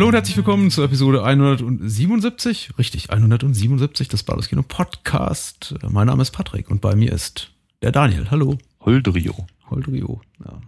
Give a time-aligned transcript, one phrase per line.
[0.00, 5.74] Hallo und herzlich willkommen zur Episode 177, richtig, 177 des Bahnhofskino Podcast.
[5.86, 7.50] Mein Name ist Patrick und bei mir ist
[7.82, 8.30] der Daniel.
[8.30, 8.56] Hallo.
[8.80, 9.46] Holdrio.
[9.68, 10.58] Holdrio, ja.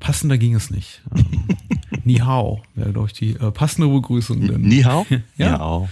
[0.00, 1.00] Passender ging es nicht.
[1.16, 1.46] Ähm,
[2.04, 4.46] Ni hao wäre, glaube ich, die äh, passende Begrüßung.
[4.46, 5.06] Denn, Ni hao?
[5.38, 5.88] Ja.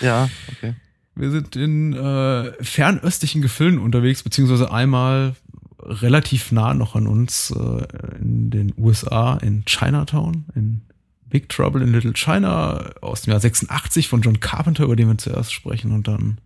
[0.00, 0.74] Ni Ja, okay.
[1.16, 5.34] Wir sind in äh, fernöstlichen Gefilden unterwegs, beziehungsweise einmal
[5.82, 7.86] relativ nah noch an uns äh,
[8.20, 10.82] in den USA, in Chinatown, in
[11.28, 15.18] Big Trouble in Little China aus dem Jahr 86 von John Carpenter, über den wir
[15.18, 15.92] zuerst sprechen.
[15.92, 16.40] Und dann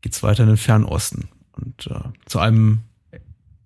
[0.00, 1.28] geht's weiter in den Fernen Osten.
[1.52, 2.80] Und äh, zu einem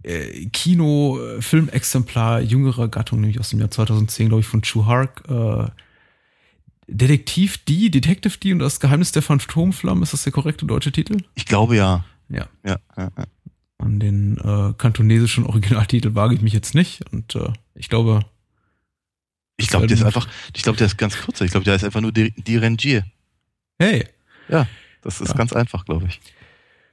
[0.03, 5.23] äh, Kino-Filmexemplar jüngerer Gattung, nämlich aus dem Jahr 2010, glaube ich, von Chu Hark.
[5.29, 5.67] Äh,
[6.89, 11.19] Detektiv D, Detective D und das Geheimnis der Phantomflammen, ist das der korrekte deutsche Titel?
[11.35, 12.05] Ich glaube ja.
[12.29, 12.49] Ja.
[12.65, 13.25] Ja, ja, ja.
[13.79, 17.05] An den äh, kantonesischen Originaltitel wage ich mich jetzt nicht.
[17.13, 18.21] Und äh, ich glaube,
[19.57, 21.41] Ich glaube, der ist einfach, ich glaube, der ist ganz kurz.
[21.41, 23.05] Ich glaube, der ist einfach nur die, die Rangier.
[23.79, 24.07] hey,
[24.49, 24.67] Ja,
[25.03, 25.35] das ist Ja.
[25.35, 26.21] ganz einfach, glaube ich.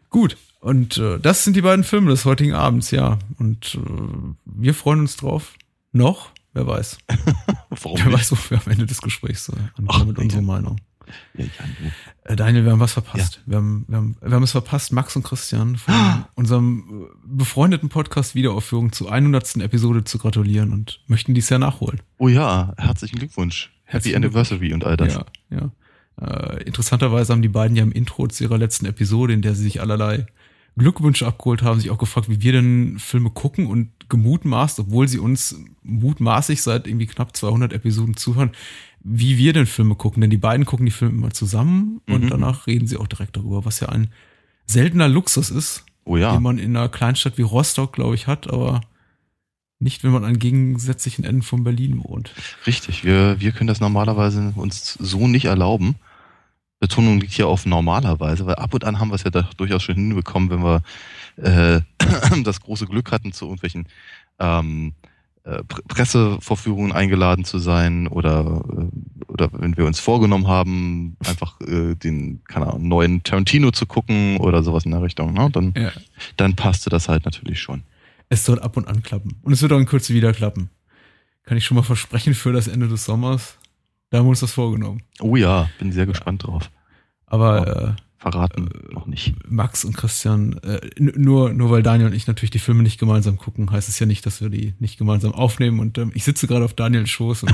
[0.09, 3.17] Gut, und äh, das sind die beiden Filme des heutigen Abends, ja.
[3.37, 5.53] Und äh, wir freuen uns drauf.
[5.91, 6.31] Noch?
[6.53, 6.97] Wer weiß.
[7.69, 8.13] Warum Wer nicht?
[8.19, 10.81] weiß, wo wir am Ende des Gesprächs äh, ankommen Ach, mit unserer Meinung.
[11.35, 12.31] Ja, ja.
[12.31, 13.41] Äh, Daniel, wir haben was verpasst.
[13.45, 15.93] Wir, haben, wir, haben, wir haben es verpasst, Max und Christian von
[16.35, 19.57] unserem äh, befreundeten Podcast Wiederaufführung zur 100.
[19.57, 22.01] Episode zu gratulieren und möchten dies ja nachholen.
[22.17, 23.71] Oh ja, herzlichen Glückwunsch.
[23.85, 25.13] Happy Anniversary und all das.
[25.13, 25.71] Ja, ja.
[26.21, 29.63] Äh, interessanterweise haben die beiden ja im Intro zu ihrer letzten Episode, in der sie
[29.63, 30.27] sich allerlei
[30.77, 35.19] Glückwünsche abgeholt haben, sich auch gefragt, wie wir denn Filme gucken und gemutmaßt, obwohl sie
[35.19, 38.51] uns mutmaßig seit irgendwie knapp 200 Episoden zuhören,
[39.01, 40.21] wie wir denn Filme gucken.
[40.21, 42.29] Denn die beiden gucken die Filme immer zusammen und Mhm.
[42.29, 44.09] danach reden sie auch direkt darüber, was ja ein
[44.65, 46.33] seltener Luxus ist, Oh ja.
[46.33, 48.81] den man in einer Kleinstadt wie Rostock, glaube ich, hat, aber
[49.79, 52.33] nicht, wenn man an gegensätzlichen Enden von Berlin wohnt.
[52.67, 53.03] Richtig.
[53.05, 55.95] Wir, wir können das normalerweise uns so nicht erlauben.
[56.81, 59.83] Betonung liegt hier auf normalerweise, weil ab und an haben wir es ja da durchaus
[59.83, 60.81] schon hinbekommen, wenn wir
[61.37, 61.81] äh,
[62.43, 63.87] das große Glück hatten, zu irgendwelchen
[64.39, 64.93] ähm,
[65.43, 71.59] äh, Pre- Pressevorführungen eingeladen zu sein oder, äh, oder wenn wir uns vorgenommen haben, einfach
[71.61, 75.49] äh, den keine Ahnung, neuen Tarantino zu gucken oder sowas in der Richtung, ne?
[75.51, 75.91] dann, Ja.
[76.37, 77.83] dann passte das halt natürlich schon.
[78.29, 79.37] Es soll ab und an klappen.
[79.41, 80.69] Und es wird auch in Kürze wieder klappen.
[81.43, 83.57] Kann ich schon mal versprechen für das Ende des Sommers.
[84.11, 85.01] Da haben wir uns das vorgenommen.
[85.19, 86.69] Oh ja, bin sehr gespannt drauf.
[87.25, 89.29] Aber Verraten noch nicht.
[89.29, 92.99] äh, Max und Christian, äh, nur, nur weil Daniel und ich natürlich die Filme nicht
[92.99, 95.79] gemeinsam gucken, heißt es ja nicht, dass wir die nicht gemeinsam aufnehmen.
[95.79, 97.53] Und ähm, ich sitze gerade auf Daniels Schoß und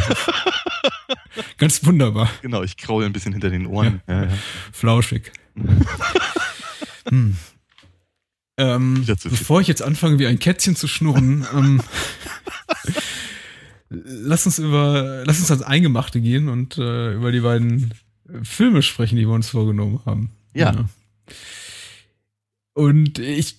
[1.57, 2.29] ganz wunderbar.
[2.41, 4.01] Genau, ich kraule ein bisschen hinter den Ohren.
[4.07, 4.31] Ja, ja.
[4.71, 5.31] Flauschig.
[7.09, 7.37] hm.
[8.57, 11.81] ähm, bevor ich jetzt anfange, wie ein Kätzchen zu schnurren, ähm,
[13.89, 17.93] lass uns über, lass uns ans Eingemachte gehen und äh, über die beiden
[18.41, 20.31] Filme sprechen, die wir uns vorgenommen haben.
[20.55, 20.85] Ja.
[22.73, 23.57] Und ich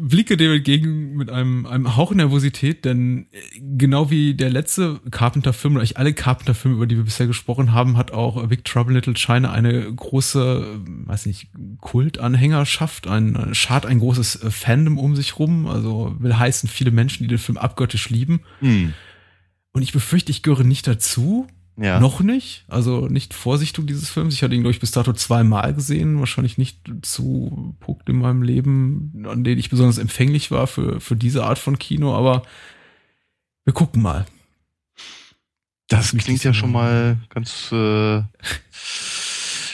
[0.00, 5.82] blicke dem entgegen mit einem, einem Hauch Nervosität, denn genau wie der letzte Carpenter-Film, oder
[5.82, 9.52] eigentlich alle Carpenter-Filme, über die wir bisher gesprochen haben, hat auch Big Trouble Little China
[9.52, 11.50] eine große, weiß nicht,
[11.80, 17.22] Kultanhängerschaft, ein, schart ein großes äh, Fandom um sich rum, also will heißen, viele Menschen,
[17.22, 18.40] die den Film abgöttisch lieben.
[18.58, 18.92] Hm.
[19.70, 21.46] Und ich befürchte, ich gehöre nicht dazu,
[21.80, 22.00] Ja.
[22.00, 22.64] noch nicht.
[22.66, 24.34] Also nicht Vorsichtung dieses Films.
[24.34, 26.18] Ich hatte ihn, glaube ich, bis dato zweimal gesehen.
[26.18, 31.14] Wahrscheinlich nicht zu Punkten in meinem Leben, an denen ich besonders empfänglich war für, für
[31.14, 32.14] diese Art von Kino.
[32.14, 32.42] Aber
[33.64, 34.26] wir gucken mal.
[35.88, 38.22] Das mich klingt ja schon mal ganz äh,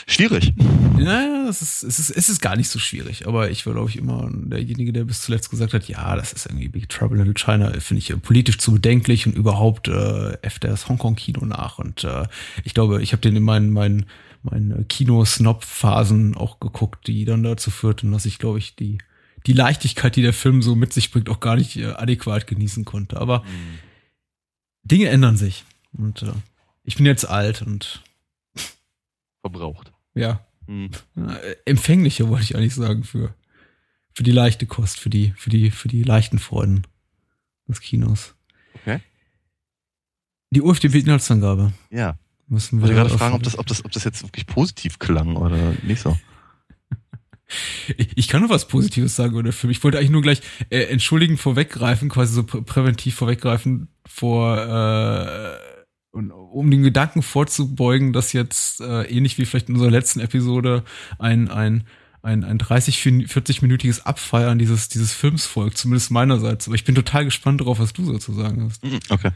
[0.07, 0.53] schwierig.
[0.97, 3.27] Naja, es ist, es, ist, es ist gar nicht so schwierig.
[3.27, 6.45] Aber ich war, glaube ich, immer derjenige, der bis zuletzt gesagt hat, ja, das ist
[6.45, 10.33] irgendwie Big Trouble in Little China, finde ich äh, politisch zu bedenklich und überhaupt äh,
[10.41, 11.79] äfft das Hongkong-Kino nach.
[11.79, 12.27] Und äh,
[12.63, 14.05] ich glaube, ich habe den in meinen, meinen,
[14.43, 18.99] meinen Kino-Snob-Phasen auch geguckt, die dann dazu führten, dass ich, glaube ich, die,
[19.47, 22.85] die Leichtigkeit, die der Film so mit sich bringt, auch gar nicht äh, adäquat genießen
[22.85, 23.19] konnte.
[23.19, 23.43] Aber
[24.83, 25.65] Dinge ändern sich.
[25.93, 26.31] Und äh,
[26.83, 28.03] ich bin jetzt alt und
[29.45, 29.94] Verbraucht.
[30.15, 30.89] Ja, Hm.
[31.15, 33.35] äh, empfänglicher, wollte ich eigentlich sagen, für,
[34.13, 36.87] für die leichte Kost, für die, für die, für die leichten Freuden
[37.67, 38.33] des Kinos.
[38.73, 38.99] Okay.
[40.49, 42.17] Die UFDB-Inhaltsangabe Ja.
[42.47, 42.81] müssen Ich wir.
[42.81, 45.73] wollte gerade auf- fragen, ob das, ob, das, ob das jetzt wirklich positiv klang oder
[45.83, 46.17] nicht so.
[47.97, 49.69] Ich, ich kann nur was Positives sagen über den Film.
[49.69, 50.41] Ich wollte eigentlich nur gleich
[50.71, 55.74] äh, entschuldigen vorweggreifen, quasi so prä präventiv vorweggreifen vor äh,
[56.15, 60.83] und um den Gedanken vorzubeugen, dass jetzt äh, ähnlich wie vielleicht in unserer letzten Episode
[61.19, 61.83] ein ein
[62.21, 66.65] ein, ein 30, 40-minütiges Abfeiern dieses, dieses Films folgt, zumindest meinerseits.
[66.65, 68.83] Aber ich bin total gespannt darauf, was du sozusagen hast.
[68.83, 69.29] Mhm, okay.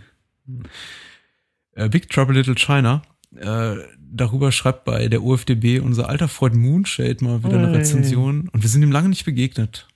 [1.73, 3.03] Äh, Big Trouble Little China.
[3.35, 8.49] Äh, darüber schreibt bei der UFDB unser alter Freund Moonshade mal wieder eine Rezension.
[8.49, 9.87] Und wir sind ihm lange nicht begegnet.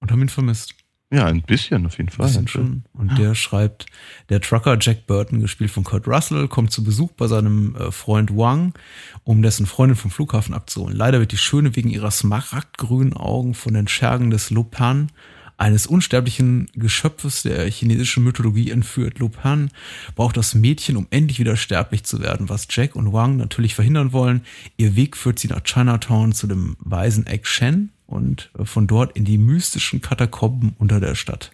[0.00, 0.74] Und haben ihn vermisst.
[1.14, 2.26] Ja, ein bisschen auf jeden Fall.
[2.26, 2.82] Bisschen schon.
[2.92, 3.86] Und der schreibt,
[4.30, 8.36] der Trucker Jack Burton, gespielt von Kurt Russell, kommt zu Besuch bei seinem äh, Freund
[8.36, 8.74] Wang,
[9.22, 10.96] um dessen Freundin vom Flughafen abzuholen.
[10.96, 15.12] Leider wird die Schöne wegen ihrer smaragdgrünen Augen von den Schergen des Lopan,
[15.56, 19.20] eines unsterblichen Geschöpfes der chinesischen Mythologie entführt.
[19.20, 19.70] Lupin
[20.16, 24.12] braucht das Mädchen, um endlich wieder sterblich zu werden, was Jack und Wang natürlich verhindern
[24.12, 24.40] wollen.
[24.76, 29.16] Ihr Weg führt sie nach Chinatown zu dem weisen Egg Shen, und äh, von dort
[29.16, 31.52] in die mystischen Katakomben unter der Stadt.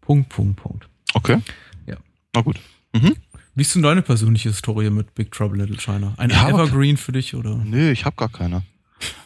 [0.00, 0.88] Punkt, Punkt, Punkt.
[1.14, 1.40] Okay.
[1.86, 1.96] Ja.
[2.34, 2.58] Na gut.
[2.94, 3.16] Mhm.
[3.54, 6.14] Wie ist denn deine persönliche Historie mit Big Trouble Little China?
[6.16, 7.56] Ein Ja, Evergreen für dich oder?
[7.56, 8.62] Nö, ich habe gar keine.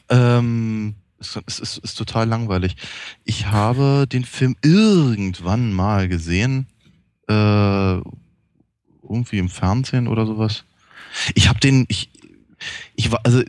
[0.09, 2.77] ähm, es, es ist, ist total langweilig.
[3.25, 6.67] Ich habe den Film irgendwann mal gesehen,
[7.29, 7.33] äh,
[9.03, 10.65] irgendwie im Fernsehen oder sowas.
[11.35, 12.11] Ich habe den, ich,
[12.97, 13.43] ich war, also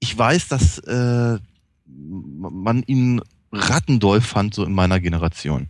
[0.00, 1.38] ich weiß, dass äh,
[1.94, 3.20] man ihn
[3.52, 5.68] rattendoll fand so in meiner Generation.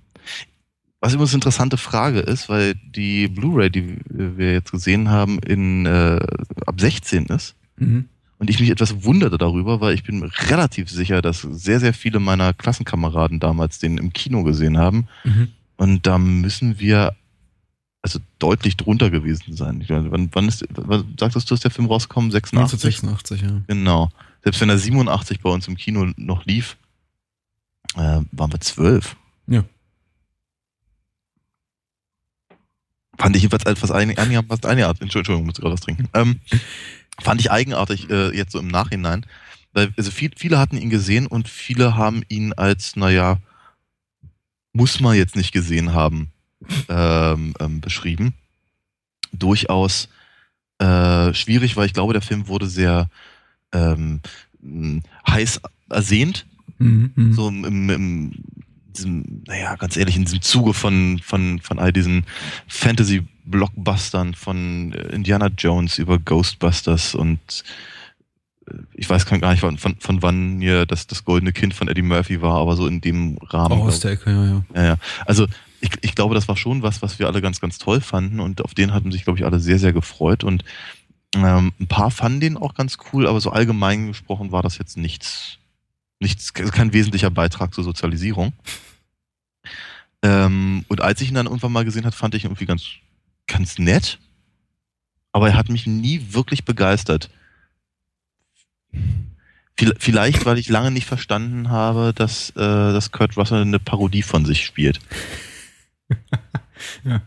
[1.00, 5.84] Was übrigens eine interessante Frage ist, weil die Blu-ray, die wir jetzt gesehen haben, in
[5.84, 6.20] äh,
[6.64, 7.56] ab 16 ist.
[7.76, 8.08] Mhm.
[8.38, 12.20] Und ich mich etwas wunderte darüber, weil ich bin relativ sicher, dass sehr, sehr viele
[12.20, 15.06] meiner Klassenkameraden damals den im Kino gesehen haben.
[15.24, 15.48] Mhm.
[15.76, 17.16] Und da müssen wir
[18.02, 19.80] also deutlich drunter gewesen sein.
[19.80, 22.30] Ich meine, wann, wann ist, wann, sagtest du, ist der Film rausgekommen?
[22.30, 23.02] 86?
[23.04, 23.62] 1986, ja.
[23.68, 24.10] Genau.
[24.42, 26.76] Selbst wenn er 87 bei uns im Kino noch lief,
[27.94, 29.16] äh, waren wir zwölf.
[29.46, 29.64] Ja.
[33.18, 35.02] Fand ich jedenfalls etwas ein, einigermaßen eigenartig.
[35.02, 36.08] Entschuldigung, muss gerade was trinken.
[36.14, 36.40] Ähm,
[37.20, 39.26] fand ich eigenartig äh, jetzt so im Nachhinein.
[39.72, 43.38] Weil also viel, viele hatten ihn gesehen und viele haben ihn als, naja,
[44.72, 46.32] muss man jetzt nicht gesehen haben,
[46.88, 48.34] ähm, ähm, beschrieben.
[49.32, 50.08] Durchaus
[50.78, 53.08] äh, schwierig, weil ich glaube, der Film wurde sehr
[53.72, 54.20] ähm,
[55.26, 56.46] heiß ersehnt
[56.82, 57.12] Mhm.
[57.14, 57.32] Mhm.
[57.32, 58.32] so im, im,
[58.96, 62.24] diesem, naja, ganz ehrlich, in diesem Zuge von, von, von all diesen
[62.66, 67.64] Fantasy-Blockbustern von äh, Indiana Jones über Ghostbusters und
[68.68, 72.02] äh, ich weiß gar nicht, von, von, wann hier das, das goldene Kind von Eddie
[72.02, 73.72] Murphy war, aber so in dem Rahmen.
[73.72, 74.64] Auch aus der Ecke, ja, ja.
[74.74, 74.96] ja, ja.
[75.24, 75.46] Also
[75.80, 78.62] ich, ich glaube, das war schon was, was wir alle ganz, ganz toll fanden und
[78.62, 80.64] auf den hatten sich, glaube ich, alle sehr, sehr gefreut und
[81.34, 84.96] ähm, ein paar fanden den auch ganz cool, aber so allgemein gesprochen war das jetzt
[84.96, 85.58] nichts,
[86.20, 88.52] nichts, kein wesentlicher Beitrag zur Sozialisierung.
[90.22, 92.84] Ähm, und als ich ihn dann irgendwann mal gesehen hat, fand ich ihn irgendwie ganz,
[93.46, 94.18] ganz nett,
[95.32, 97.30] aber er hat mich nie wirklich begeistert.
[99.76, 104.22] Viel- Vielleicht, weil ich lange nicht verstanden habe, dass, äh, dass Kurt Russell eine Parodie
[104.22, 105.00] von sich spielt.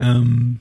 [0.00, 0.60] Ähm,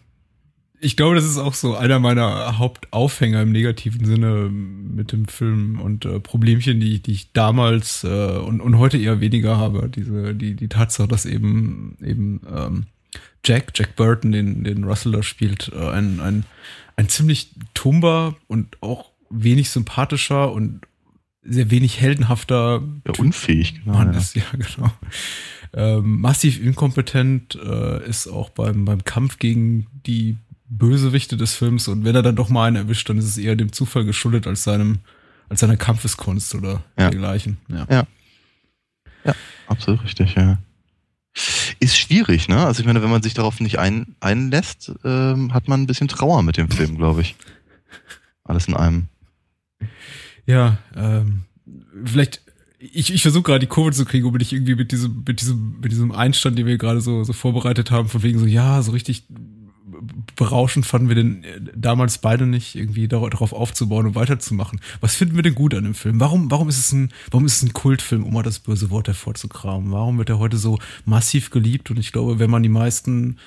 [0.79, 5.81] ich glaube, das ist auch so einer meiner Hauptaufhänger im negativen Sinne mit dem Film
[5.81, 9.89] und äh, Problemchen, die, die ich damals äh, und, und heute eher weniger habe.
[9.89, 12.85] Diese, die, die Tatsache, dass eben, eben ähm,
[13.43, 16.45] Jack, Jack Burton, den, den Russell da spielt, äh, ein, ein,
[16.95, 20.81] ein ziemlich tumber und auch wenig sympathischer und
[21.41, 23.97] sehr wenig heldenhafter Ja, unfähig, genau.
[23.97, 24.19] Mann ja.
[24.19, 24.91] ist, ja, genau.
[25.73, 30.37] Ähm, massiv inkompetent äh, ist auch beim, beim Kampf gegen die
[30.69, 33.55] Bösewichte des Films und wenn er dann doch mal einen erwischt, dann ist es eher
[33.55, 34.99] dem Zufall geschuldet als seinem,
[35.49, 37.09] als seiner Kampfeskunst oder Ja.
[37.09, 37.57] dergleichen.
[37.69, 38.05] Ja.
[39.67, 40.57] Absolut richtig, ja.
[41.79, 42.65] Ist schwierig, ne?
[42.65, 46.07] Also ich meine, wenn man sich darauf nicht ein, einlässt, ähm, hat man ein bisschen
[46.07, 47.35] Trauer mit dem Film, glaube ich.
[48.43, 49.07] Alles in einem.
[50.45, 51.41] Ja, ähm,
[52.05, 52.41] vielleicht,
[52.79, 55.79] ich, ich versuche gerade die Kurve zu kriegen, um dich irgendwie mit diesem, mit diesem,
[55.81, 58.91] mit diesem Einstand, den wir gerade so, so vorbereitet haben, von wegen so, ja, so
[58.93, 59.25] richtig
[60.35, 64.79] berauschend fanden wir den äh, damals beide nicht, irgendwie dar- darauf aufzubauen und weiterzumachen.
[65.01, 66.19] Was finden wir denn gut an dem Film?
[66.19, 69.07] Warum, warum ist es ein, warum ist es ein Kultfilm, um mal das böse Wort
[69.07, 69.91] hervorzukramen?
[69.91, 71.89] Warum wird er heute so massiv geliebt?
[71.91, 73.37] Und ich glaube, wenn man die meisten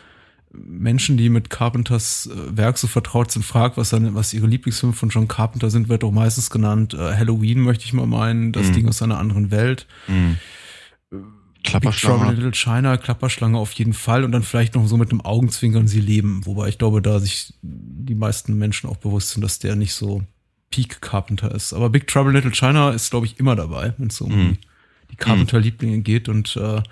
[0.52, 4.94] Menschen, die mit Carpenters äh, Werk so vertraut sind, fragt, was, seine, was ihre Lieblingsfilme
[4.94, 8.68] von John Carpenter sind, wird auch meistens genannt äh, Halloween, möchte ich mal meinen, das
[8.68, 8.72] Mhm.
[8.72, 9.86] Ding aus einer anderen Welt.
[10.08, 10.38] Mhm.
[11.62, 12.32] Big Trouble in Klapperschlange.
[12.32, 16.00] Little China, Klapperschlange auf jeden Fall und dann vielleicht noch so mit einem Augenzwinkern sie
[16.00, 19.92] leben, wobei ich glaube, da sich die meisten Menschen auch bewusst sind, dass der nicht
[19.92, 20.22] so
[20.70, 21.72] Peak Carpenter ist.
[21.72, 24.58] Aber Big Trouble in Little China ist, glaube ich, immer dabei, wenn es um Mhm.
[25.10, 26.28] die, Carpenter-Lieblinge geht.
[26.28, 26.82] Und äh,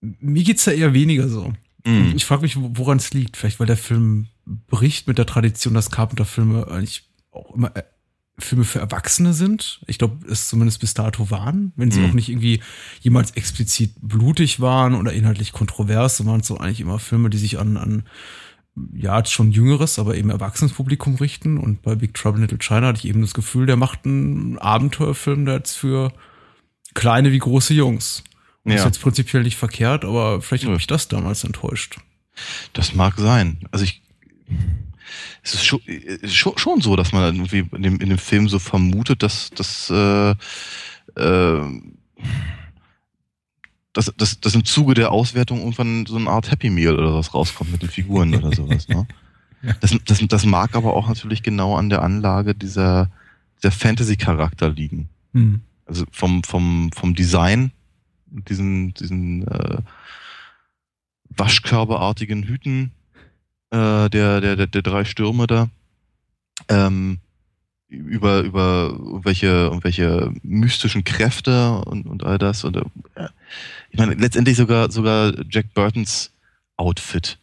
[0.00, 1.52] mir geht's da eher weniger so.
[1.86, 2.12] Mhm.
[2.16, 3.36] Ich frage mich, wo- woran es liegt.
[3.36, 7.72] Vielleicht, weil der Film bricht mit der Tradition, dass Carpenter-Filme eigentlich auch immer
[8.38, 9.80] Filme für Erwachsene sind.
[9.86, 12.10] Ich glaube, es zumindest bis dato waren, wenn sie Mhm.
[12.10, 12.60] auch nicht irgendwie
[13.00, 17.38] jemals explizit blutig waren oder inhaltlich kontrovers, so waren es so eigentlich immer Filme, die
[17.38, 18.04] sich an, an
[18.94, 21.56] ja, schon jüngeres, aber eben erwachsenes Publikum richten.
[21.56, 24.58] Und bei Big Trouble in Little China hatte ich eben das Gefühl, der macht einen
[24.58, 26.12] Abenteuerfilm, der jetzt für
[26.92, 28.22] kleine wie große Jungs.
[28.64, 28.78] Und Ja.
[28.78, 31.96] Ist jetzt prinzipiell nicht verkehrt, aber vielleicht hat mich das damals enttäuscht.
[32.74, 33.60] Das mag sein.
[33.70, 34.02] Also ich,
[35.46, 38.58] es ist schon, ist schon, so, dass man irgendwie in dem, in dem Film so
[38.58, 41.80] vermutet, dass, dass, äh, äh,
[43.92, 47.32] dass, dass, dass im Zuge der Auswertung irgendwann so eine Art Happy Meal oder was
[47.32, 48.88] rauskommt mit den Figuren oder sowas.
[48.88, 49.06] Ne?
[49.80, 53.10] Das, das, das mag aber auch natürlich genau an der Anlage dieser,
[53.58, 55.08] dieser Fantasy-Charakter liegen.
[55.32, 55.62] Hm.
[55.86, 57.72] Also vom, vom, vom Design,
[58.26, 59.78] diesen, diesen äh,
[61.30, 62.92] waschkörperartigen Hüten
[63.76, 65.68] äh, der, der, der, der drei Stürme da,
[66.68, 67.18] ähm,
[67.88, 72.64] über, über welche, welche mystischen Kräfte und, und all das.
[72.64, 73.28] Und, äh,
[73.90, 76.32] ich meine, letztendlich sogar, sogar Jack Burtons
[76.76, 77.38] Outfit.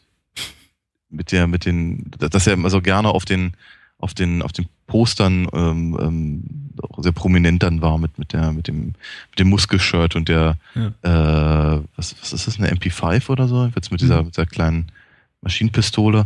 [1.10, 3.54] Mit der, mit den, dass er immer so gerne auf den,
[4.00, 6.44] auf den, auf den Postern ähm, ähm,
[6.98, 8.96] sehr prominent dann war mit, mit der, mit dem,
[9.30, 11.10] mit dem Muskelshirt und der, äh,
[11.96, 13.72] was, was ist das, eine MP5 oder so?
[13.76, 14.26] Jetzt mit dieser, Mhm.
[14.26, 14.92] mit dieser kleinen
[15.44, 16.26] Maschinenpistole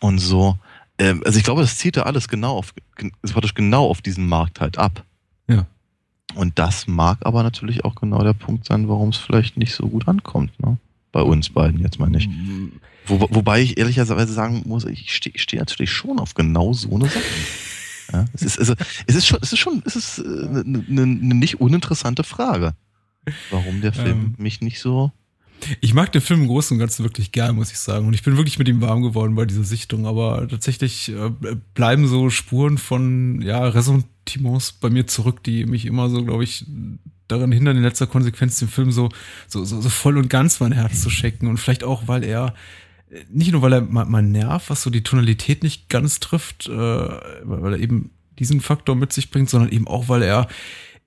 [0.00, 0.58] und so.
[0.98, 2.74] Ähm, also ich glaube, das zielt da alles genau auf,
[3.22, 5.04] ist praktisch genau auf diesen Markt halt ab.
[5.48, 5.66] Ja.
[6.34, 9.88] Und das mag aber natürlich auch genau der Punkt sein, warum es vielleicht nicht so
[9.88, 10.78] gut ankommt, ne?
[11.12, 12.28] Bei uns beiden jetzt mal nicht.
[13.06, 17.06] Wo, wobei ich ehrlicherweise sagen muss, ich stehe steh natürlich schon auf genau so eine
[17.06, 17.20] Sache.
[18.12, 18.74] Ja, es ist, also,
[19.08, 22.74] es ist schon, es ist schon, es ist eine, eine, eine nicht uninteressante Frage,
[23.50, 24.34] warum der Film Ähm.
[24.38, 25.10] mich nicht so.
[25.80, 28.06] Ich mag den Film im Großen und Ganzen wirklich gern, muss ich sagen.
[28.06, 30.06] Und ich bin wirklich mit ihm warm geworden bei dieser Sichtung.
[30.06, 31.30] Aber tatsächlich äh,
[31.74, 36.66] bleiben so Spuren von ja, Ressentiments bei mir zurück, die mich immer so, glaube ich,
[37.28, 39.08] daran hindern, in letzter Konsequenz den Film so,
[39.48, 41.48] so, so, so voll und ganz mein Herz zu schenken.
[41.48, 42.54] Und vielleicht auch, weil er,
[43.10, 46.68] äh, nicht nur weil er mein, mein Nerv, was so die Tonalität nicht ganz trifft,
[46.68, 50.48] äh, weil er eben diesen Faktor mit sich bringt, sondern eben auch, weil er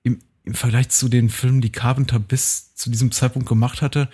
[0.02, 4.08] im, im Vergleich zu den Filmen, die Carpenter bis zu diesem Zeitpunkt gemacht hatte,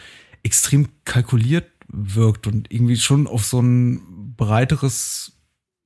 [0.46, 5.35] extrem kalkuliert wirkt und irgendwie schon auf so ein breiteres,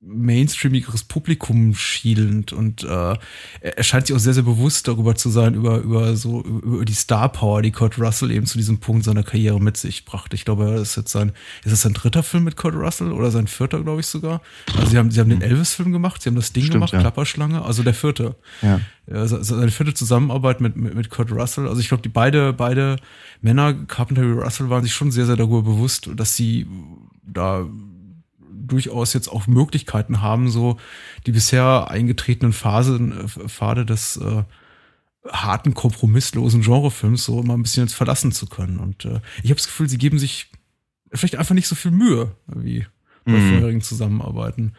[0.03, 3.15] mainstreamigeres Publikum schielend und äh,
[3.61, 6.93] er scheint sich auch sehr, sehr bewusst darüber zu sein, über, über so, über die
[6.93, 10.35] Star Power, die Kurt Russell eben zu diesem Punkt seiner Karriere mit sich brachte.
[10.35, 13.29] Ich glaube, das ist jetzt sein, ist es sein dritter Film mit Kurt Russell oder
[13.29, 14.41] sein vierter, glaube ich sogar.
[14.75, 16.99] Also sie haben, sie haben den Elvis-Film gemacht, sie haben das Ding Stimmt, gemacht, ja.
[17.01, 18.35] Klapperschlange, also der vierte.
[18.63, 18.81] Ja.
[19.07, 21.67] Ja, se- se- seine vierte Zusammenarbeit mit, mit, mit Kurt Russell.
[21.67, 22.95] Also ich glaube, die beide, beide
[23.41, 26.65] Männer, Carpenter wie Russell, waren sich schon sehr, sehr darüber bewusst, dass sie
[27.23, 27.67] da
[28.71, 30.77] durchaus jetzt auch Möglichkeiten haben, so
[31.25, 34.43] die bisher eingetretenen Phasen, äh, Pfade des äh,
[35.29, 38.79] harten, kompromisslosen Genrefilms so immer ein bisschen jetzt verlassen zu können.
[38.79, 40.51] Und äh, ich habe das Gefühl, sie geben sich
[41.13, 42.85] vielleicht einfach nicht so viel Mühe wie
[43.25, 43.49] bei Mhm.
[43.49, 44.73] vorherigen Zusammenarbeiten.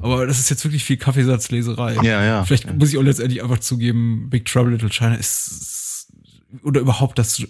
[0.00, 1.94] Aber das ist jetzt wirklich viel Kaffeesatzleserei.
[2.02, 2.44] Ja, ja.
[2.44, 2.72] Vielleicht ja.
[2.74, 6.12] muss ich auch letztendlich einfach zugeben, Big Trouble Little China ist
[6.62, 7.46] oder überhaupt das äh,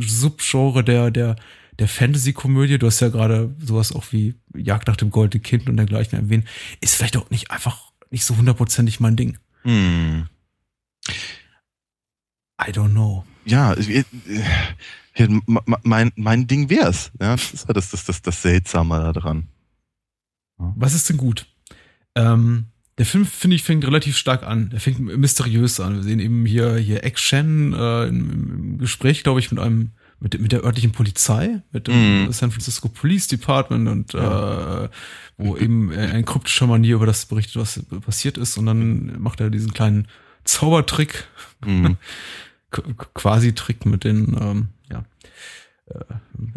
[0.00, 1.36] Subgenre der der
[1.80, 2.78] der Fantasy-Komödie.
[2.78, 6.46] Du hast ja gerade sowas auch wie Jagd nach dem goldenen Kind und dergleichen erwähnt.
[6.80, 9.38] Ist vielleicht auch nicht einfach nicht so hundertprozentig mein Ding.
[9.62, 10.28] Hm.
[12.62, 13.24] I don't know.
[13.44, 14.04] Ja, ich- äh,
[15.82, 17.10] mein, mein Ding wär's.
[17.20, 19.48] Ja, das ist das, das, das, das Seltsame daran.
[20.56, 21.46] Was ist denn gut?
[22.14, 22.66] Ähm,
[22.98, 24.68] der Film, finde ich, fängt relativ stark an.
[24.70, 25.96] Der fängt mysteriös an.
[25.96, 30.38] Wir sehen eben hier, hier Action äh, im, im Gespräch, glaube ich, mit einem, mit,
[30.40, 32.32] mit der örtlichen Polizei, mit dem Mhm.
[32.32, 34.88] San Francisco Police Department und äh,
[35.38, 38.56] wo eben in kryptischer Manier über das berichtet, was passiert ist.
[38.58, 40.06] Und dann macht er diesen kleinen
[40.44, 41.26] Zaubertrick.
[42.72, 44.79] Qu- quasi Trick mit den, ähm, ja, äh,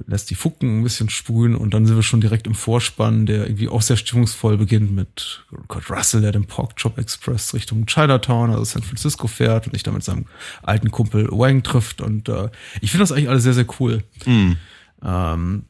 [0.05, 3.47] lässt die Fucken ein bisschen sprühen und dann sind wir schon direkt im Vorspann, der
[3.47, 8.51] irgendwie auch sehr stimmungsvoll beginnt mit Kurt Russell, der den Pork Chop Express Richtung Chinatown,
[8.51, 10.25] also San Francisco fährt und sich da mit seinem
[10.61, 12.49] alten Kumpel Wang trifft und äh,
[12.81, 14.03] ich finde das eigentlich alles sehr, sehr cool.
[14.25, 14.57] Hm.
[15.03, 15.65] Ähm,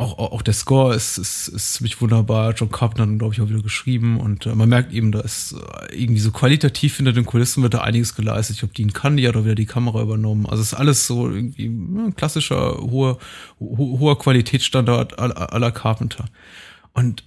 [0.00, 2.54] auch, auch, auch der Score ist, ist, ist ziemlich wunderbar.
[2.54, 4.20] John Carpenter hat, glaube ich, auch wieder geschrieben.
[4.20, 7.74] Und äh, man merkt eben, da ist äh, irgendwie so qualitativ hinter den Kulissen wird
[7.74, 8.54] da einiges geleistet.
[8.54, 10.46] Ich glaube, Dean Candy hat auch wieder die Kamera übernommen.
[10.46, 13.18] Also es ist alles so irgendwie ja, ein klassischer, hoher,
[13.58, 16.26] ho hoher Qualitätsstandard aller aller Carpenter.
[16.92, 17.24] Und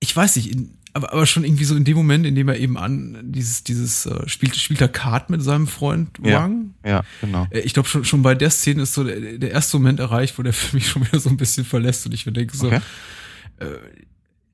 [0.00, 2.56] ich weiß nicht, in, aber, aber schon irgendwie so in dem Moment, in dem er
[2.56, 6.74] eben an dieses, dieses äh, spielt, spielt er Kart mit seinem Freund Wang.
[6.84, 7.48] Ja, ja genau.
[7.50, 10.38] Äh, ich glaube, schon, schon bei der Szene ist so der, der erste Moment erreicht,
[10.38, 12.68] wo der Film mich schon wieder so ein bisschen verlässt und ich mir denke so,
[12.68, 12.80] okay.
[13.58, 13.66] äh,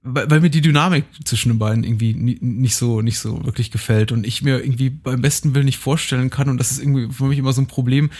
[0.02, 4.10] weil, weil mir die Dynamik zwischen den beiden irgendwie nicht so, nicht so wirklich gefällt
[4.10, 7.24] und ich mir irgendwie beim besten Willen nicht vorstellen kann und das ist irgendwie für
[7.24, 8.10] mich immer so ein Problem,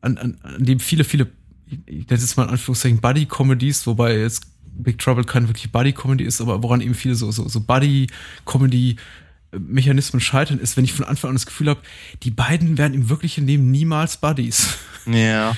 [0.00, 1.26] an, an, an dem viele, viele,
[1.86, 4.46] ich nenne es mal in Anführungszeichen Buddy-Comedies, wobei jetzt
[4.76, 8.96] Big Trouble keine wirklich Buddy-Comedy ist, aber woran eben viele so, so, so Buddy-Comedy
[9.52, 11.80] Mechanismen scheitern, ist, wenn ich von Anfang an das Gefühl habe,
[12.22, 14.76] die beiden werden im wirklichen Leben niemals Buddies.
[15.06, 15.56] Ja.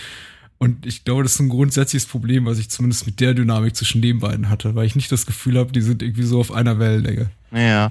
[0.58, 4.02] Und ich glaube, das ist ein grundsätzliches Problem, was ich zumindest mit der Dynamik zwischen
[4.02, 6.78] den beiden hatte, weil ich nicht das Gefühl habe, die sind irgendwie so auf einer
[6.78, 7.30] Wellenlänge.
[7.50, 7.90] Ja.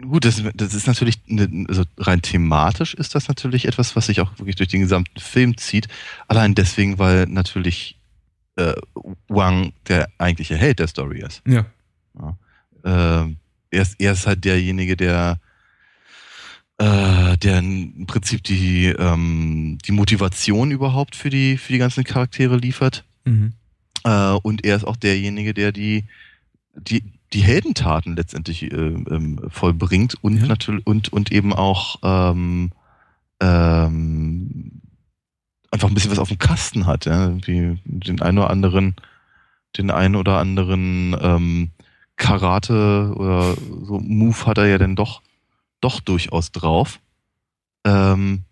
[0.00, 4.20] Gut, das, das ist natürlich, eine, also rein thematisch ist das natürlich etwas, was sich
[4.20, 5.88] auch wirklich durch den gesamten Film zieht.
[6.28, 7.99] Allein deswegen, weil natürlich
[8.60, 8.74] äh,
[9.28, 11.42] Wang der eigentliche Held der Story ist.
[11.46, 11.66] Ja.
[12.18, 12.36] ja.
[13.24, 13.34] Äh,
[13.70, 15.38] er, ist er ist halt derjenige, der
[16.80, 22.56] äh, der im Prinzip die, ähm, die Motivation überhaupt für die, für die ganzen Charaktere
[22.56, 23.04] liefert.
[23.26, 23.52] Mhm.
[24.04, 26.04] Äh, und er ist auch derjenige, der die,
[26.74, 27.02] die,
[27.34, 30.46] die Heldentaten letztendlich äh, ähm, vollbringt und ja.
[30.46, 32.72] natürlich und, und eben auch ähm,
[33.40, 34.79] ähm,
[35.70, 37.36] einfach ein bisschen was auf dem Kasten hat, ja?
[37.46, 38.96] wie den einen oder anderen,
[39.76, 41.70] den einen oder anderen ähm,
[42.16, 45.22] Karate oder so Move hat er ja dann doch,
[45.80, 47.00] doch durchaus drauf.
[47.84, 48.42] Ähm,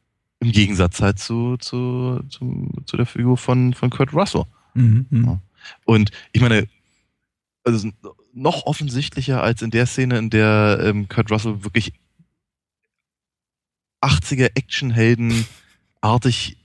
[0.41, 4.45] Im Gegensatz halt zu, zu, zu, zu der Figur von, von Kurt Russell.
[4.75, 5.25] Mhm, mhm.
[5.25, 5.41] ja.
[5.85, 6.67] Und ich meine,
[7.65, 7.91] also
[8.33, 11.93] noch offensichtlicher als in der Szene, in der ähm, Kurt Russell wirklich
[14.01, 15.47] 80er Actionhelden
[16.01, 16.57] artig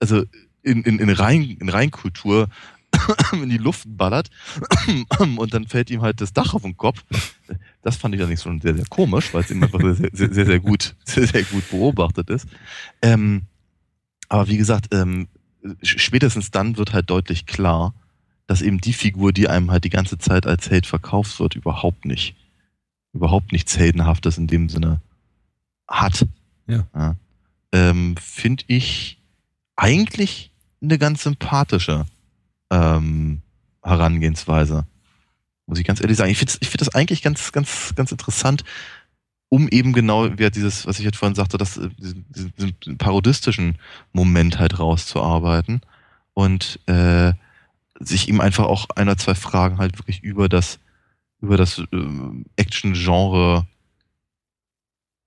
[0.00, 0.24] also
[0.62, 2.48] in, in, in, Rhein, in Rheinkultur
[3.32, 4.30] in die Luft ballert
[5.18, 7.04] und dann fällt ihm halt das Dach auf den Kopf.
[7.82, 10.46] Das fand ich allerdings schon sehr, sehr komisch, weil es ihm einfach sehr, sehr, sehr,
[10.46, 12.48] sehr gut, sehr, sehr gut beobachtet ist.
[13.02, 13.42] Ähm,
[14.28, 15.28] aber wie gesagt, ähm,
[15.82, 17.94] spätestens dann wird halt deutlich klar,
[18.46, 22.04] dass eben die Figur, die einem halt die ganze Zeit als Held verkauft wird, überhaupt
[22.04, 22.34] nicht,
[23.12, 25.00] überhaupt nichts Heldenhaftes in dem Sinne
[25.86, 26.26] hat.
[26.66, 26.86] Ja.
[26.94, 27.16] ja.
[27.72, 29.19] Ähm, Finde ich
[29.80, 32.04] eigentlich eine ganz sympathische
[32.70, 33.40] ähm,
[33.82, 34.86] Herangehensweise.
[35.66, 36.30] Muss ich ganz ehrlich sagen.
[36.30, 38.62] Ich finde ich find das eigentlich ganz, ganz, ganz interessant,
[39.48, 43.78] um eben genau wie dieses, was ich jetzt vorhin sagte, das, äh, diesen, diesen parodistischen
[44.12, 45.80] Moment halt rauszuarbeiten
[46.34, 47.32] und äh,
[47.98, 50.78] sich ihm einfach auch ein oder zwei Fragen halt wirklich über das,
[51.40, 51.84] über das äh,
[52.56, 53.66] Action-Genre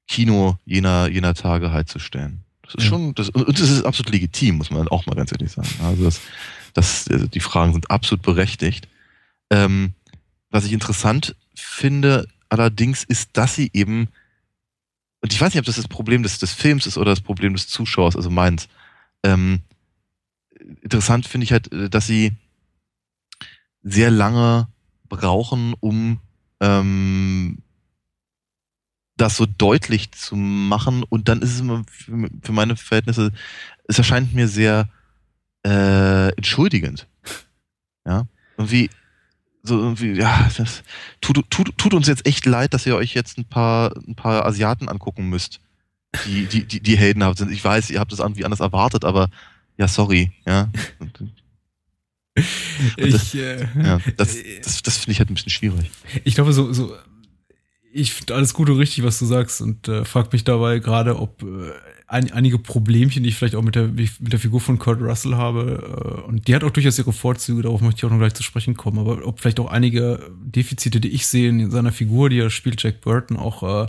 [0.08, 2.43] Kino jener, jener Tage halt zu stellen.
[2.74, 5.52] Das ist schon, das, und das ist absolut legitim, muss man auch mal ganz ehrlich
[5.52, 5.70] sagen.
[5.84, 6.22] Also das,
[6.74, 8.88] das, also die Fragen sind absolut berechtigt.
[9.52, 9.94] Ähm,
[10.50, 14.08] was ich interessant finde, allerdings ist, dass sie eben,
[15.22, 17.54] und ich weiß nicht, ob das das Problem des, des Films ist oder das Problem
[17.54, 18.68] des Zuschauers, also meins.
[19.24, 19.62] Ähm,
[20.82, 22.34] interessant finde ich halt, dass sie
[23.84, 24.68] sehr lange
[25.10, 26.20] brauchen, um
[26.60, 27.63] ähm,
[29.18, 33.32] das so deutlich zu machen und dann ist es immer für, für meine Verhältnisse,
[33.88, 34.90] es erscheint mir sehr
[35.66, 37.08] äh, entschuldigend.
[38.06, 38.90] Ja, irgendwie
[39.64, 40.84] so irgendwie, ja, das
[41.22, 44.46] tut, tut, tut uns jetzt echt leid, dass ihr euch jetzt ein paar, ein paar
[44.46, 45.62] Asiaten angucken müsst,
[46.26, 47.52] die, die, die, die heldenhaft sind.
[47.52, 49.30] Ich weiß, ihr habt das irgendwie anders erwartet, aber
[49.78, 50.70] ja, sorry, ja.
[52.36, 55.90] ich, das, äh, ja, das, das, das finde ich halt ein bisschen schwierig.
[56.26, 56.94] Ich glaube, so, so
[57.94, 61.20] ich finde alles gut und richtig, was du sagst und äh, frag mich dabei gerade,
[61.20, 61.72] ob äh,
[62.08, 65.36] ein, einige Problemchen, die ich vielleicht auch mit der, mit der Figur von Kurt Russell
[65.36, 68.34] habe, äh, und die hat auch durchaus ihre Vorzüge, darauf möchte ich auch noch gleich
[68.34, 72.30] zu sprechen kommen, aber ob vielleicht auch einige Defizite, die ich sehe in seiner Figur,
[72.30, 73.88] die er spielt, Jack Burton, auch äh,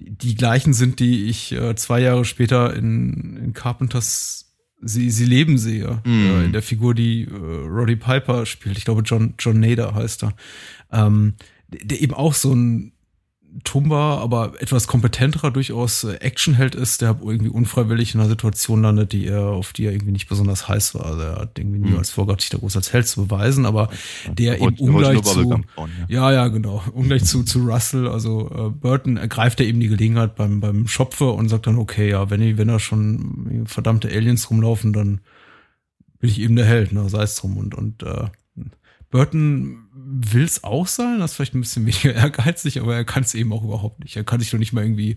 [0.00, 4.46] die gleichen sind, die ich äh, zwei Jahre später in, in Carpenters
[4.82, 6.08] Sie, sie leben sehe, mm.
[6.08, 8.78] äh, in der Figur, die äh, Roddy Piper spielt.
[8.78, 10.32] Ich glaube, John, John Nader heißt er.
[10.90, 11.34] Ähm,
[11.68, 12.92] der eben auch so ein
[13.64, 19.12] Tumba, aber etwas kompetenterer durchaus äh, Actionheld ist, der irgendwie unfreiwillig in einer Situation landet,
[19.12, 21.06] die er, auf die er irgendwie nicht besonders heiß war.
[21.06, 21.86] Also er hat irgendwie mhm.
[21.86, 23.90] niemals vorgehabt, sich da groß als Held zu beweisen, aber
[24.32, 25.66] der eben ungleich zu, bauen,
[26.08, 26.30] ja.
[26.30, 30.36] ja, ja, genau, ungleich zu, zu Russell, also äh, Burton ergreift er eben die Gelegenheit
[30.36, 34.92] beim, beim Schopfe und sagt dann, okay, ja, wenn, wenn da schon verdammte Aliens rumlaufen,
[34.92, 35.20] dann
[36.20, 38.28] bin ich eben der Held, ne, sei es drum und, und, äh,
[39.10, 43.22] Burton will es auch sein, das ist vielleicht ein bisschen weniger ehrgeizig, aber er kann
[43.22, 44.16] es eben auch überhaupt nicht.
[44.16, 45.16] Er kann sich doch nicht mal irgendwie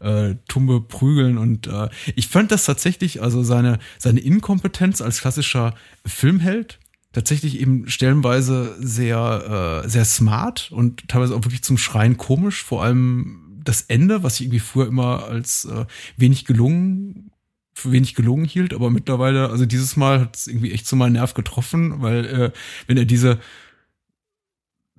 [0.00, 5.74] äh, Tumbe prügeln und äh, ich fand das tatsächlich, also seine, seine Inkompetenz als klassischer
[6.04, 6.78] Filmheld
[7.12, 12.62] tatsächlich eben stellenweise sehr, äh, sehr smart und teilweise auch wirklich zum Schreien komisch.
[12.62, 15.84] Vor allem das Ende, was ich irgendwie früher immer als äh,
[16.16, 17.30] wenig gelungen
[17.74, 21.06] für wenig gelungen hielt, aber mittlerweile, also dieses Mal hat es irgendwie echt so mal
[21.06, 22.50] einen Nerv getroffen, weil äh,
[22.86, 23.38] wenn er diese,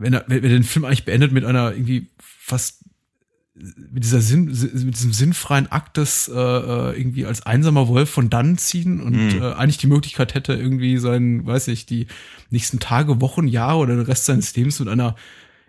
[0.04, 2.84] wenn er, wenn er den Film eigentlich beendet mit einer irgendwie fast
[3.56, 8.30] mit dieser Sinn, mit diesem sinnfreien Akt des äh, äh, irgendwie als einsamer Wolf von
[8.30, 9.42] dann ziehen und mhm.
[9.42, 12.08] äh, eigentlich die Möglichkeit hätte, irgendwie seinen, weiß ich, die
[12.50, 15.16] nächsten Tage, Wochen, Jahre oder den Rest seines Lebens mit einer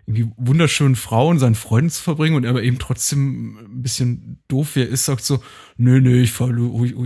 [0.07, 4.39] irgendwie wunderschönen Frau und seinen Freunden zu verbringen und er aber eben trotzdem ein bisschen
[4.47, 5.43] doof wie er ist, sagt so,
[5.77, 6.51] nö, nö, ich fahr,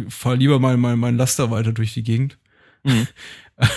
[0.10, 2.38] fahr lieber mal mein, mein Laster weiter durch die Gegend.
[2.84, 3.08] Mhm.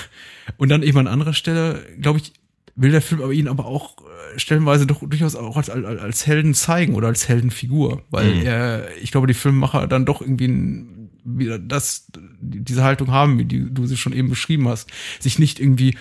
[0.56, 2.32] Und dann eben an anderer Stelle, glaube ich,
[2.74, 6.26] will der Film aber ihn aber auch äh, stellenweise doch durchaus auch als, als, als
[6.26, 8.42] Helden zeigen oder als Heldenfigur, weil mhm.
[8.42, 12.08] er, ich glaube, die Filmemacher dann doch irgendwie ein, wieder das,
[12.40, 15.96] diese Haltung haben, wie die, du sie schon eben beschrieben hast, sich nicht irgendwie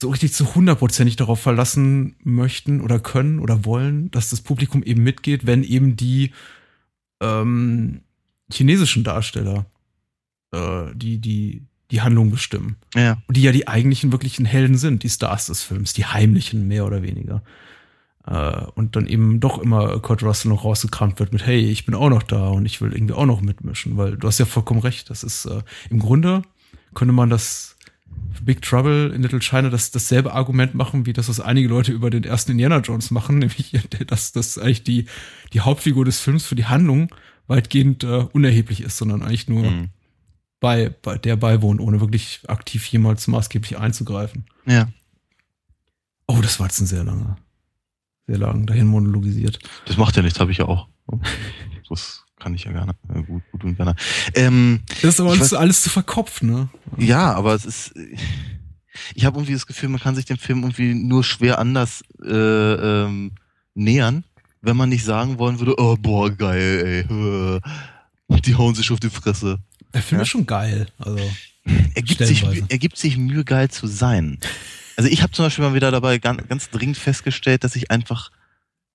[0.00, 5.02] so richtig zu hundertprozentig darauf verlassen möchten oder können oder wollen, dass das Publikum eben
[5.02, 6.32] mitgeht, wenn eben die
[7.20, 8.02] ähm,
[8.52, 9.66] chinesischen Darsteller
[10.52, 12.76] äh, die, die, die Handlung bestimmen.
[12.94, 13.18] Ja.
[13.26, 16.84] Und die ja die eigentlichen wirklichen Helden sind, die Stars des Films, die heimlichen mehr
[16.84, 17.42] oder weniger.
[18.26, 21.94] Äh, und dann eben doch immer Kurt Russell noch rausgekramt wird mit, hey, ich bin
[21.94, 24.80] auch noch da und ich will irgendwie auch noch mitmischen, weil du hast ja vollkommen
[24.80, 25.10] recht.
[25.10, 26.42] Das ist äh, im Grunde
[26.94, 27.76] könnte man das
[28.42, 32.10] Big Trouble in Little China das dasselbe Argument machen, wie das, was einige Leute über
[32.10, 33.72] den ersten Indiana Jones machen, nämlich,
[34.06, 35.06] dass das eigentlich die,
[35.52, 37.08] die Hauptfigur des Films für die Handlung
[37.46, 39.88] weitgehend äh, unerheblich ist, sondern eigentlich nur mhm.
[40.60, 44.46] Bei, bei der beiwohnt, ohne wirklich aktiv jemals maßgeblich einzugreifen.
[44.66, 44.88] Ja.
[46.26, 47.36] Oh, das war jetzt ein sehr langer,
[48.26, 49.58] sehr lang dahin monologisiert.
[49.86, 50.88] Das macht ja nichts, habe ich ja auch.
[51.88, 52.96] Das kann ich ja gerne.
[53.14, 53.94] Ja, gut, gut und gerne.
[54.34, 56.68] Ähm, das ist aber alles, alles zu verkopft, ne?
[56.96, 57.94] Ja, aber es ist.
[59.14, 62.32] Ich habe irgendwie das Gefühl, man kann sich dem Film irgendwie nur schwer anders äh,
[62.32, 63.32] ähm,
[63.74, 64.24] nähern,
[64.62, 67.60] wenn man nicht sagen wollen würde, oh boah, geil, ey.
[68.40, 69.60] Die hauen sich auf die Fresse.
[69.94, 70.22] Der Film ja?
[70.22, 70.86] ist schon geil.
[70.98, 71.18] Also,
[71.94, 74.38] er, gibt sich, er gibt sich Mühe, geil zu sein.
[74.96, 78.30] Also ich habe zum Beispiel mal wieder dabei ganz, ganz dringend festgestellt, dass ich einfach,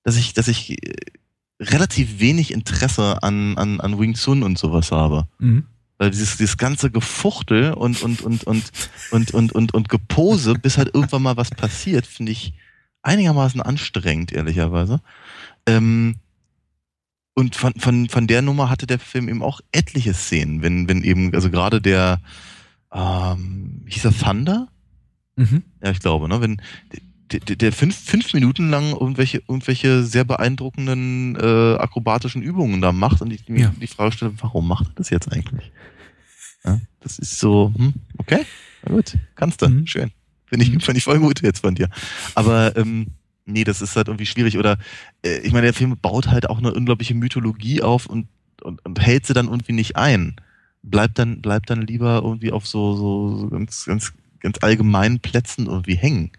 [0.04, 0.95] dass ich, dass ich äh,
[1.60, 5.27] relativ wenig Interesse an, an, an Wing Chun und sowas habe.
[5.38, 5.65] Mhm.
[5.99, 8.71] Weil dieses, dieses ganze Gefuchtel und, und, und, und,
[9.12, 12.54] und, und, und, und Gepose, bis halt irgendwann mal was passiert, finde ich
[13.04, 15.01] einigermaßen anstrengend, ehrlicherweise.
[15.67, 16.15] Ähm,
[17.33, 21.03] und von, von, von der Nummer hatte der Film eben auch etliche Szenen, wenn, wenn
[21.03, 22.19] eben, also gerade der,
[22.91, 24.67] ähm, hieß er Thunder?
[25.35, 25.63] Mhm.
[25.83, 26.41] Ja, ich glaube, ne?
[26.41, 26.61] Wenn
[27.31, 33.21] der, der fünf, fünf Minuten lang irgendwelche, irgendwelche sehr beeindruckenden äh, akrobatischen Übungen da macht
[33.21, 33.73] und ich mir ja.
[33.79, 35.71] die Frage stelle, warum macht er das jetzt eigentlich?
[36.65, 38.45] Ja, das ist so, hm, okay,
[38.83, 39.87] na gut, kannst du, mhm.
[39.87, 40.11] schön.
[40.45, 40.79] Finde ich, mhm.
[40.81, 41.89] find ich voll gut jetzt von dir.
[42.35, 43.07] Aber ähm,
[43.51, 44.57] nee, das ist halt irgendwie schwierig.
[44.57, 44.77] Oder
[45.23, 48.27] äh, ich meine, der Film baut halt auch eine unglaubliche Mythologie auf und,
[48.61, 50.35] und, und hält sie dann irgendwie nicht ein.
[50.83, 55.67] Bleibt dann, bleibt dann lieber irgendwie auf so, so, so ganz, ganz, ganz allgemeinen Plätzen
[55.67, 56.31] irgendwie hängen.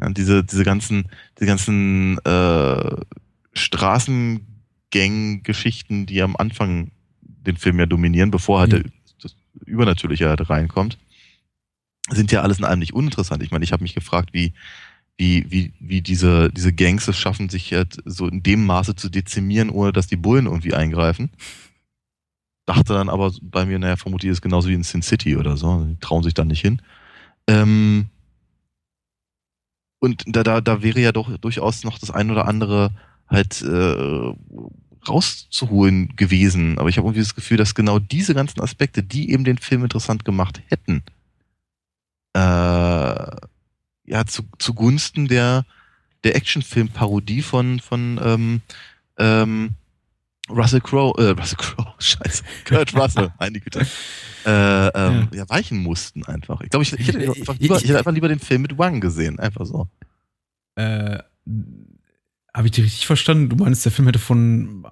[0.00, 1.08] Ja, diese, diese ganzen,
[1.40, 2.96] die ganzen äh,
[3.52, 8.92] Straßengang-Geschichten, die am Anfang den Film ja dominieren, bevor halt mhm.
[9.20, 10.98] das Übernatürliche halt reinkommt,
[12.10, 13.42] sind ja alles in allem nicht uninteressant.
[13.42, 14.54] Ich meine, ich habe mich gefragt, wie,
[15.18, 19.10] wie, wie, wie diese, diese Gangs es schaffen, sich halt so in dem Maße zu
[19.10, 21.30] dezimieren, ohne dass die Bullen irgendwie eingreifen.
[22.66, 25.56] Dachte dann aber bei mir, naja, vermutlich ist es genauso wie in Sin City oder
[25.56, 25.84] so.
[25.84, 26.80] Die trauen sich dann nicht hin.
[27.48, 28.06] Ähm,
[29.98, 32.92] und da, da, da wäre ja doch durchaus noch das ein oder andere
[33.26, 34.32] halt äh,
[35.08, 36.78] rauszuholen gewesen.
[36.78, 39.82] Aber ich habe irgendwie das Gefühl, dass genau diese ganzen Aspekte, die eben den Film
[39.82, 41.02] interessant gemacht hätten,
[42.34, 43.48] äh,
[44.08, 45.64] ja, zu, zugunsten der,
[46.24, 48.60] der Actionfilm-Parodie von, von ähm,
[49.18, 49.70] ähm,
[50.50, 55.38] Russell Crowe, äh, Russell Crowe, scheiße, Kurt Russell, meine Güte, äh, ähm, ja.
[55.38, 55.48] ja.
[55.48, 56.60] weichen mussten einfach.
[56.62, 59.00] Ich glaube, ich, ich, hätte einfach lieber, ich hätte einfach lieber den Film mit Wang
[59.00, 59.88] gesehen, einfach so.
[60.76, 61.18] Äh,
[62.54, 63.50] habe ich dich richtig verstanden?
[63.50, 64.86] Du meinst, der Film hätte von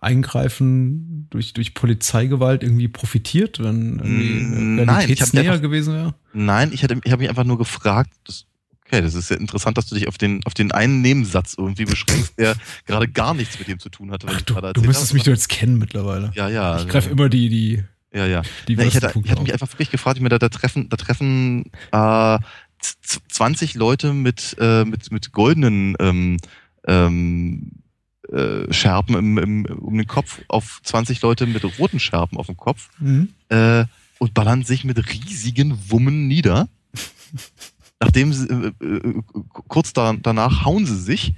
[0.00, 6.14] Eingreifen durch, durch Polizeigewalt irgendwie profitiert, wenn irgendwie Realitätsnäher gewesen wäre?
[6.32, 8.46] Nein, ich, hätte, ich habe mich einfach nur gefragt, das
[8.92, 11.86] Okay, das ist ja interessant, dass du dich auf den, auf den einen Nebensatz irgendwie
[11.86, 12.54] beschränkst, der
[12.86, 14.26] gerade gar nichts mit dem zu tun hatte.
[14.28, 16.30] Ach, du, du müsstest mich doch jetzt kennen mittlerweile.
[16.34, 16.78] Ja, ja.
[16.78, 17.12] Ich greife ja.
[17.12, 17.84] immer die, die.
[18.12, 18.42] Ja, ja.
[18.68, 20.90] Die Na, ich, hätte, ich hätte mich einfach wirklich gefragt, ich mir da, da treffen,
[20.90, 22.38] da treffen äh,
[23.30, 26.36] 20 Leute mit, äh, mit, mit goldenen ähm,
[26.86, 27.70] ähm,
[28.30, 32.58] äh, Schärpen im, im, um den Kopf auf 20 Leute mit roten Schärpen auf dem
[32.58, 33.32] Kopf mhm.
[33.48, 33.86] äh,
[34.18, 36.68] und ballern sich mit riesigen Wummen nieder.
[38.02, 39.22] nachdem sie, äh, äh,
[39.68, 41.34] kurz da, danach hauen sie sich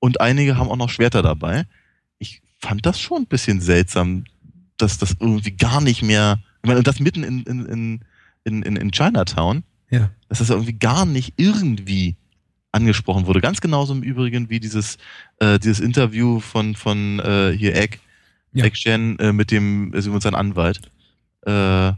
[0.00, 1.66] und einige haben auch noch Schwerter dabei.
[2.18, 4.24] Ich fand das schon ein bisschen seltsam,
[4.76, 8.00] dass das irgendwie gar nicht mehr, ich meine, das mitten in, in,
[8.44, 10.10] in, in, in Chinatown, Ja.
[10.28, 12.16] dass das irgendwie gar nicht irgendwie
[12.72, 13.40] angesprochen wurde.
[13.40, 14.98] Ganz genauso im Übrigen wie dieses,
[15.38, 17.98] äh, dieses Interview von, von äh, hier Egg,
[18.52, 18.64] Ja.
[18.64, 20.80] Egg Shen äh, mit dem, also mit seinem Anwalt,
[21.42, 21.96] äh, der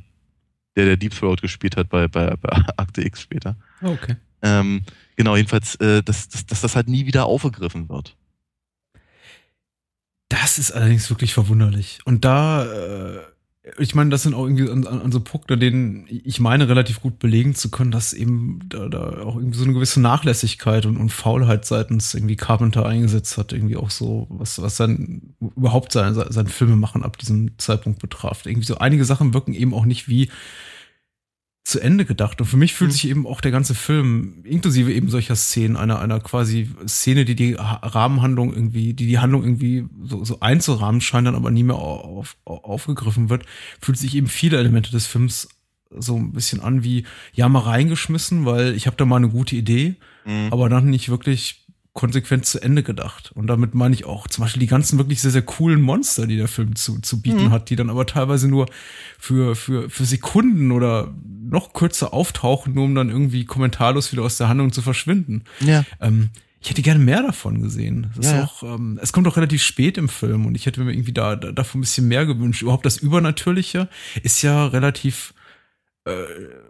[0.74, 3.56] der Deep Throat gespielt hat bei, bei, bei Akte X später.
[3.82, 4.16] Okay.
[4.42, 4.82] Ähm,
[5.16, 8.16] genau, jedenfalls, äh, dass, dass, dass das halt nie wieder aufgegriffen wird.
[10.28, 12.00] Das ist allerdings wirklich verwunderlich.
[12.04, 13.20] Und da, äh,
[13.78, 17.00] ich meine, das sind auch irgendwie an, an, an so Punkte, denen ich meine, relativ
[17.00, 20.96] gut belegen zu können, dass eben da, da auch irgendwie so eine gewisse Nachlässigkeit und,
[20.96, 26.14] und Faulheit seitens irgendwie Carpenter eingesetzt hat, irgendwie auch so, was, was sein, überhaupt sein,
[26.14, 28.46] sein Filmemachen ab diesem Zeitpunkt betraf.
[28.46, 30.28] Irgendwie so einige Sachen wirken eben auch nicht wie
[31.64, 32.40] zu Ende gedacht.
[32.40, 32.94] Und für mich fühlt Mhm.
[32.94, 37.36] sich eben auch der ganze Film, inklusive eben solcher Szenen, einer, einer quasi Szene, die
[37.36, 41.62] die Ha- Rahmenhandlung irgendwie, die die Handlung irgendwie so, so einzurahmen scheint, dann aber nie
[41.62, 43.44] mehr auf, auf, aufgegriffen wird,
[43.80, 45.48] fühlt sich eben viele Elemente des Films
[45.94, 49.54] so ein bisschen an wie, ja, mal reingeschmissen, weil ich habe da mal eine gute
[49.56, 49.96] Idee,
[50.50, 51.61] aber dann nicht wirklich
[51.94, 53.32] konsequent zu Ende gedacht.
[53.34, 56.38] Und damit meine ich auch zum Beispiel die ganzen wirklich sehr, sehr coolen Monster, die
[56.38, 57.50] der Film zu, zu bieten Mhm.
[57.50, 58.66] hat, die dann aber teilweise nur
[59.18, 64.38] für, für, für Sekunden oder noch kürzer auftauchen, nur um dann irgendwie kommentarlos wieder aus
[64.38, 65.44] der Handlung zu verschwinden.
[65.60, 65.84] Ja.
[66.00, 66.30] Ähm,
[66.62, 68.10] ich hätte gerne mehr davon gesehen.
[68.20, 68.44] Ja.
[68.44, 71.36] auch, ähm, es kommt auch relativ spät im Film und ich hätte mir irgendwie da,
[71.36, 72.62] da davon ein bisschen mehr gewünscht.
[72.62, 73.88] Überhaupt das Übernatürliche
[74.22, 75.34] ist ja relativ,
[76.04, 76.12] äh,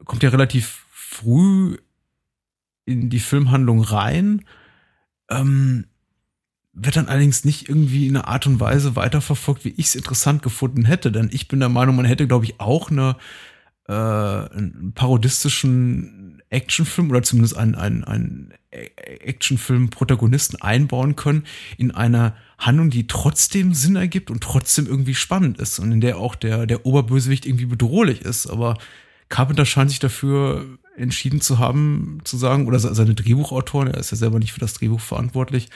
[0.05, 1.77] kommt ja relativ früh
[2.87, 4.45] in die Filmhandlung rein.
[5.33, 5.87] Ähm,
[6.75, 10.43] wird dann allerdings nicht irgendwie in einer Art und Weise weiterverfolgt, wie ich es interessant
[10.43, 11.13] gefunden hätte.
[11.13, 13.17] Denn ich bin der Meinung, man hätte, glaube ich, auch eine,
[13.89, 21.45] äh, einen parodistischen Actionfilm oder zumindest einen, einen, einen Actionfilm-Protagonisten einbauen können
[21.77, 26.19] in einer Handlung, die trotzdem Sinn ergibt und trotzdem irgendwie spannend ist und in der
[26.19, 28.47] auch der, der Oberbösewicht irgendwie bedrohlich ist.
[28.47, 28.79] Aber
[29.29, 34.11] Carpenter scheint sich dafür entschieden zu haben, zu sagen, oder se- seine Drehbuchautoren, er ist
[34.11, 35.69] ja selber nicht für das Drehbuch verantwortlich,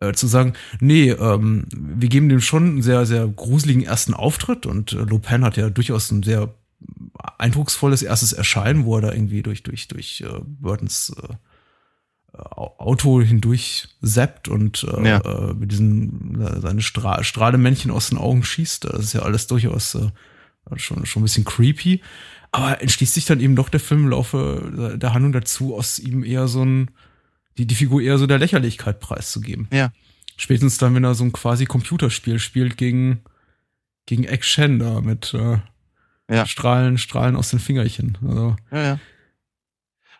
[0.00, 4.66] äh, zu sagen, nee, ähm, wir geben dem schon einen sehr, sehr gruseligen ersten Auftritt
[4.66, 6.54] und äh, Lupin hat ja durchaus ein sehr
[7.38, 11.34] eindrucksvolles erstes Erscheinen, wo er da irgendwie durch, durch, durch äh, Burtons äh,
[12.32, 15.18] Au- Auto hindurch zappt und äh, Ja.
[15.20, 18.84] äh, mit diesen äh, seine Stra Strahlemännchen aus den Augen schießt.
[18.84, 20.10] Das ist ja alles durchaus äh,
[20.76, 22.02] schon, schon ein bisschen creepy.
[22.50, 26.24] Aber entschließt sich dann eben doch der Film im Laufe der Handlung dazu, aus ihm
[26.24, 26.90] eher so ein,
[27.58, 29.68] die, die Figur eher so der Lächerlichkeit preiszugeben.
[29.72, 29.92] Ja.
[30.36, 33.20] Spätestens dann, wenn er so ein quasi Computerspiel spielt gegen,
[34.06, 35.58] gegen Action da mit äh,
[36.30, 36.46] Ja.
[36.46, 38.16] Strahlen, Strahlen aus den Fingerchen.
[38.26, 39.00] Also, Ja, ja.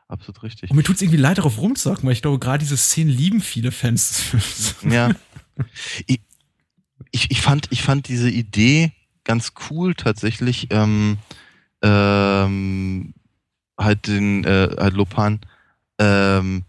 [0.09, 0.71] Absolut richtig.
[0.71, 3.71] und mir tut's irgendwie leid, darauf rumzusagen, weil ich glaube, gerade diese Szenen lieben viele
[3.73, 4.75] Fans des Films.
[4.91, 5.11] Ja.
[6.07, 6.21] Ich,
[7.11, 8.93] ich, ich, fand, ich fand diese Idee
[9.25, 11.19] ganz cool tatsächlich, ähm,
[11.83, 13.15] ähm,
[13.79, 15.41] halt den, äh, halt Lopan,
[15.99, 16.63] ähm,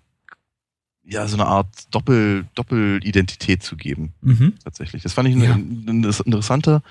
[1.03, 4.53] ja, so eine Art Doppel, Doppelidentität zu geben, Mhm.
[4.63, 5.01] tatsächlich.
[5.01, 5.55] Das fand ich Ja.
[5.55, 6.83] ein, ein interessanter,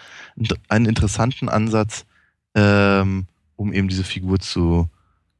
[0.68, 2.04] einen interessanten Ansatz,
[2.54, 4.88] ähm, um eben diese Figur zu,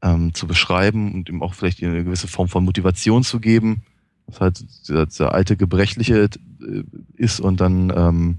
[0.00, 3.82] ähm, zu beschreiben und ihm auch vielleicht eine gewisse Form von Motivation zu geben,
[4.26, 6.24] was halt dieser, dieser alte Gebrechliche
[6.60, 6.82] äh,
[7.16, 8.38] ist und dann ähm,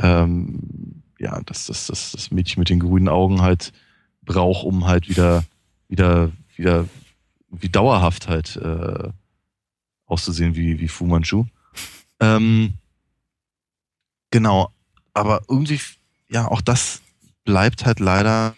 [0.00, 0.93] ähm,
[1.24, 3.72] ja, dass das, das, das Mädchen mit den grünen Augen halt
[4.22, 5.44] braucht, um halt wieder,
[5.88, 6.86] wieder, wieder,
[7.50, 9.08] wie dauerhaft halt äh,
[10.04, 11.46] auszusehen wie, wie Fu Manchu.
[12.20, 12.74] Ähm,
[14.30, 14.70] genau,
[15.14, 15.80] aber irgendwie,
[16.28, 17.00] ja, auch das
[17.44, 18.54] bleibt halt leider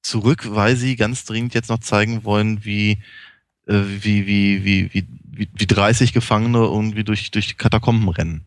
[0.00, 2.92] zurück, weil sie ganz dringend jetzt noch zeigen wollen, wie,
[3.66, 8.46] äh, wie, wie, wie, wie, wie, wie 30 Gefangene irgendwie durch, durch die Katakomben rennen.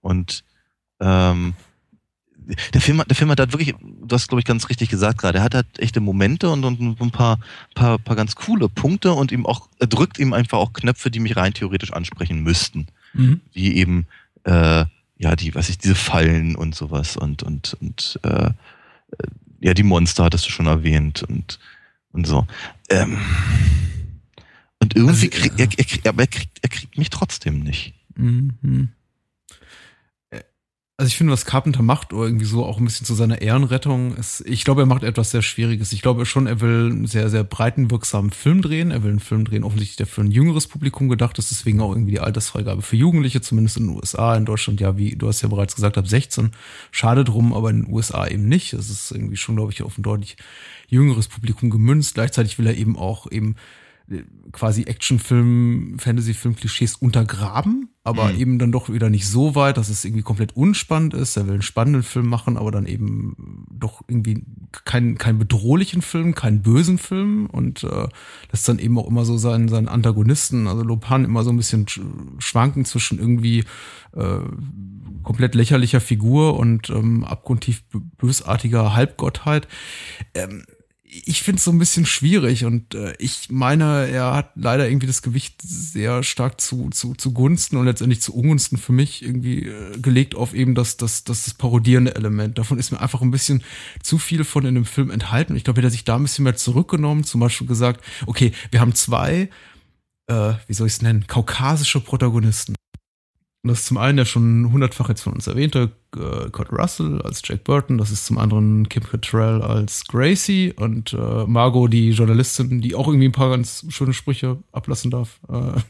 [0.00, 0.42] Und
[1.04, 1.54] ähm,
[2.74, 5.18] der Film, hat- der Film hat halt wirklich, du hast glaube ich ganz richtig gesagt
[5.18, 7.38] gerade, er hat halt echte Momente und, und ein paar,
[7.74, 11.20] paar, paar ganz coole Punkte und ihm auch, er drückt ihm einfach auch Knöpfe, die
[11.20, 13.40] mich rein theoretisch ansprechen müssten Mhm.
[13.52, 14.06] wie eben
[14.44, 14.84] äh,
[15.18, 18.52] ja die was ich diese Fallen und sowas und und und äh, äh,
[19.60, 21.60] ja die Monster hattest du schon erwähnt und
[22.12, 22.46] und so
[22.90, 23.16] ähm,
[24.80, 25.66] und irgendwie Also, krieg, ja.
[25.66, 28.88] er, er, aber er kriegt er kriegt mich trotzdem nicht Mhm.
[30.96, 34.42] Also ich finde, was Carpenter macht, irgendwie so auch ein bisschen zu seiner Ehrenrettung, ist,
[34.46, 35.92] ich glaube, er macht etwas sehr Schwieriges.
[35.92, 38.92] Ich glaube schon, er will einen sehr, sehr breiten, wirksamen Film drehen.
[38.92, 41.90] Er will einen Film drehen, offensichtlich, der für ein jüngeres Publikum gedacht ist, deswegen auch
[41.90, 45.42] irgendwie die Altersfreigabe für Jugendliche, zumindest in den USA, in Deutschland ja, wie du hast
[45.42, 46.52] ja bereits gesagt, ab 16.
[46.92, 48.72] Schade drum, aber in den USA eben nicht.
[48.72, 50.36] Es ist irgendwie schon, glaube ich, auf ein deutlich
[50.88, 52.14] jüngeres Publikum gemünzt.
[52.14, 53.56] Gleichzeitig will er eben auch eben
[54.52, 58.38] quasi Actionfilm, Fantasyfilm-Klischees untergraben, aber mhm.
[58.38, 61.36] eben dann doch wieder nicht so weit, dass es irgendwie komplett unspannend ist.
[61.36, 64.44] Er will einen spannenden Film machen, aber dann eben doch irgendwie
[64.84, 68.08] keinen keinen bedrohlichen Film, keinen bösen Film und äh,
[68.52, 71.86] lässt dann eben auch immer so seinen, seinen Antagonisten, also Lopan, immer so ein bisschen
[72.38, 73.64] schwanken zwischen irgendwie
[74.12, 74.40] äh,
[75.22, 77.82] komplett lächerlicher Figur und ähm, abgrundtief
[78.18, 79.66] bösartiger Halbgottheit.
[80.34, 80.64] Ähm,
[81.24, 85.06] ich finde es so ein bisschen schwierig und äh, ich meine, er hat leider irgendwie
[85.06, 89.66] das Gewicht sehr stark zu, zu, zu Gunsten und letztendlich zu Ungunsten für mich irgendwie
[89.66, 92.58] äh, gelegt auf eben das, das, das, das parodierende Element.
[92.58, 93.62] Davon ist mir einfach ein bisschen
[94.02, 95.54] zu viel von in dem Film enthalten.
[95.54, 98.80] Ich glaube, hätte er sich da ein bisschen mehr zurückgenommen, zum Beispiel gesagt, okay, wir
[98.80, 99.48] haben zwei,
[100.26, 102.74] äh, wie soll ich es nennen, kaukasische Protagonisten.
[103.64, 107.22] Und das ist zum einen der schon hundertfach jetzt von uns erwähnte äh, Kurt Russell
[107.22, 112.10] als Jack Burton, das ist zum anderen Kim Cattrall als Gracie und äh, Margot, die
[112.10, 115.40] Journalistin, die auch irgendwie ein paar ganz schöne Sprüche ablassen darf.
[115.48, 115.80] Äh,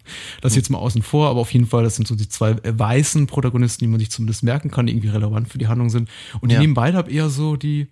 [0.41, 2.79] das jetzt mal außen vor, aber auf jeden Fall, das sind so die zwei äh,
[2.79, 6.09] weißen Protagonisten, die man sich zumindest merken kann, die irgendwie relevant für die Handlung sind.
[6.41, 6.61] Und die ja.
[6.61, 7.89] nehmen beide ab eher so die,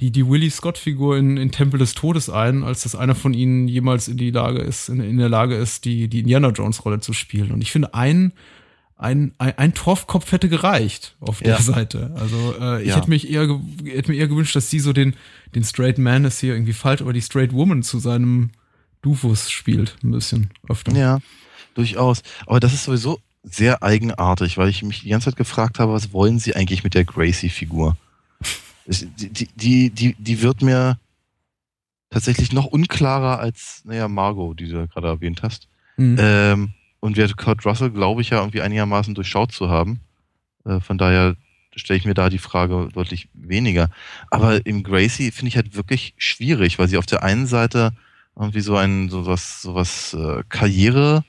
[0.00, 3.68] die, die Willie Scott-Figur in, in Tempel des Todes ein, als dass einer von ihnen
[3.68, 7.12] jemals in die Lage ist, in, in der Lage ist, die, die Indiana Jones-Rolle zu
[7.12, 7.52] spielen.
[7.52, 8.32] Und ich finde, einen
[9.02, 11.60] ein, ein, ein Torfkopf hätte gereicht auf der ja.
[11.60, 12.12] Seite.
[12.14, 12.96] Also äh, ich ja.
[12.96, 15.14] hätte mich eher hätte mir eher gewünscht, dass sie so den
[15.54, 18.50] den Straight Man ist hier irgendwie falsch, aber die Straight Woman zu seinem
[19.02, 20.92] Dufus spielt ein bisschen öfter.
[20.92, 21.18] Ja,
[21.74, 22.22] durchaus.
[22.46, 26.12] Aber das ist sowieso sehr eigenartig, weil ich mich die ganze Zeit gefragt habe, was
[26.12, 27.96] wollen sie eigentlich mit der Gracie-Figur?
[28.84, 30.98] Die, die, die, die wird mir
[32.10, 35.68] tatsächlich noch unklarer als, naja, Margot, die du gerade erwähnt hast.
[35.96, 36.16] Mhm.
[36.18, 40.00] Ähm, und wir Kurt Russell, glaube ich, ja irgendwie einigermaßen durchschaut zu haben.
[40.64, 41.34] Äh, von daher
[41.74, 43.90] stelle ich mir da die Frage deutlich weniger.
[44.30, 47.92] Aber im Gracie finde ich halt wirklich schwierig, weil sie auf der einen Seite
[48.36, 51.24] irgendwie so ein sowas sowas äh, Karriere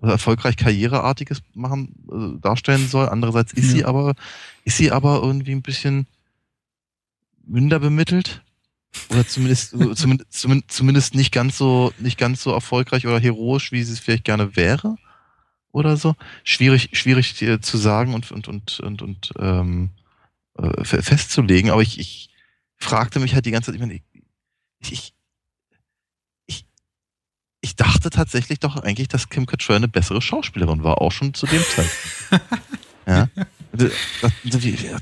[0.00, 3.10] erfolgreich Karriereartiges machen äh, darstellen soll.
[3.10, 3.70] Andererseits ist ja.
[3.72, 4.14] sie aber
[4.64, 6.06] ist sie aber irgendwie ein bisschen
[7.46, 8.42] minder bemittelt
[9.10, 13.92] oder zumindest, zumindest zumindest nicht ganz so nicht ganz so erfolgreich oder heroisch, wie sie
[13.92, 14.96] es vielleicht gerne wäre
[15.72, 16.16] oder so.
[16.44, 19.90] Schwierig, schwierig zu sagen und, und, und, und, und ähm,
[20.58, 22.30] äh, festzulegen, aber ich, ich
[22.76, 24.02] fragte mich halt die ganze Zeit, ich meine, ich,
[24.92, 25.14] ich,
[26.46, 26.66] ich,
[27.60, 31.46] ich dachte tatsächlich doch eigentlich, dass Kim Cattrall eine bessere Schauspielerin war, auch schon zu
[31.46, 32.60] dem Zeitpunkt.
[33.06, 33.28] ja.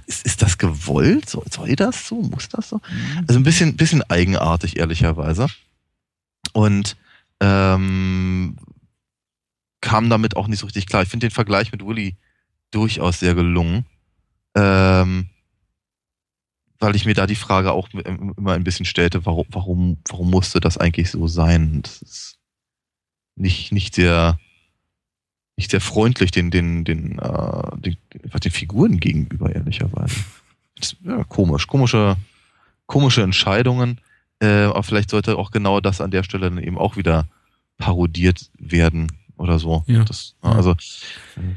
[0.07, 1.29] Ist, ist das gewollt?
[1.29, 2.17] Soll, soll das so?
[2.21, 2.77] Muss das so?
[2.77, 3.25] Mhm.
[3.27, 5.47] Also ein bisschen, bisschen eigenartig, ehrlicherweise.
[6.53, 6.97] Und
[7.41, 8.57] ähm,
[9.81, 11.03] kam damit auch nicht so richtig klar.
[11.03, 12.17] Ich finde den Vergleich mit Willy
[12.71, 13.87] durchaus sehr gelungen.
[14.55, 15.29] Ähm,
[16.79, 20.61] weil ich mir da die Frage auch immer ein bisschen stellte, warum, warum, warum musste
[20.61, 21.83] das eigentlich so sein?
[21.83, 22.39] Das ist
[23.35, 24.39] nicht, nicht sehr,
[25.57, 30.17] nicht sehr freundlich den, den, den, äh, den, den Figuren gegenüber, ehrlicherweise.
[30.77, 32.17] Das, ja, komisch, komische,
[32.87, 34.01] komische Entscheidungen.
[34.41, 37.27] Äh, aber vielleicht sollte auch genau das an der Stelle dann eben auch wieder
[37.77, 39.85] parodiert werden oder so.
[39.87, 40.05] Ja.
[40.05, 40.75] Das, also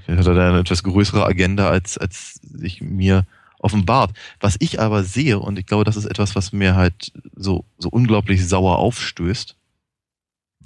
[0.07, 3.25] er hat da eine etwas größere Agenda, als, als sich mir
[3.59, 4.11] offenbart.
[4.39, 7.89] Was ich aber sehe, und ich glaube, das ist etwas, was mir halt so, so
[7.89, 9.55] unglaublich sauer aufstößt,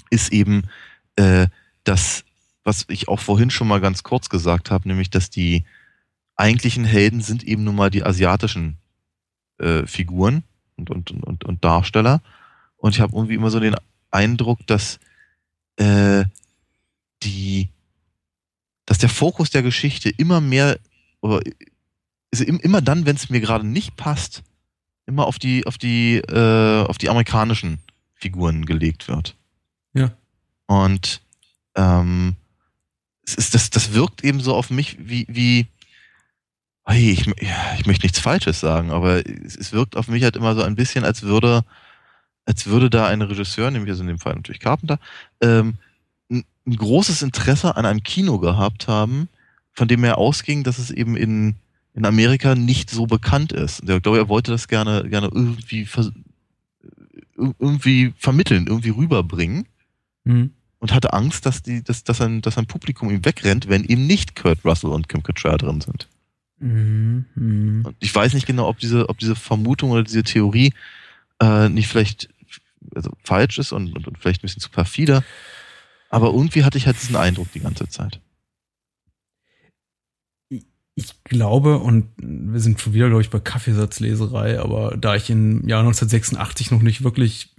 [0.10, 0.64] ist eben
[1.16, 1.48] äh,
[1.84, 2.24] das,
[2.64, 5.66] was ich auch vorhin schon mal ganz kurz gesagt habe, nämlich, dass die
[6.36, 8.78] eigentlichen Helden sind eben nun mal die asiatischen
[9.58, 10.44] äh, Figuren
[10.76, 12.22] und, und, und, und Darsteller.
[12.78, 13.76] Und ich habe irgendwie immer so den
[14.12, 15.00] Eindruck, dass
[15.78, 16.26] äh,
[17.26, 17.70] die,
[18.86, 20.80] dass der Fokus der Geschichte immer mehr,
[21.22, 21.42] oder
[22.32, 24.44] also immer dann, wenn es mir gerade nicht passt,
[25.06, 27.80] immer auf die, auf die, äh, auf die amerikanischen
[28.14, 29.36] Figuren gelegt wird.
[29.94, 30.12] Ja.
[30.68, 31.22] Und
[31.76, 32.36] ähm,
[33.26, 35.68] es ist, das, das wirkt eben so auf mich wie, wie
[36.86, 40.56] hey, ich, ich möchte nichts Falsches sagen, aber es, es wirkt auf mich halt immer
[40.56, 41.64] so ein bisschen, als würde,
[42.46, 45.00] als würde da ein Regisseur, nämlich also in dem Fall natürlich Carpenter,
[45.42, 45.76] ähm,
[46.66, 49.30] ein großes Interesse an einem Kino gehabt haben,
[49.74, 51.56] von dem er ausging, dass es eben in,
[51.94, 53.82] in Amerika nicht so bekannt ist.
[53.82, 55.88] Und ich glaube, er wollte das gerne, gerne irgendwie,
[57.60, 59.68] irgendwie vermitteln, irgendwie rüberbringen.
[60.24, 60.52] Mhm.
[60.80, 64.06] Und hatte Angst, dass, die, dass, dass, ein, dass ein Publikum ihm wegrennt, wenn eben
[64.06, 66.08] nicht Kurt Russell und Kim Cattrall drin sind.
[66.60, 67.88] Mhm, mh.
[67.88, 70.74] Und ich weiß nicht genau, ob diese, ob diese Vermutung oder diese Theorie
[71.42, 72.30] äh, nicht vielleicht
[72.94, 75.24] also falsch ist und, und, und vielleicht ein bisschen zu perfider.
[76.16, 78.22] Aber irgendwie hatte ich halt diesen Eindruck die ganze Zeit.
[80.50, 85.68] Ich glaube, und wir sind schon wieder, glaube ich, bei Kaffeesatzleserei, aber da ich im
[85.68, 87.54] Jahr 1986 noch nicht wirklich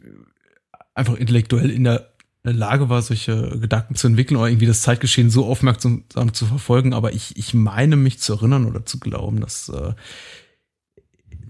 [0.94, 2.08] einfach intellektuell in der
[2.44, 7.12] Lage war, solche Gedanken zu entwickeln oder irgendwie das Zeitgeschehen so aufmerksam zu verfolgen, aber
[7.12, 9.92] ich, ich meine mich zu erinnern oder zu glauben, dass äh,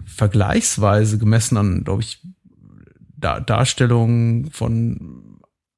[0.03, 2.21] vergleichsweise gemessen an, glaube ich,
[3.19, 5.26] Dar Darstellungen von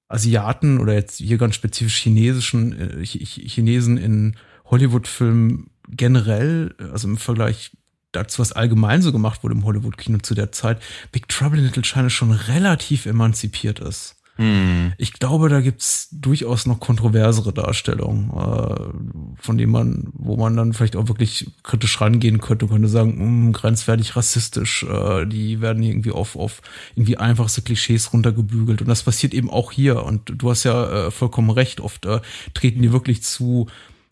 [0.09, 4.35] Asiaten oder jetzt hier ganz spezifisch chinesischen äh, Chinesen in
[4.65, 7.71] Hollywood-Filmen generell, also im Vergleich
[8.11, 10.81] dazu, was allgemein so gemacht wurde im Hollywood-Kino zu der Zeit,
[11.11, 14.18] Big Trouble in Little China schon relativ emanzipiert ist.
[14.39, 14.93] Hm.
[14.97, 20.71] Ich glaube, da gibt's durchaus noch kontroversere Darstellungen, äh, von denen man, wo man dann
[20.71, 25.83] vielleicht auch wirklich kritisch rangehen könnte, könnte sagen, mh, hm, grenzwertig rassistisch, äh, die werden
[25.83, 26.61] irgendwie auf, auf
[26.95, 28.81] irgendwie einfachste Klischees runtergebügelt.
[28.81, 30.03] Und das passiert eben auch hier.
[30.03, 32.21] Und du hast ja äh, vollkommen recht, oft äh,
[32.53, 33.67] treten die wirklich zu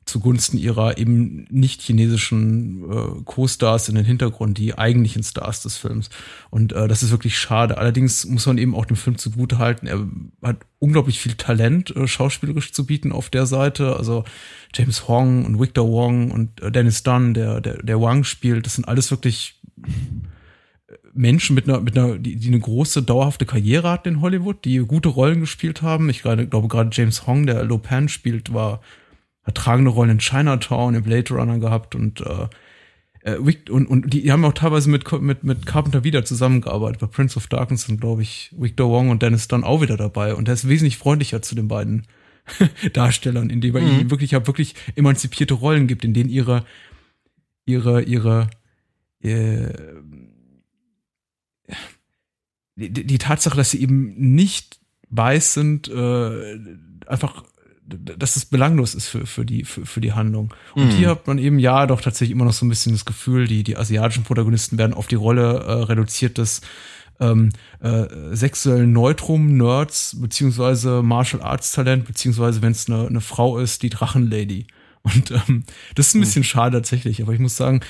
[0.08, 6.10] zugunsten ihrer eben nicht chinesischen äh, Co-Stars in den Hintergrund, die eigentlichen Stars des Films.
[6.50, 7.78] Und äh, das ist wirklich schade.
[7.78, 10.08] Allerdings muss man eben auch dem Film zugutehalten, er
[10.42, 13.96] hat unglaublich viel Talent, äh, schauspielerisch zu bieten auf der Seite.
[13.96, 14.24] Also
[14.74, 18.76] James Hong und Victor Wong und äh, Dennis Dunn, der, der, der Wang spielt, das
[18.76, 19.60] sind alles wirklich
[21.14, 24.78] Menschen mit einer, mit einer, die, die eine große, dauerhafte Karriere hatten in Hollywood, die
[24.78, 26.10] gute Rollen gespielt haben.
[26.10, 28.82] Ich glaube gerade James Hong, der Lopan spielt, war
[29.54, 32.48] tragende Rollen in Chinatown, im Blade Runner gehabt und äh,
[33.24, 33.38] äh
[33.70, 37.00] und, und die, haben auch teilweise mit, mit, mit Carpenter wieder zusammengearbeitet.
[37.00, 40.36] Bei Prince of Darkness sind, glaube ich, Victor Wong und Dennis Dunn auch wieder dabei.
[40.36, 42.08] Und der ist wesentlich freundlicher zu den beiden
[42.94, 44.00] Darstellern, in denen er mhm.
[44.00, 46.66] ihnen wirklich, ja, wirklich emanzipierte Rollen gibt, in denen ihre,
[47.66, 48.50] ihre, ihre,
[49.22, 49.74] äh,
[52.76, 54.80] die, die Tatsache, dass sie eben nicht
[55.10, 56.60] weiß sind, äh,
[57.08, 57.44] einfach
[57.88, 60.54] dass es belanglos ist für, für, die, für, für die Handlung.
[60.76, 60.92] Und mhm.
[60.92, 63.64] hier hat man eben ja doch tatsächlich immer noch so ein bisschen das Gefühl, die,
[63.64, 66.62] die asiatischen Protagonisten werden auf die Rolle äh, reduziert des
[67.20, 73.84] ähm, äh, sexuellen Neutrum-Nerds, beziehungsweise Martial Arts Talent, beziehungsweise wenn es eine, eine Frau ist,
[73.84, 74.68] die Drachenlady.
[75.04, 75.64] Und ähm,
[75.96, 76.24] das ist ein mhm.
[76.24, 77.82] bisschen schade tatsächlich, aber ich muss sagen,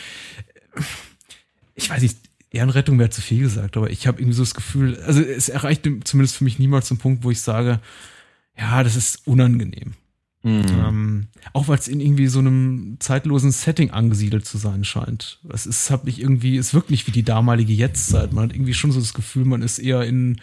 [1.74, 2.18] ich weiß nicht,
[2.52, 5.88] Ehrenrettung wäre zu viel gesagt, aber ich habe irgendwie so das Gefühl, also es erreicht
[6.06, 7.80] zumindest für mich niemals den Punkt, wo ich sage,
[8.58, 9.94] ja, das ist unangenehm.
[10.44, 10.66] Mhm.
[10.70, 15.40] Ähm, auch weil es in irgendwie so einem zeitlosen Setting angesiedelt zu sein scheint.
[15.50, 18.34] Es ist, hab ich irgendwie, es wirkt nicht wie die damalige Jetztzeit.
[18.34, 20.40] Man hat irgendwie schon so das Gefühl, man ist eher in,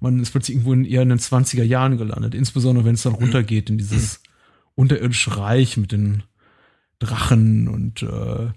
[0.00, 2.34] man ist plötzlich irgendwo in, eher in den 20er Jahren gelandet.
[2.34, 4.22] Insbesondere wenn es dann runtergeht in dieses
[4.74, 6.22] unterirdische Reich mit den
[7.00, 8.50] Drachen und äh,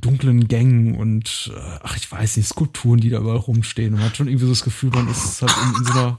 [0.00, 3.94] dunklen Gängen und äh, ach, ich weiß nicht, Skulpturen, die da überall rumstehen.
[3.94, 6.18] Und man hat schon irgendwie so das Gefühl, man ist halt in, in so einer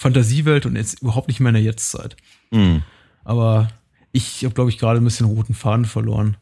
[0.00, 2.16] Fantasiewelt und jetzt überhaupt nicht mehr in der Jetztzeit.
[2.50, 2.82] Mhm.
[3.22, 3.68] Aber
[4.12, 6.38] ich habe, glaube ich, gerade ein bisschen roten Faden verloren.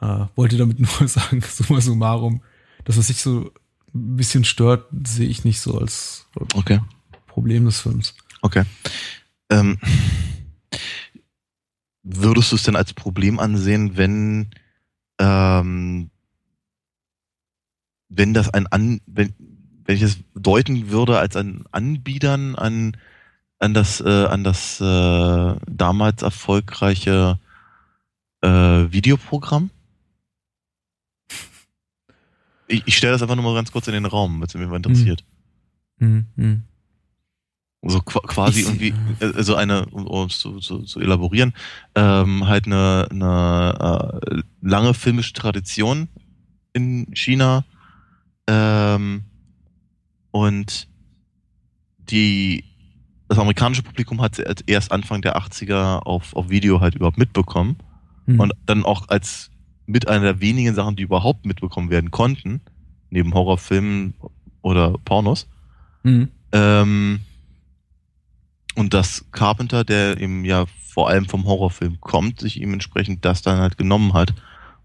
[0.00, 2.42] Äh, wollte damit nur sagen, summa summarum,
[2.84, 3.52] dass was sich so
[3.94, 6.80] ein bisschen stört, sehe ich nicht so als okay.
[7.28, 8.16] Problem des Films.
[8.42, 8.64] Okay.
[9.50, 9.78] Ähm,
[12.02, 14.50] würdest du es denn als Problem ansehen, wenn
[15.20, 16.10] ähm,
[18.08, 19.32] wenn das ein an, wenn,
[19.86, 22.96] wenn ich es deuten würde als ein Anbiedern an,
[23.58, 27.38] an das, äh, an das äh, damals erfolgreiche
[28.42, 29.70] äh, Videoprogramm.
[32.68, 34.68] Ich, ich stelle das einfach nur mal ganz kurz in den Raum, wenn es mich
[34.68, 35.24] mal interessiert.
[35.98, 36.26] Mhm.
[36.34, 36.62] Mhm.
[37.88, 41.54] So quasi ich, irgendwie, also eine, um es zu, zu, zu elaborieren,
[41.94, 46.08] ähm, halt eine, eine äh, lange filmische Tradition
[46.72, 47.64] in China,
[48.48, 49.24] ähm,
[50.36, 50.86] und
[52.10, 52.64] die,
[53.26, 57.76] das amerikanische Publikum hat erst Anfang der 80er auf, auf Video halt überhaupt mitbekommen.
[58.26, 58.40] Mhm.
[58.40, 59.50] Und dann auch als
[59.86, 62.60] mit einer der wenigen Sachen, die überhaupt mitbekommen werden konnten,
[63.08, 64.12] neben Horrorfilmen
[64.60, 65.46] oder Pornos.
[66.02, 66.28] Mhm.
[66.52, 67.20] Ähm,
[68.74, 73.40] und dass Carpenter, der eben ja vor allem vom Horrorfilm kommt, sich ihm entsprechend das
[73.40, 74.34] dann halt genommen hat,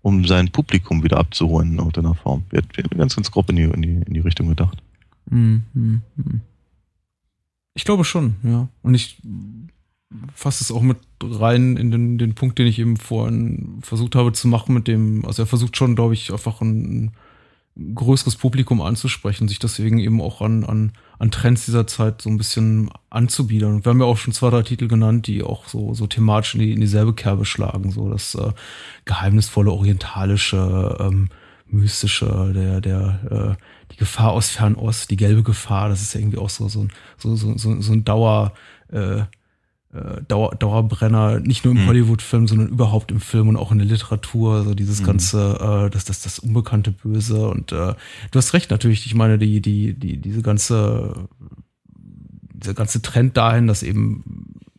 [0.01, 2.45] um sein Publikum wieder abzuholen in irgendeiner Form.
[2.51, 4.81] Wird, ganz, ganz grob in die, in die, in die Richtung gedacht.
[5.29, 6.41] Hm, hm, hm.
[7.73, 8.67] Ich glaube schon, ja.
[8.81, 9.17] Und ich
[10.35, 14.33] fasse es auch mit rein in den, den Punkt, den ich eben vorhin versucht habe
[14.33, 17.11] zu machen, mit dem, also er versucht schon, glaube ich, einfach ein,
[17.95, 22.37] größeres Publikum anzusprechen, sich deswegen eben auch an, an, an Trends dieser Zeit so ein
[22.37, 23.85] bisschen anzubiedern.
[23.85, 26.61] Wir haben ja auch schon zwei, drei Titel genannt, die auch so, so thematisch in,
[26.61, 27.91] die, in dieselbe Kerbe schlagen.
[27.91, 28.51] So das äh,
[29.05, 31.29] geheimnisvolle, orientalische, ähm,
[31.67, 36.37] mystische, der, der, äh, die Gefahr aus Fernost, die gelbe Gefahr, das ist ja irgendwie
[36.37, 36.87] auch so, so,
[37.17, 38.53] so, so, so, so ein Dauer,
[38.91, 39.23] äh,
[39.93, 41.87] äh, Dauer, Dauerbrenner, nicht nur im mhm.
[41.87, 45.05] Hollywood-Film, sondern überhaupt im Film und auch in der Literatur, so dieses mhm.
[45.05, 47.47] ganze, äh, das, das, das unbekannte Böse.
[47.49, 47.93] Und äh,
[48.31, 51.27] du hast recht, natürlich, ich meine, die, die, die, diese ganze,
[52.53, 54.23] dieser ganze Trend dahin, dass eben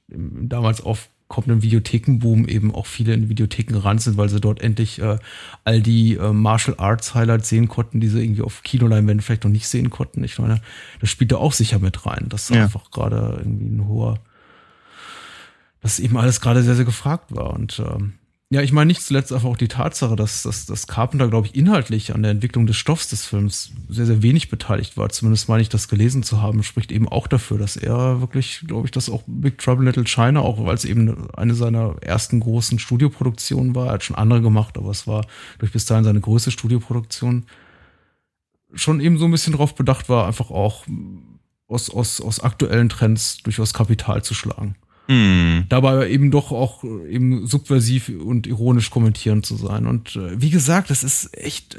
[0.09, 0.85] damals
[1.33, 5.19] aufkommenden Videothekenboom eben auch viele in Videotheken ran sind, weil sie dort endlich äh,
[5.65, 9.51] all die äh, Martial Arts Highlights sehen konnten, die sie irgendwie auf Kinoleinwänden vielleicht noch
[9.51, 10.23] nicht sehen konnten.
[10.25, 10.61] Ich meine,
[11.01, 12.65] das spielt da auch sicher mit rein, dass ja.
[12.65, 14.21] einfach gerade irgendwie ein hoher
[15.81, 17.55] dass eben alles gerade sehr, sehr gefragt war.
[17.55, 18.13] Und ähm,
[18.53, 21.55] ja, ich meine nicht zuletzt einfach auch die Tatsache, dass, dass, dass Carpenter, glaube ich,
[21.55, 25.09] inhaltlich an der Entwicklung des Stoffs des Films sehr, sehr wenig beteiligt war.
[25.09, 28.87] Zumindest meine ich, das gelesen zu haben, spricht eben auch dafür, dass er wirklich, glaube
[28.87, 32.79] ich, dass auch Big Trouble Little China, auch weil es eben eine seiner ersten großen
[32.79, 35.25] Studioproduktionen war, er hat schon andere gemacht, aber es war
[35.59, 37.47] durch bis dahin seine größte Studioproduktion,
[38.75, 40.85] schon eben so ein bisschen darauf bedacht war, einfach auch
[41.69, 44.77] aus, aus, aus aktuellen Trends durchaus Kapital zu schlagen.
[45.13, 45.65] Mhm.
[45.69, 49.87] Dabei eben doch auch eben subversiv und ironisch kommentieren zu sein.
[49.87, 51.77] Und äh, wie gesagt, das ist echt,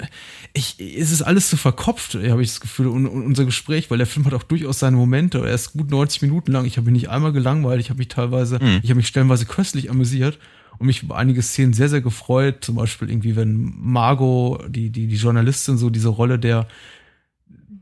[0.53, 3.97] ich, es ist alles so verkopft, habe ich das Gefühl, und, und, unser Gespräch, weil
[3.97, 5.39] der Film hat auch durchaus seine Momente.
[5.39, 6.65] Er ist gut 90 Minuten lang.
[6.65, 7.81] Ich habe mich nicht einmal gelangweilt.
[7.81, 8.79] Ich habe mich teilweise, mhm.
[8.83, 10.37] ich habe mich stellenweise köstlich amüsiert
[10.77, 12.57] und mich über einige Szenen sehr, sehr gefreut.
[12.61, 16.67] Zum Beispiel irgendwie, wenn Margot, die, die, die Journalistin, so diese Rolle der,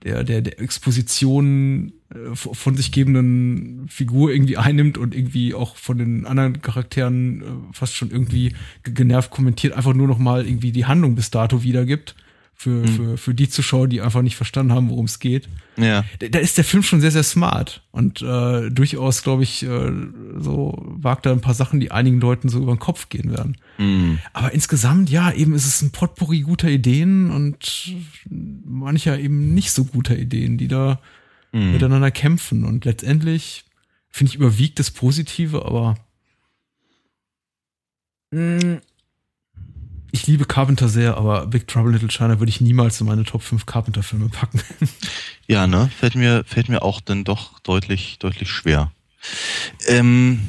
[0.03, 5.97] der, der, der Exposition äh, von sich gebenden Figur irgendwie einnimmt und irgendwie auch von
[5.97, 10.85] den anderen Charakteren äh, fast schon irgendwie genervt kommentiert, einfach nur noch mal irgendwie die
[10.85, 12.15] Handlung bis dato wiedergibt
[12.61, 12.87] für, mhm.
[12.87, 15.49] für, für die Zuschauer, die einfach nicht verstanden haben, worum es geht.
[15.77, 16.05] Ja.
[16.19, 19.91] Da, da, ist der Film schon sehr, sehr smart und äh, durchaus, glaube ich, äh,
[20.37, 23.57] so wagt er ein paar Sachen, die einigen Leuten so über den Kopf gehen werden.
[23.79, 24.19] Mhm.
[24.33, 27.95] Aber insgesamt, ja, eben ist es ein Potpourri guter Ideen und
[28.29, 30.99] mancher eben nicht so guter Ideen, die da
[31.51, 31.71] mhm.
[31.71, 32.63] miteinander kämpfen.
[32.63, 33.65] Und letztendlich,
[34.11, 35.95] finde ich, überwiegt das Positive, aber
[38.29, 38.81] mh, mm,
[40.11, 43.41] ich liebe Carpenter sehr, aber Big Trouble Little China würde ich niemals in meine Top
[43.43, 44.61] 5 Carpenter-Filme packen.
[45.47, 45.89] Ja, ne?
[45.99, 48.91] Fällt mir, fällt mir auch dann doch deutlich, deutlich schwer.
[49.87, 50.39] Ähm,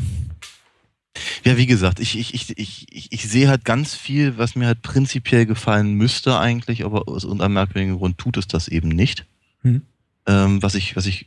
[1.45, 4.83] ja, wie gesagt, ich, ich, ich, ich, ich sehe halt ganz viel, was mir halt
[4.83, 9.27] prinzipiell gefallen müsste eigentlich, aber aus irgendeinem merkwürdigen Grund tut es das eben nicht.
[9.63, 9.83] Hm.
[10.27, 11.27] Ähm, was ich, was ich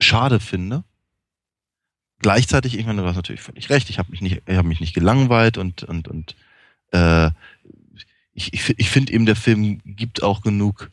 [0.00, 0.84] schade finde.
[2.18, 4.80] Gleichzeitig, ich meine, du hast natürlich völlig recht, ich habe mich nicht, ich habe mich
[4.80, 6.36] nicht gelangweilt und, und, und
[6.92, 7.30] äh,
[8.34, 10.90] ich, ich, ich finde eben, der Film gibt auch genug,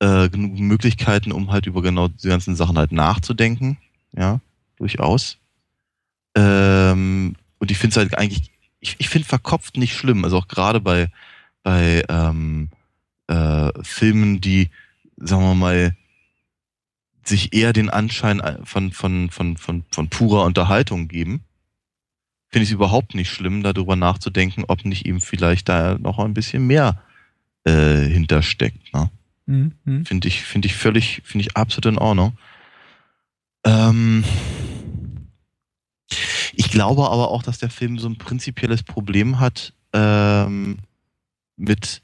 [0.00, 3.78] äh, genug Möglichkeiten, um halt über genau die ganzen Sachen halt nachzudenken.
[4.16, 4.40] Ja,
[4.76, 5.38] durchaus.
[6.34, 10.24] Ähm, und ich finde es halt eigentlich, ich, ich finde verkopft nicht schlimm.
[10.24, 11.10] Also auch gerade bei,
[11.62, 12.70] bei ähm,
[13.28, 14.70] äh, Filmen, die,
[15.16, 15.96] sagen wir mal,
[17.24, 21.42] sich eher den Anschein von, von, von, von, von purer Unterhaltung geben
[22.54, 26.34] finde ich es überhaupt nicht schlimm, darüber nachzudenken, ob nicht eben vielleicht da noch ein
[26.34, 27.02] bisschen mehr
[27.64, 28.94] äh, hintersteckt.
[28.94, 29.10] Ne?
[29.46, 29.72] Mhm.
[29.84, 30.06] mhm.
[30.06, 32.38] Finde ich, finde ich völlig, finde ich absolut in Ordnung.
[33.64, 34.22] Ähm,
[36.52, 40.78] ich glaube aber auch, dass der Film so ein prinzipielles Problem hat ähm,
[41.56, 42.02] mit,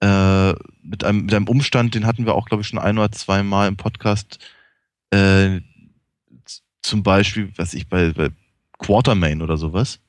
[0.00, 3.12] äh, mit, einem, mit einem Umstand, den hatten wir auch, glaube ich, schon ein oder
[3.12, 4.40] zwei Mal im Podcast.
[5.10, 5.60] Äh,
[6.82, 8.30] zum Beispiel, was ich bei, bei
[8.78, 10.00] Quartermain oder sowas.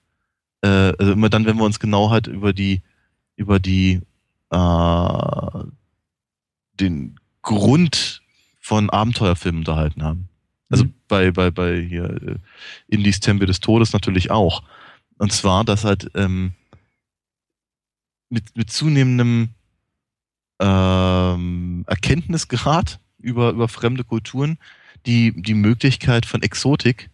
[0.62, 2.82] Äh, also immer dann, wenn wir uns genau halt über die,
[3.36, 4.02] über die,
[4.52, 5.64] äh,
[6.80, 8.22] den Grund
[8.60, 10.30] von Abenteuerfilmen unterhalten haben.
[10.70, 10.94] Also mhm.
[11.08, 12.36] bei, bei, bei hier äh,
[12.88, 14.64] Indies Tempel des Todes natürlich auch.
[15.18, 16.54] Und zwar, dass halt ähm,
[18.30, 19.50] mit, mit zunehmendem
[20.60, 24.58] ähm, Erkenntnisgrad über, über fremde Kulturen
[25.06, 27.10] die, die Möglichkeit von Exotik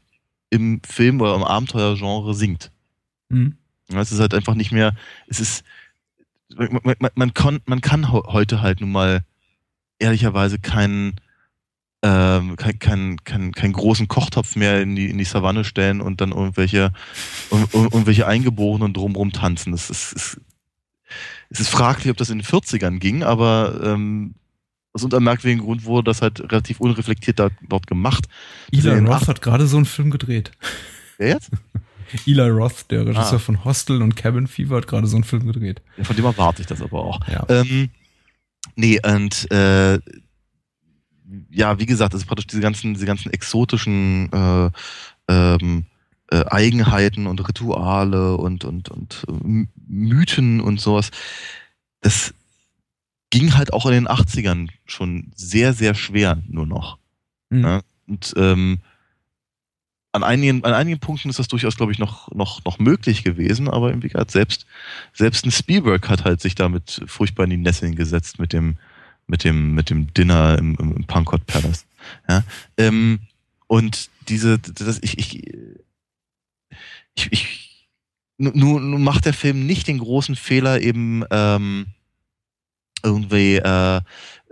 [0.52, 2.72] im Film oder im Abenteuergenre singt.
[3.30, 3.58] Mhm.
[3.88, 4.94] Es ist halt einfach nicht mehr,
[5.28, 5.64] es ist,
[6.56, 9.24] man, man, man, kann, man kann heute halt nun mal
[10.00, 11.16] ehrlicherweise keinen,
[12.04, 16.22] ähm, kein, kein, kein, keinen großen Kochtopf mehr in die, in die Savanne stellen und
[16.22, 16.94] dann irgendwelche,
[17.50, 19.72] um, irgendwelche Eingeborenen drumrum tanzen.
[19.72, 20.42] Das ist, ist,
[21.50, 24.36] es ist fraglich, ob das in den 40ern ging, aber ähm,
[24.94, 28.28] aus unter merkwürdigen Grund wurde das halt relativ unreflektiert da, dort gemacht.
[28.72, 30.52] Eli Roth hat gerade so einen Film gedreht.
[31.18, 31.52] Wer jetzt?
[32.26, 33.40] Eli Roth, der Regisseur ah.
[33.40, 35.82] von Hostel und Cabin Fever, hat gerade so einen Film gedreht.
[35.98, 37.20] Ja, von dem erwarte ich das aber auch.
[37.28, 37.46] Ja.
[37.48, 37.90] Ähm,
[38.76, 40.00] nee, und äh,
[41.50, 44.70] ja, wie gesagt, das ist praktisch diese ganzen, diese ganzen exotischen äh,
[45.30, 45.86] ähm,
[46.30, 51.12] äh, Eigenheiten und Rituale und, und, und äh, Mythen und sowas.
[52.02, 52.34] Das
[53.32, 57.00] ging halt auch in den 80ern schon sehr, sehr schwer nur noch.
[57.50, 57.64] Mhm.
[57.64, 57.82] Ja?
[58.08, 58.80] Und ähm,
[60.12, 63.70] an einigen, an einigen Punkten ist das durchaus, glaube ich, noch, noch, noch möglich gewesen,
[63.70, 64.66] aber im gesagt, selbst,
[65.14, 68.78] selbst ein Spielberg hat halt sich damit furchtbar in die Nesseln gesetzt mit dem,
[69.28, 71.86] mit dem, mit dem Dinner im, im, im Pankot Palace.
[72.28, 72.44] Ja?
[72.78, 73.20] Ähm,
[73.68, 75.48] und diese, das, ich, ich,
[77.16, 77.88] ich, ich
[78.38, 81.86] nun, nun macht der Film nicht den großen Fehler, eben ähm,
[83.04, 84.02] irgendwie äh,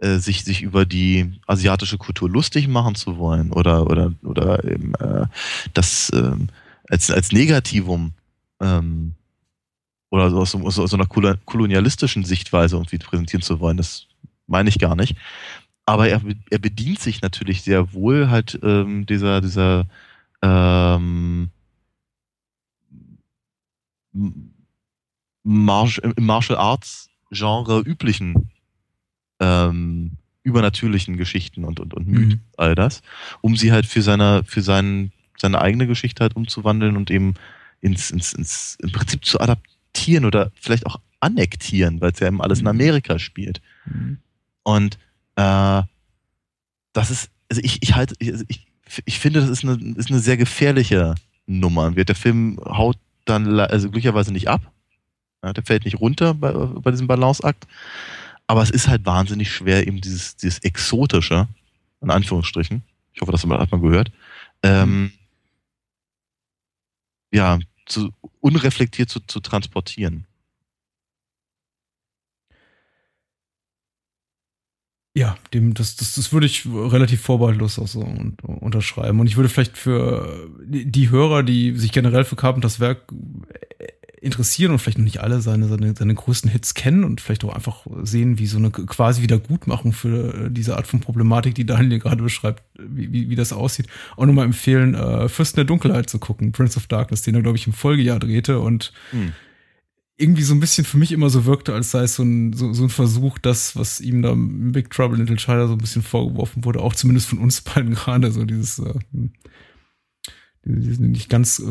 [0.01, 4.93] äh, sich, sich über die asiatische Kultur lustig machen zu wollen oder, oder, oder eben,
[4.95, 5.25] äh,
[5.73, 6.47] das ähm,
[6.89, 8.13] als, als Negativum
[8.61, 9.13] ähm,
[10.09, 13.77] oder so aus, aus, aus einer kolonialistischen Sichtweise irgendwie präsentieren zu wollen.
[13.77, 14.07] Das
[14.47, 15.15] meine ich gar nicht.
[15.85, 19.85] Aber er, er bedient sich natürlich sehr wohl halt ähm, dieser, dieser
[20.41, 21.49] ähm,
[25.43, 28.49] Martial, im Martial Arts Genre üblichen
[29.39, 32.41] ähm, übernatürlichen Geschichten und, und, und Mythen, mhm.
[32.57, 33.01] all das,
[33.41, 37.35] um sie halt für seine, für seinen, seine eigene Geschichte halt umzuwandeln und eben
[37.81, 42.41] ins, ins, ins im Prinzip zu adaptieren oder vielleicht auch annektieren, weil es ja eben
[42.41, 42.69] alles in mhm.
[42.69, 43.61] Amerika spielt.
[43.85, 44.17] Mhm.
[44.63, 44.97] Und
[45.35, 45.83] äh,
[46.93, 48.67] das ist, also ich, ich halte, ich, ich,
[49.05, 51.15] ich finde, das ist eine, ist eine sehr gefährliche
[51.45, 51.91] Nummer.
[51.91, 54.71] Der Film haut dann also glücklicherweise nicht ab.
[55.43, 57.67] Ja, der fällt nicht runter bei, bei diesem Balanceakt.
[58.47, 61.47] Aber es ist halt wahnsinnig schwer, eben dieses, dieses Exotische,
[62.01, 62.83] in Anführungsstrichen,
[63.13, 64.11] ich hoffe, das hat man gehört,
[64.63, 65.11] ähm,
[67.31, 68.09] ja, zu,
[68.39, 70.25] unreflektiert zu, zu transportieren.
[75.15, 77.99] Ja, dem, das, das, das würde ich relativ vorbehaltlos auch so
[78.41, 79.19] unterschreiben.
[79.19, 83.11] Und ich würde vielleicht für die Hörer, die sich generell für Carpenters Werk
[84.21, 87.53] interessieren und vielleicht noch nicht alle seine, seine, seine größten Hits kennen und vielleicht auch
[87.53, 91.99] einfach sehen, wie so eine quasi Wiedergutmachung für äh, diese Art von Problematik, die Daniel
[91.99, 96.19] gerade beschreibt, wie, wie, wie das aussieht, auch nochmal empfehlen, äh, Fürsten der Dunkelheit zu
[96.19, 99.31] gucken, Prince of Darkness, den er, glaube ich, im Folgejahr drehte und hm.
[100.17, 102.73] irgendwie so ein bisschen für mich immer so wirkte, als sei es so ein, so,
[102.73, 105.79] so ein Versuch, das, was ihm da im Big Trouble in Little China so ein
[105.79, 108.93] bisschen vorgeworfen wurde, auch zumindest von uns beiden gerade, so dieses, äh,
[110.65, 111.63] dieses nicht ganz äh,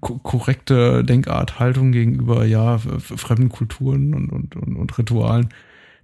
[0.00, 5.48] korrekte Denkart, Haltung gegenüber ja fremden Kulturen und, und, und, und Ritualen,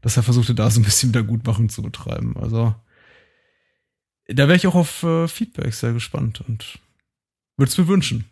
[0.01, 2.37] dass er versuchte, da so ein bisschen Wiedergutmachung zu betreiben.
[2.37, 2.75] Also
[4.29, 6.79] da wäre ich auch auf äh, Feedback sehr gespannt und
[7.57, 8.25] würde es mir wünschen.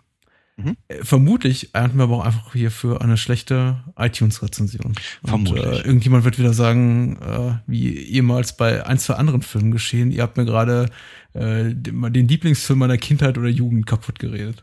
[0.57, 0.77] Mhm.
[0.89, 4.95] Äh, vermutlich ernten wir aber auch einfach hier für eine schlechte iTunes-Rezension.
[5.25, 5.65] Vermutlich.
[5.65, 10.11] Und, äh, irgendjemand wird wieder sagen, äh, wie ehemals bei ein, zwei anderen Filmen geschehen,
[10.11, 10.91] ihr habt mir gerade
[11.35, 14.63] äh, den Lieblingsfilm meiner Kindheit oder Jugend kaputt geredet.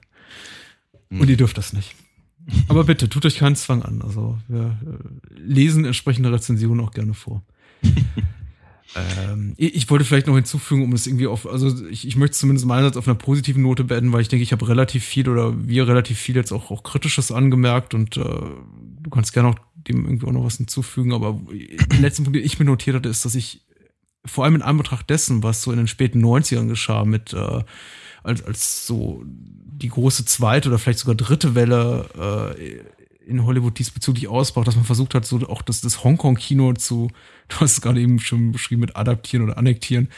[1.09, 1.95] Und ihr dürft das nicht.
[2.67, 4.01] Aber bitte, tut euch keinen Zwang an.
[4.01, 7.43] Also wir äh, lesen entsprechende Rezensionen auch gerne vor.
[8.95, 12.65] ähm, ich wollte vielleicht noch hinzufügen, um es irgendwie auf, also ich, ich möchte zumindest
[12.65, 15.87] meinerseits auf einer positiven Note beenden, weil ich denke, ich habe relativ viel oder wir
[15.87, 20.25] relativ viel jetzt auch, auch Kritisches angemerkt und äh, du kannst gerne auch dem irgendwie
[20.25, 21.13] auch noch was hinzufügen.
[21.13, 23.61] Aber der letzte Punkt, den ich mir notiert hatte, ist, dass ich
[24.25, 27.63] vor allem in Anbetracht dessen, was so in den späten 90ern geschah mit äh,
[28.27, 32.81] als, als so die große zweite oder vielleicht sogar dritte Welle äh,
[33.27, 37.09] in Hollywood diesbezüglich ausbrach, dass man versucht hat, so auch das, das Hongkong-Kino zu,
[37.47, 40.09] du hast es gerade eben schon beschrieben, mit adaptieren oder annektieren,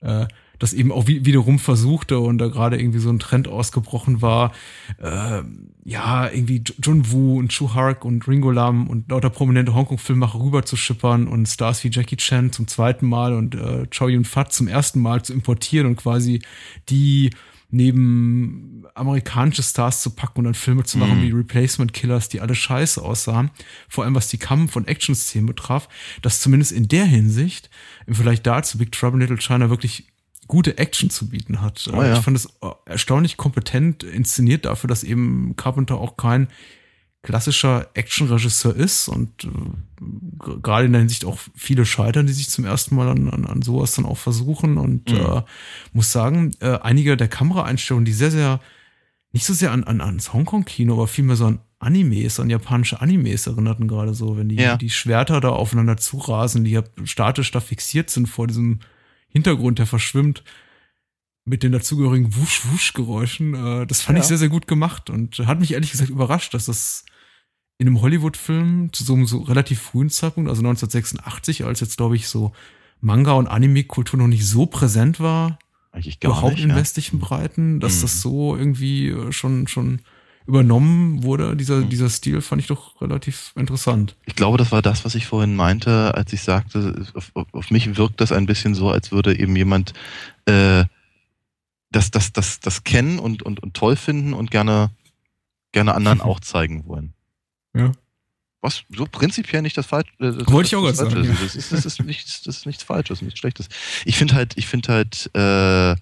[0.00, 0.26] äh,
[0.58, 4.52] das eben auch wiederum versuchte und da gerade irgendwie so ein Trend ausgebrochen war,
[5.00, 5.42] äh,
[5.84, 10.64] ja, irgendwie John Woo und Chu Hark und Ringo Lam und lauter prominente Hongkong-Filmmacher rüber
[10.64, 14.66] zu schippern und Stars wie Jackie Chan zum zweiten Mal und äh, Chow Yun-Fat zum
[14.66, 16.42] ersten Mal zu importieren und quasi
[16.88, 17.30] die
[17.70, 21.22] neben amerikanische Stars zu packen und dann Filme zu machen mm.
[21.22, 23.50] wie Replacement Killers, die alle scheiße aussahen,
[23.88, 25.88] vor allem was die Kampf- und Action-Szenen betraf,
[26.22, 27.68] dass zumindest in der Hinsicht,
[28.06, 30.06] im Vergleich dazu Big Trouble in Little China wirklich
[30.46, 31.88] gute Action zu bieten hat.
[31.92, 32.14] Oh, ja.
[32.14, 32.48] Ich fand es
[32.86, 36.48] erstaunlich kompetent inszeniert dafür, dass eben Carpenter auch kein
[37.22, 39.48] klassischer Actionregisseur ist und äh,
[40.62, 43.62] gerade in der Hinsicht auch viele scheitern, die sich zum ersten Mal an, an, an
[43.62, 45.18] sowas dann auch versuchen und mhm.
[45.18, 45.42] äh,
[45.92, 48.60] muss sagen, äh, einige der Kameraeinstellungen, die sehr, sehr,
[49.32, 53.46] nicht so sehr an, an ans Hongkong-Kino, aber vielmehr so an Animes, an japanische Animes
[53.46, 54.76] erinnerten gerade so, wenn die, ja.
[54.76, 58.80] die Schwerter da aufeinander zurasen, die ja statisch da fixiert sind vor diesem
[59.28, 60.42] Hintergrund, der verschwimmt
[61.48, 63.54] mit den dazugehörigen Wusch-Wusch-Geräuschen.
[63.54, 64.22] Äh, das fand ja.
[64.22, 67.04] ich sehr, sehr gut gemacht und hat mich ehrlich gesagt überrascht, dass das
[67.78, 72.16] in einem Hollywood-Film zu so einem so relativ frühen Zeitpunkt, also 1986, als jetzt, glaube
[72.16, 72.52] ich, so
[73.00, 75.58] Manga- und Anime-Kultur noch nicht so präsent war,
[75.92, 76.64] Eigentlich gar überhaupt nicht.
[76.64, 76.76] in ja.
[76.76, 78.02] westlichen Breiten, dass Mhm.
[78.02, 80.00] das so irgendwie äh, schon, schon
[80.46, 81.88] übernommen wurde, dieser, Mhm.
[81.90, 84.16] dieser Stil, fand ich doch relativ interessant.
[84.26, 87.70] Ich glaube, das war das, was ich vorhin meinte, als ich sagte, auf, auf, auf
[87.70, 89.92] mich wirkt das ein bisschen so, als würde eben jemand
[90.46, 90.84] äh,
[91.90, 94.90] das, das, das, das kennen und, und, und toll finden und gerne,
[95.72, 97.14] gerne anderen auch zeigen wollen.
[97.74, 97.92] Ja.
[98.60, 100.10] Was so prinzipiell nicht das Falsche.
[100.18, 101.42] Äh, Wollte ich auch gerade sagen, ist.
[101.42, 103.68] Das ist, das ist nichts, das ist nichts Falsches, nichts Schlechtes.
[104.04, 105.92] Ich finde halt, ich finde halt, äh,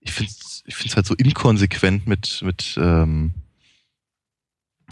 [0.00, 0.32] ich finde
[0.64, 3.32] ich finde es halt so inkonsequent mit, mit, ähm,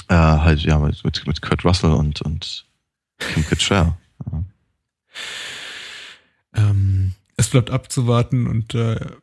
[0.09, 2.67] äh, halt, ja, mit, mit, mit Kurt Russell und, und
[3.19, 3.97] Kim Cattrall.
[4.31, 4.45] Ja.
[6.55, 9.17] Ähm, es bleibt abzuwarten und äh,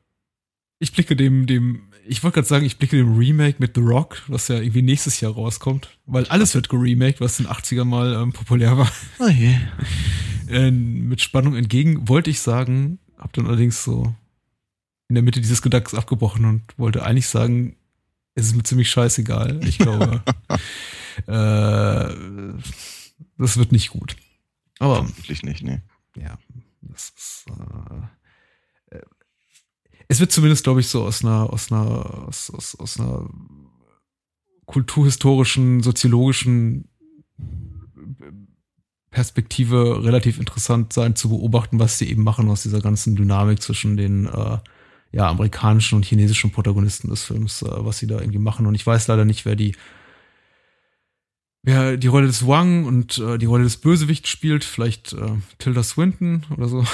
[0.80, 4.22] ich blicke dem, dem, ich wollte gerade sagen, ich blicke dem Remake mit The Rock,
[4.28, 8.14] was ja irgendwie nächstes Jahr rauskommt, weil alles wird geremaked, was in den 80er mal
[8.14, 9.56] ähm, populär war, Oh je.
[10.50, 14.14] äh, mit Spannung entgegen, wollte ich sagen, hab dann allerdings so
[15.10, 17.76] in der Mitte dieses Gedankens abgebrochen und wollte eigentlich sagen,
[18.36, 19.62] es ist mir ziemlich scheißegal.
[19.66, 20.22] Ich glaube,
[21.28, 22.54] äh,
[23.38, 24.16] das wird nicht gut.
[24.80, 25.82] Aber Vermutlich nicht, nee.
[26.16, 26.38] ja,
[26.82, 27.46] das ist.
[27.50, 28.17] Äh,
[30.08, 33.30] es wird zumindest, glaube ich, so aus einer, aus einer, aus, aus, aus einer
[34.66, 36.90] kulturhistorischen, soziologischen
[39.12, 43.98] Perspektive relativ interessant sein zu beobachten, was sie eben machen aus dieser ganzen Dynamik zwischen
[43.98, 44.58] den äh,
[45.12, 48.66] ja, amerikanischen und chinesischen Protagonisten des Films, äh, was sie da irgendwie machen.
[48.66, 49.76] Und ich weiß leider nicht, wer die
[51.64, 54.64] wer die Rolle des Wang und äh, die Rolle des Bösewichts spielt.
[54.64, 56.86] Vielleicht äh, Tilda Swinton oder so,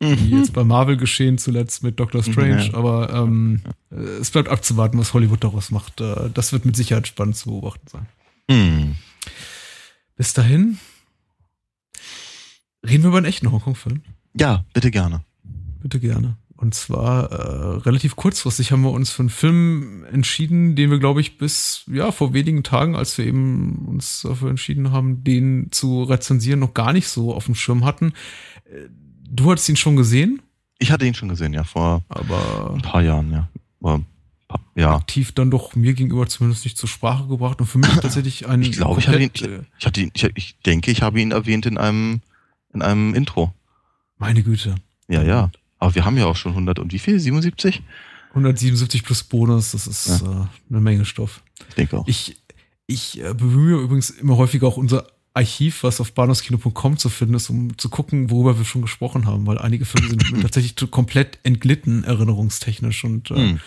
[0.00, 2.66] wie jetzt bei Marvel geschehen zuletzt mit Doctor Strange.
[2.66, 2.74] Ja.
[2.74, 6.00] Aber ähm, äh, es bleibt abzuwarten, was Hollywood daraus macht.
[6.00, 8.06] Äh, das wird mit Sicherheit spannend zu beobachten sein.
[8.50, 8.94] Hm.
[10.16, 10.78] Bis dahin
[12.86, 14.02] reden wir über einen echten Hongkong-Film.
[14.38, 15.24] Ja, bitte gerne.
[15.80, 16.36] Bitte gerne.
[16.56, 21.20] Und zwar äh, relativ kurzfristig haben wir uns für einen Film entschieden, den wir, glaube
[21.20, 26.02] ich, bis ja vor wenigen Tagen, als wir eben uns dafür entschieden haben, den zu
[26.02, 28.14] rezensieren, noch gar nicht so auf dem Schirm hatten.
[29.30, 30.42] Du hattest ihn schon gesehen,
[30.78, 33.48] Ich hatte ihn schon gesehen, ja, vor aber ein paar Jahren, ja.
[33.80, 34.02] Aber,
[34.74, 34.96] ja.
[34.96, 38.62] aktiv dann doch mir gegenüber zumindest nicht zur Sprache gebracht und für mich tatsächlich ein
[38.62, 41.32] Ich glaube, ich hatte ihn, komplett, ich hatte ihn, ich, ich denke, ich habe ihn
[41.32, 42.20] erwähnt in einem,
[42.72, 43.54] in einem Intro.
[44.18, 44.76] meine Güte.
[45.08, 45.50] Ja, ja.
[45.78, 47.18] Aber wir haben ja auch schon 100 und wie viel?
[47.18, 47.82] 77?
[48.30, 51.42] 177 plus Bonus, das ist äh, eine Menge Stoff.
[51.68, 52.08] Ich denke auch.
[52.08, 52.36] Ich,
[52.86, 55.06] ich äh, bemühe übrigens immer häufiger auch unser
[55.36, 59.46] Archiv, was auf bahnhofskino.com zu finden ist, um zu gucken, worüber wir schon gesprochen haben,
[59.46, 63.04] weil einige Filme sind tatsächlich komplett entglitten, erinnerungstechnisch.
[63.04, 63.60] Und äh, Hm.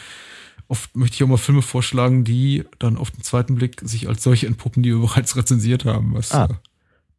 [0.68, 4.24] oft möchte ich auch mal Filme vorschlagen, die dann auf den zweiten Blick sich als
[4.24, 6.46] solche entpuppen, die wir bereits rezensiert haben, was Ah.
[6.46, 6.54] äh,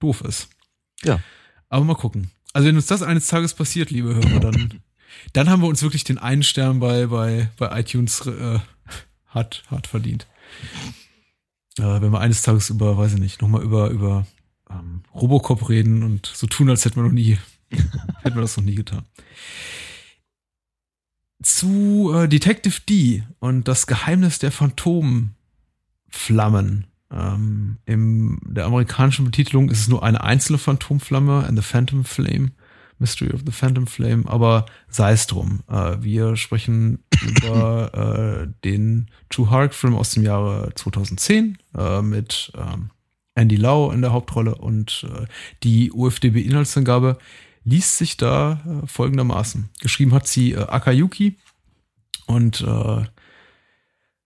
[0.01, 0.49] doof ist.
[1.05, 1.21] Ja.
[1.69, 2.31] Aber mal gucken.
[2.53, 4.81] Also wenn uns das eines Tages passiert, liebe Hörer, dann,
[5.33, 8.59] dann haben wir uns wirklich den einen Stern bei, bei, bei iTunes äh,
[9.29, 10.27] hart, hart verdient.
[11.79, 14.27] Äh, wenn wir eines Tages über, weiß ich nicht, nochmal über, über
[14.71, 17.39] ähm, Robocop reden und so tun, als hätten wir noch nie,
[17.71, 19.05] hätten wir das noch nie getan.
[21.43, 26.87] Zu äh, Detective D und das Geheimnis der Phantomflammen.
[27.13, 32.53] Ähm, in der amerikanischen Betitelung ist es nur eine einzelne Phantomflamme, and the Phantom Flame,
[32.99, 35.61] Mystery of the Phantom Flame, aber sei es drum.
[35.69, 42.53] Äh, wir sprechen über äh, den True Heart Film aus dem Jahre 2010 äh, mit
[42.57, 42.91] ähm,
[43.41, 45.27] Andy Lau in der Hauptrolle und äh,
[45.63, 47.19] die UFDB-Inhaltsangabe
[47.65, 49.71] liest sich da äh, folgendermaßen.
[49.81, 51.39] Geschrieben hat sie äh, Akayuki
[52.27, 52.65] und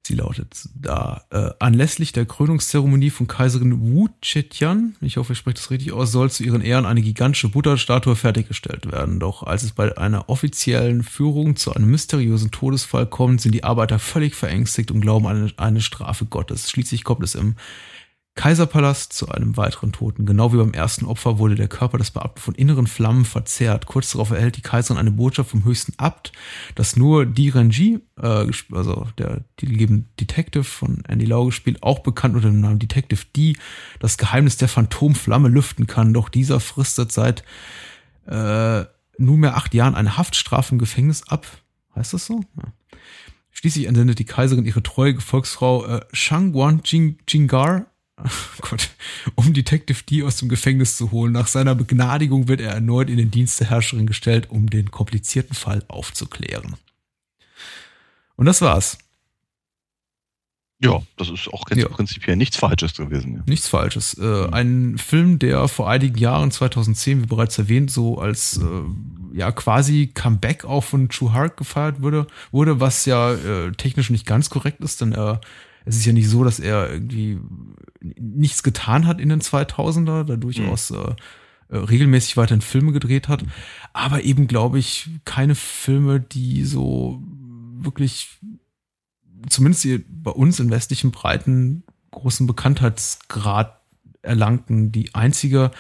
[0.07, 1.23] sie lautet da,
[1.59, 6.31] anlässlich der Krönungszeremonie von Kaiserin Wu Zetian, ich hoffe, ich spreche das richtig aus, soll
[6.31, 9.19] zu ihren Ehren eine gigantische Buddha-Statue fertiggestellt werden.
[9.19, 13.99] Doch als es bei einer offiziellen Führung zu einem mysteriösen Todesfall kommt, sind die Arbeiter
[13.99, 16.69] völlig verängstigt und glauben an eine Strafe Gottes.
[16.69, 17.57] Schließlich kommt es im
[18.37, 20.27] Kaiserpalast zu einem weiteren Toten.
[20.27, 23.87] Genau wie beim ersten Opfer wurde der Körper des Beamten von inneren Flammen verzehrt.
[23.87, 26.33] Kurz darauf erhält die Kaiserin eine Botschaft vom höchsten Abt,
[26.75, 32.35] dass nur Di Renji, äh, also der titelgebende Detective von Andy Lau gespielt, auch bekannt
[32.35, 33.57] unter dem Namen Detective D,
[34.01, 36.13] das Geheimnis der Phantomflamme lüften kann.
[36.13, 37.45] Doch dieser fristet seit
[38.27, 38.85] äh,
[39.17, 41.47] nunmehr acht Jahren eine Haftstrafe im Gefängnis ab.
[41.95, 42.41] Heißt das so?
[42.57, 42.73] Ja.
[43.53, 47.87] Schließlich entsendet die Kaiserin ihre treue Gefolgsfrau äh, Shangguan Jing Jingar
[48.61, 48.91] Gott,
[49.35, 51.33] um Detective D aus dem Gefängnis zu holen.
[51.33, 55.55] Nach seiner Begnadigung wird er erneut in den Dienst der Herrscherin gestellt, um den komplizierten
[55.55, 56.77] Fall aufzuklären.
[58.37, 58.99] Und das war's.
[60.81, 61.89] Ja, das ist auch ja.
[61.89, 63.37] prinzipiell nichts Falsches gewesen.
[63.37, 63.43] Ja.
[63.47, 64.19] Nichts Falsches.
[64.19, 69.51] Äh, ein Film, der vor einigen Jahren, 2010, wie bereits erwähnt, so als äh, ja
[69.53, 74.51] quasi Comeback auch von True Heart gefeiert wurde, wurde was ja äh, technisch nicht ganz
[74.51, 75.41] korrekt ist, denn er
[75.85, 77.39] es ist ja nicht so, dass er irgendwie
[78.01, 81.15] nichts getan hat in den 2000er, da durchaus mhm.
[81.69, 83.45] äh, regelmäßig weiterhin Filme gedreht hat,
[83.93, 87.23] aber eben, glaube ich, keine Filme, die so
[87.79, 88.39] wirklich
[89.49, 93.81] zumindest bei uns in westlichen Breiten großen Bekanntheitsgrad
[94.23, 94.93] erlangten.
[94.93, 95.71] Die einzige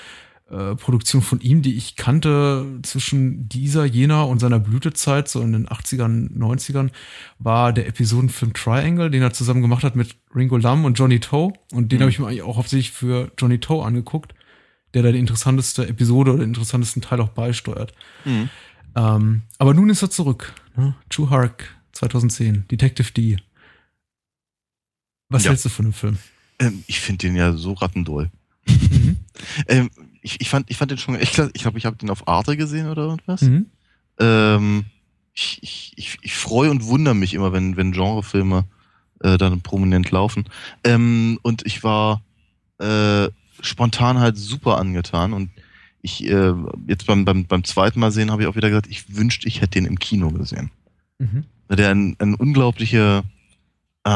[0.50, 5.52] äh, Produktion von ihm, die ich kannte zwischen dieser, jener und seiner Blütezeit, so in
[5.52, 6.90] den 80ern, 90ern,
[7.38, 11.54] war der Episodenfilm Triangle, den er zusammen gemacht hat mit Ringo Lam und Johnny Toe.
[11.72, 12.02] Und den mhm.
[12.02, 14.34] habe ich mir eigentlich auch hauptsächlich für Johnny Toe angeguckt,
[14.92, 17.94] der da die interessanteste Episode oder den interessantesten Teil auch beisteuert.
[18.26, 18.50] Mhm.
[18.96, 20.54] Ähm, aber nun ist er zurück.
[20.76, 20.94] Ne?
[21.08, 23.38] True Hark 2010, Detective D.
[25.30, 25.50] Was ja.
[25.50, 26.18] hältst du von dem Film?
[26.58, 28.30] Ähm, ich finde den ja so rattendoll.
[28.66, 29.16] Mhm.
[29.68, 29.90] ähm,
[30.24, 31.50] ich, ich, fand, ich fand den schon echt klasse.
[31.54, 33.42] Ich glaube, ich habe den auf Arte gesehen oder irgendwas.
[33.42, 33.66] Mhm.
[34.18, 34.86] Ähm,
[35.34, 38.64] ich, ich, ich, ich freue und wundere mich immer, wenn, wenn Genrefilme
[39.20, 40.46] äh, dann prominent laufen.
[40.82, 42.22] Ähm, und ich war
[42.78, 43.28] äh,
[43.60, 45.50] spontan halt super angetan und
[46.00, 46.54] ich äh,
[46.86, 49.60] jetzt beim, beim, beim zweiten Mal sehen habe ich auch wieder gesagt, ich wünschte, ich
[49.60, 50.70] hätte den im Kino gesehen.
[51.18, 51.44] Mhm.
[51.68, 53.24] Der ein, ein unglaubliche
[54.04, 54.08] äh,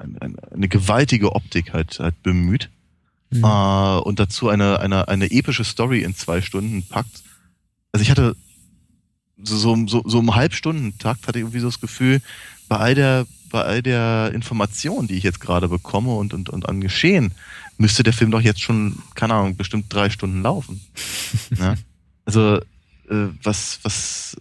[0.00, 2.70] eine, gewaltige Optik halt, halt bemüht
[3.30, 3.44] mhm.
[3.44, 7.22] äh, und dazu eine, eine, eine epische Story in zwei Stunden packt.
[7.92, 8.36] Also ich hatte
[9.42, 12.20] so, so, so, so im Halbstundentakt hatte ich irgendwie so das Gefühl,
[12.68, 16.68] bei all der, bei all der Information, die ich jetzt gerade bekomme und, und, und
[16.68, 17.32] an Geschehen,
[17.78, 20.80] müsste der Film doch jetzt schon, keine Ahnung, bestimmt drei Stunden laufen.
[21.56, 21.74] ja?
[22.24, 22.58] Also,
[23.08, 24.36] äh, was, was,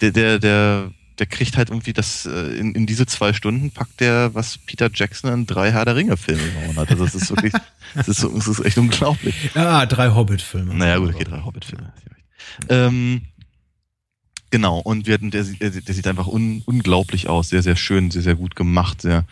[0.00, 4.00] der, der, der, der kriegt halt irgendwie das, äh, in, in diese zwei Stunden packt
[4.00, 6.90] der, was Peter Jackson in drei Herr der Ringe-Filme gehauen hat.
[6.90, 7.52] Also es ist wirklich,
[7.94, 9.50] es ist, es ist echt unglaublich.
[9.54, 10.74] Ja, drei Hobbit-Filme.
[10.74, 11.92] Naja, gut, okay, drei Hobbit-Filme.
[12.68, 13.22] Ähm,
[14.50, 18.10] genau, und wir hatten, der, der, der sieht einfach un, unglaublich aus, sehr, sehr schön,
[18.10, 19.24] sehr, sehr gut gemacht, sehr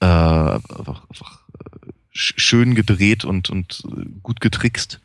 [0.00, 3.84] äh, einfach, einfach äh, schön gedreht und, und
[4.22, 5.00] gut getrickst.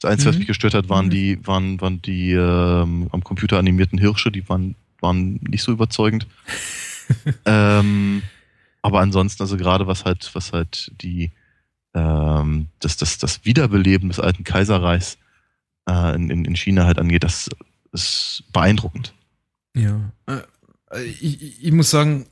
[0.00, 0.34] Das Einzige, mhm.
[0.34, 1.10] was mich gestört hat, waren mhm.
[1.10, 6.26] die, waren, waren die ähm, am Computer animierten Hirsche, die waren waren nicht so überzeugend.
[7.44, 8.22] ähm,
[8.82, 11.32] aber ansonsten, also gerade was halt, was halt die,
[11.94, 15.18] ähm, das, das, das Wiederbeleben des alten Kaiserreichs
[15.88, 17.50] äh, in, in China halt angeht, das
[17.92, 19.12] ist beeindruckend.
[19.76, 20.12] Ja.
[20.26, 22.26] Äh, ich, ich muss sagen,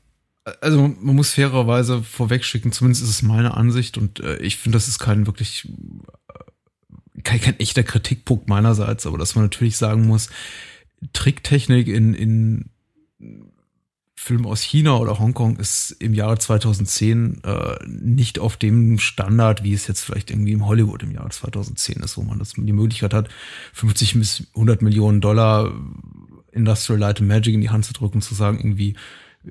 [0.60, 4.88] also man muss fairerweise vorwegschicken, zumindest ist es meine Ansicht und äh, ich finde, das
[4.88, 10.30] ist kein wirklich äh, kein, kein echter Kritikpunkt meinerseits, aber dass man natürlich sagen muss,
[11.12, 12.70] Tricktechnik in, in
[14.16, 19.72] Filmen aus China oder Hongkong ist im Jahre 2010 äh, nicht auf dem Standard, wie
[19.72, 23.14] es jetzt vielleicht irgendwie im Hollywood im Jahre 2010 ist, wo man das die Möglichkeit
[23.14, 23.28] hat,
[23.74, 25.72] 50 bis 100 Millionen Dollar
[26.52, 28.96] Industrial Light and Magic in die Hand zu drücken, zu sagen, irgendwie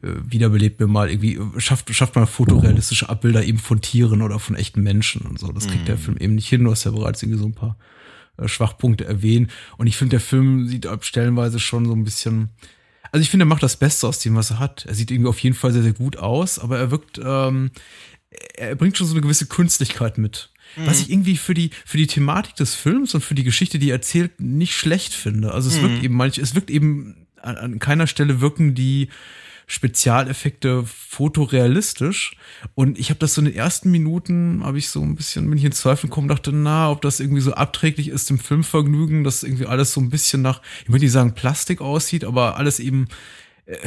[0.01, 4.55] äh, wiederbelebt mir mal irgendwie, schafft, schafft mal fotorealistische Abbilder eben von Tieren oder von
[4.55, 5.51] echten Menschen und so.
[5.51, 5.87] Das kriegt mhm.
[5.87, 6.65] der Film eben nicht hin.
[6.65, 7.77] Du hast ja bereits irgendwie so ein paar
[8.45, 9.49] Schwachpunkte erwähnen.
[9.77, 12.49] Und ich finde, der Film sieht stellenweise schon so ein bisschen.
[13.11, 14.85] Also ich finde, er macht das Beste aus dem, was er hat.
[14.85, 17.71] Er sieht irgendwie auf jeden Fall sehr, sehr gut aus, aber er wirkt, ähm,
[18.55, 20.51] er bringt schon so eine gewisse Künstlichkeit mit.
[20.75, 20.85] Mhm.
[20.87, 23.89] Was ich irgendwie für die, für die Thematik des Films und für die Geschichte, die
[23.89, 25.53] er erzählt, nicht schlecht finde.
[25.53, 25.83] Also es mhm.
[25.83, 29.09] wirkt eben manch, es wirkt eben an, an keiner Stelle wirken die,
[29.69, 32.37] Spezialeffekte fotorealistisch.
[32.73, 35.57] Und ich habe das so in den ersten Minuten, habe ich so ein bisschen, bin
[35.57, 39.43] ich in Zweifel gekommen, dachte, na, ob das irgendwie so abträglich ist dem Filmvergnügen, dass
[39.43, 43.09] irgendwie alles so ein bisschen nach, ich würde nicht sagen Plastik aussieht, aber alles eben
[43.65, 43.77] äh,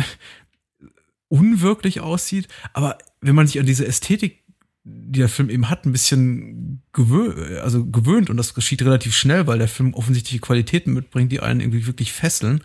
[1.28, 2.48] unwirklich aussieht.
[2.74, 4.40] Aber wenn man sich an diese Ästhetik
[4.82, 9.46] die der Film eben hat, ein bisschen gewöhnt, also gewöhnt und das geschieht relativ schnell,
[9.46, 12.62] weil der Film offensichtliche Qualitäten mitbringt, die einen irgendwie wirklich fesseln,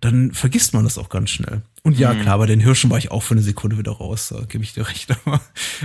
[0.00, 1.62] dann vergisst man das auch ganz schnell.
[1.82, 2.20] Und ja, mhm.
[2.20, 4.74] klar, bei den Hirschen war ich auch für eine Sekunde wieder raus, da gebe ich
[4.74, 5.10] dir recht.
[5.24, 5.40] Aber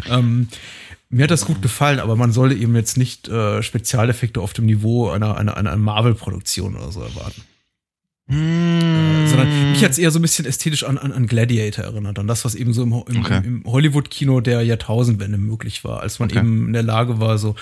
[0.09, 0.47] ähm,
[1.09, 4.66] mir hat das gut gefallen, aber man sollte eben jetzt nicht äh, Spezialeffekte auf dem
[4.66, 7.43] Niveau einer, einer, einer Marvel-Produktion oder so erwarten.
[8.28, 8.93] Hm.
[9.24, 12.17] Äh, sondern mich hat es eher so ein bisschen ästhetisch an, an, an Gladiator erinnert,
[12.19, 13.41] an das, was eben so im, im, okay.
[13.43, 16.39] im Hollywood-Kino der Jahrtausendwende möglich war, als man okay.
[16.39, 17.55] eben in der Lage war, so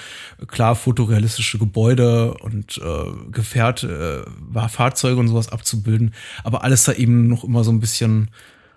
[0.47, 4.22] klar fotorealistische Gebäude und äh, Gefährt, äh,
[4.70, 8.30] Fahrzeuge und sowas abzubilden, aber alles da eben noch immer so ein bisschen,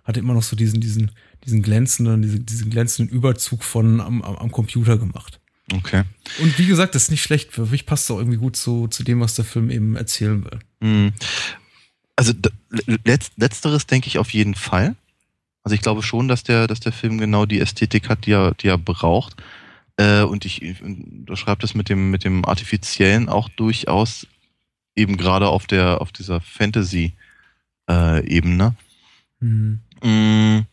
[0.04, 1.10] hatte immer noch so diesen, diesen,
[1.44, 5.40] diesen glänzenden, diesen, diesen glänzenden Überzug von am, am, am Computer gemacht.
[5.72, 6.02] Okay.
[6.42, 7.52] Und wie gesagt, das ist nicht schlecht.
[7.52, 10.44] Für mich passt es auch irgendwie gut zu, zu dem, was der Film eben erzählen
[10.44, 10.58] will.
[10.80, 11.12] Mhm.
[12.16, 12.32] Also
[13.36, 14.96] letzteres denke ich auf jeden Fall.
[15.62, 18.54] Also ich glaube schon, dass der, dass der Film genau die Ästhetik hat, die er,
[18.54, 19.36] die er braucht.
[19.96, 20.78] Äh, und ich, ich
[21.34, 24.26] schreibe das mit dem, mit dem Artifiziellen auch durchaus
[24.96, 28.76] eben gerade auf der, auf dieser Fantasy-Ebene.
[29.40, 29.80] Äh, mhm.
[30.02, 30.66] Mm.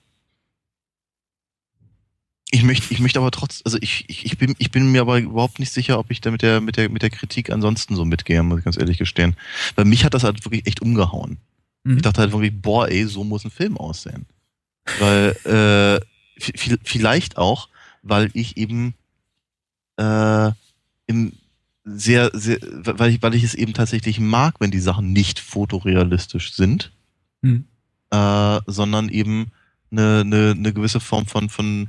[2.53, 5.19] Ich möchte, ich möchte aber trotz, also ich, ich, ich, bin, ich bin mir aber
[5.19, 8.03] überhaupt nicht sicher, ob ich da mit der, mit der, mit der Kritik ansonsten so
[8.03, 9.37] mitgehe, muss ich ganz ehrlich gestehen.
[9.75, 11.37] Weil mich hat das halt wirklich echt umgehauen.
[11.85, 11.95] Mhm.
[11.95, 14.25] Ich dachte halt wirklich, boah, ey, so muss ein Film aussehen.
[14.99, 16.05] Weil, äh,
[16.83, 17.69] vielleicht auch,
[18.03, 18.95] weil ich eben
[19.97, 20.51] äh,
[21.07, 21.33] im
[21.83, 26.53] sehr, sehr, weil ich, weil ich es eben tatsächlich mag, wenn die Sachen nicht fotorealistisch
[26.53, 26.91] sind,
[27.41, 27.65] mhm.
[28.11, 29.51] äh, sondern eben
[29.89, 31.87] eine, eine, eine gewisse Form von, von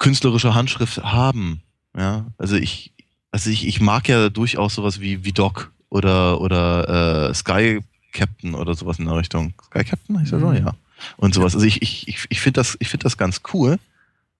[0.00, 1.62] künstlerischer Handschrift haben.
[1.96, 2.92] Ja, also ich,
[3.30, 7.80] also ich, ich mag ja durchaus sowas wie, wie Doc oder, oder äh, Sky
[8.12, 9.54] Captain oder sowas in der Richtung.
[9.66, 10.56] Sky Captain heißt das so, mhm.
[10.56, 10.74] ja.
[11.16, 11.54] Und sowas.
[11.54, 13.78] Also ich, ich, ich, ich finde das, ich finde das ganz cool.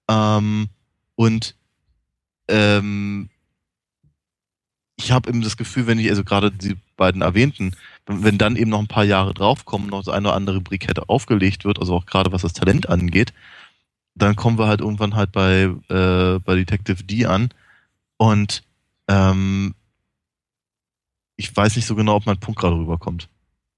[0.09, 0.69] Ähm,
[1.15, 1.55] und
[2.49, 3.29] ähm,
[4.97, 7.75] ich habe eben das Gefühl, wenn ich, also gerade die beiden erwähnten,
[8.07, 11.65] wenn dann eben noch ein paar Jahre draufkommen, noch so eine oder andere Brikette aufgelegt
[11.65, 13.33] wird, also auch gerade was das Talent angeht,
[14.15, 17.51] dann kommen wir halt irgendwann halt bei, äh, bei Detective D an
[18.17, 18.63] und
[19.09, 19.75] ähm,
[21.37, 23.29] ich weiß nicht so genau, ob mein Punkt gerade rüberkommt.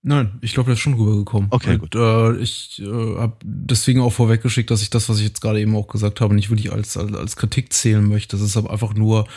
[0.04, 1.46] Nein, ich glaube, der ist schon rübergekommen.
[1.50, 1.94] Okay, und, gut.
[1.94, 5.76] Äh, ich äh, habe deswegen auch vorweggeschickt, dass ich das, was ich jetzt gerade eben
[5.76, 8.36] auch gesagt habe, nicht wirklich als, als, als Kritik zählen möchte.
[8.36, 9.28] Das ist aber einfach nur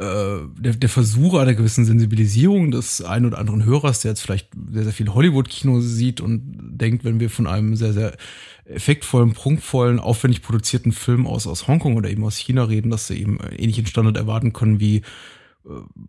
[0.00, 4.84] der, der Versuch einer gewissen Sensibilisierung des einen oder anderen Hörers, der jetzt vielleicht sehr,
[4.84, 6.42] sehr viel Hollywood-Kino sieht und
[6.78, 8.16] denkt, wenn wir von einem sehr, sehr
[8.64, 13.20] effektvollen, prunkvollen, aufwendig produzierten Film aus, aus Hongkong oder eben aus China reden, dass sie
[13.20, 15.02] eben ähnlichen Standard erwarten können wie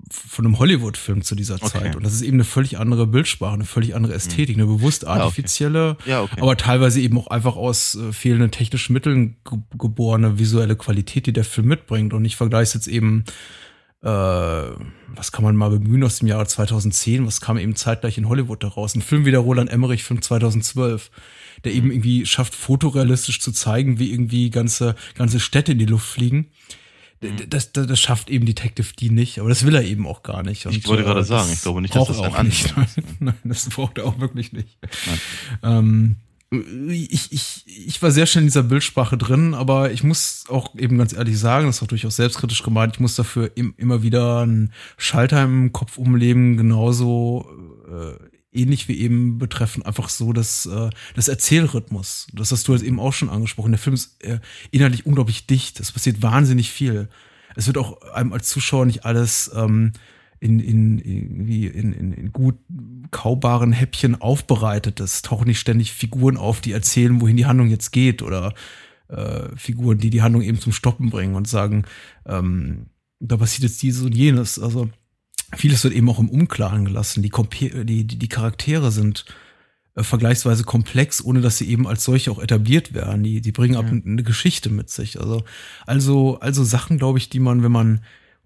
[0.09, 1.87] von einem Hollywood-Film zu dieser Zeit.
[1.87, 1.95] Okay.
[1.95, 5.79] Und das ist eben eine völlig andere Bildsprache, eine völlig andere Ästhetik, eine bewusst artifizielle,
[5.79, 6.09] ja, okay.
[6.09, 6.41] Ja, okay.
[6.41, 11.33] aber teilweise eben auch einfach aus äh, fehlenden technischen Mitteln ge geborene visuelle Qualität, die
[11.33, 12.13] der Film mitbringt.
[12.13, 13.25] Und ich vergleiche es jetzt eben,
[14.03, 18.29] äh, was kann man mal bemühen aus dem Jahre 2010, was kam eben zeitgleich in
[18.29, 18.95] Hollywood daraus?
[18.95, 21.11] Ein Film wie der Roland Emmerich-Film 2012
[21.63, 21.93] der eben mhm.
[21.93, 26.47] irgendwie schafft, fotorealistisch zu zeigen, wie irgendwie ganze, ganze Städte in die Luft fliegen.
[27.21, 27.49] Mhm.
[27.49, 30.43] das, das, das schafft eben Detective D nicht, aber das will er eben auch gar
[30.43, 30.65] nicht.
[30.65, 32.75] Und, ich wollte gerade äh, sagen, ich glaube nicht, dass das auch nicht.
[32.75, 32.87] Nein,
[33.19, 34.77] nein, das braucht er auch wirklich nicht.
[35.61, 36.15] Ähm,
[36.51, 40.97] ich, ich, ich war sehr schnell in dieser Bildsprache drin, aber ich muss auch eben
[40.97, 44.39] ganz ehrlich sagen, das ist auch durchaus selbstkritisch gemeint, ich muss dafür im, immer wieder
[44.39, 47.49] einen Schalter im Kopf umleben, genauso
[47.89, 52.27] äh, ähnlich wie eben betreffen, einfach so das, äh, das Erzählrhythmus.
[52.33, 53.71] Das hast du jetzt eben auch schon angesprochen.
[53.71, 54.39] Der Film ist äh,
[54.71, 55.79] inhaltlich unglaublich dicht.
[55.79, 57.07] Es passiert wahnsinnig viel.
[57.55, 59.93] Es wird auch einem als Zuschauer nicht alles ähm,
[60.41, 62.57] in, in, irgendwie in, in, in gut
[63.11, 64.99] kaubaren Häppchen aufbereitet.
[64.99, 68.55] Es tauchen nicht ständig Figuren auf, die erzählen, wohin die Handlung jetzt geht oder
[69.07, 71.85] äh, Figuren, die die Handlung eben zum Stoppen bringen und sagen,
[72.25, 72.87] ähm,
[73.19, 74.57] da passiert jetzt dieses und jenes.
[74.57, 74.89] Also
[75.55, 77.21] vieles wird eben auch im Unklaren gelassen.
[77.21, 79.25] Die, die, die, die Charaktere sind
[79.93, 83.21] äh, vergleichsweise komplex, ohne dass sie eben als solche auch etabliert werden.
[83.21, 83.81] Die, die bringen ja.
[83.81, 85.19] ab eine Geschichte mit sich.
[85.19, 85.43] Also,
[85.85, 88.01] also, also Sachen, glaube ich, die man, wenn man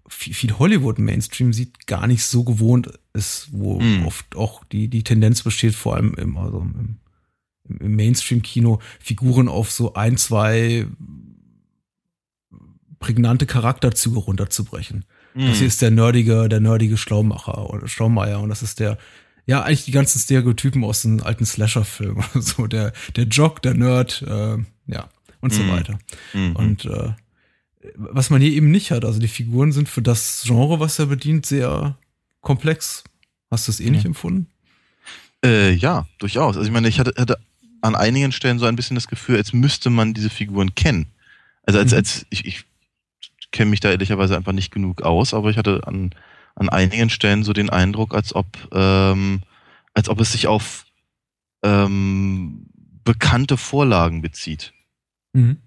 [0.08, 4.06] viel, viel Hollywood-Mainstream sieht, gar nicht so gewohnt ist, wo mhm.
[4.06, 6.98] oft auch die, die Tendenz besteht, vor allem im, also im,
[7.80, 10.86] im Mainstream-Kino Figuren auf so ein, zwei
[12.98, 15.04] prägnante Charakterzüge runterzubrechen.
[15.34, 15.46] Mhm.
[15.48, 18.98] Das hier ist der nerdige, der nerdige Schlaumacher oder Schlaumeier und das ist der,
[19.46, 22.24] ja, eigentlich die ganzen Stereotypen aus den alten Slasher-Filmen.
[22.40, 25.08] So der, der Jock, der Nerd, äh, ja,
[25.40, 25.56] und mhm.
[25.56, 25.98] so weiter.
[26.32, 26.56] Mhm.
[26.56, 27.12] Und äh,
[27.94, 31.06] was man hier eben nicht hat, also die Figuren sind für das Genre, was er
[31.06, 31.96] bedient, sehr
[32.40, 33.04] komplex.
[33.50, 34.12] Hast du es ähnlich eh mhm.
[34.12, 34.46] empfunden?
[35.44, 36.56] Äh, ja, durchaus.
[36.56, 37.38] Also ich meine, ich hatte, hatte
[37.82, 41.06] an einigen Stellen so ein bisschen das Gefühl, als müsste man diese Figuren kennen.
[41.62, 41.98] Also als, mhm.
[41.98, 42.64] als ich, ich
[43.52, 46.14] kenne mich da ehrlicherweise einfach nicht genug aus, aber ich hatte an,
[46.54, 49.42] an einigen Stellen so den Eindruck, als ob, ähm,
[49.94, 50.86] als ob es sich auf
[51.62, 52.66] ähm,
[53.04, 54.72] bekannte Vorlagen bezieht.
[55.32, 55.58] Mhm.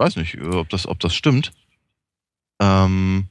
[0.00, 1.52] Weiß nicht, ob das, ob das stimmt.
[2.58, 3.28] Ähm,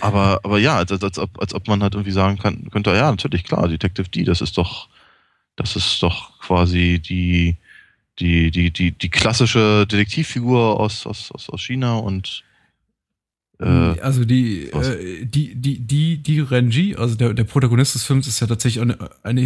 [0.00, 2.94] aber, aber ja, als, als, als, ob, als ob man halt irgendwie sagen kann, könnte,
[2.94, 4.88] ja, natürlich, klar, Detective D, das ist doch,
[5.56, 7.58] das ist doch quasi die,
[8.18, 12.49] die, die, die, die klassische Detektivfigur aus, aus, aus China und äh,
[13.66, 18.40] also die, äh, die, die, die, die Renji, also der, der Protagonist des Films ist
[18.40, 19.42] ja tatsächlich eine, eine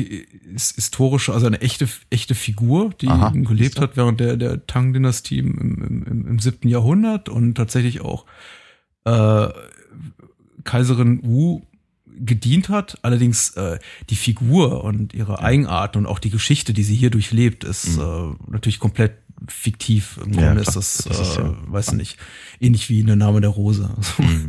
[0.76, 5.58] historische, also eine echte, echte Figur, die Aha, gelebt hat während der, der Tang-Dynastie im,
[5.58, 8.24] im, im, im siebten Jahrhundert und tatsächlich auch
[9.04, 9.48] äh,
[10.62, 11.62] Kaiserin Wu
[12.06, 12.98] gedient hat.
[13.02, 13.78] Allerdings äh,
[14.10, 18.36] die Figur und ihre Eigenarten und auch die Geschichte, die sie hier durchlebt, ist mhm.
[18.48, 20.18] äh, natürlich komplett fiktiv.
[20.18, 22.18] Im Grunde ja, ist das, das ist, äh, ja, weiß nicht,
[22.60, 23.90] ähnlich wie in der Name der Rose.
[23.96, 24.46] Also, mhm.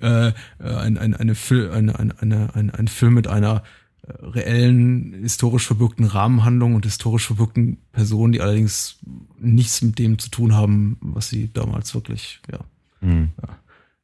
[0.00, 1.34] äh, ein, ein, eine,
[1.72, 3.62] eine, eine, eine, ein Film mit einer
[4.02, 8.98] äh, reellen, historisch verbürgten Rahmenhandlung und historisch verbürgten Personen, die allerdings
[9.38, 12.60] nichts mit dem zu tun haben, was sie damals wirklich, ja,
[13.00, 13.30] mhm.
[13.42, 13.58] ja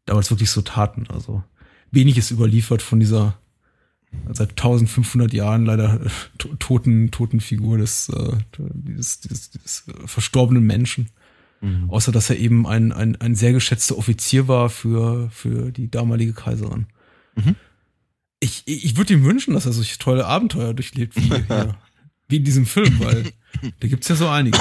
[0.06, 1.06] damals wirklich so taten.
[1.08, 1.42] Also
[1.90, 3.38] wenig ist überliefert von dieser
[4.32, 6.00] seit 1500 Jahren leider
[6.58, 11.08] toten, toten Figur des, äh, dieses, dieses, dieses verstorbenen Menschen.
[11.60, 11.90] Mhm.
[11.90, 16.32] Außer dass er eben ein, ein, ein sehr geschätzter Offizier war für, für die damalige
[16.32, 16.86] Kaiserin.
[17.36, 17.56] Mhm.
[18.40, 21.76] Ich, ich würde ihm wünschen, dass er solche tolle Abenteuer durchlebt wie, ja,
[22.28, 23.32] wie in diesem Film, weil
[23.80, 24.60] da gibt's ja so einiges.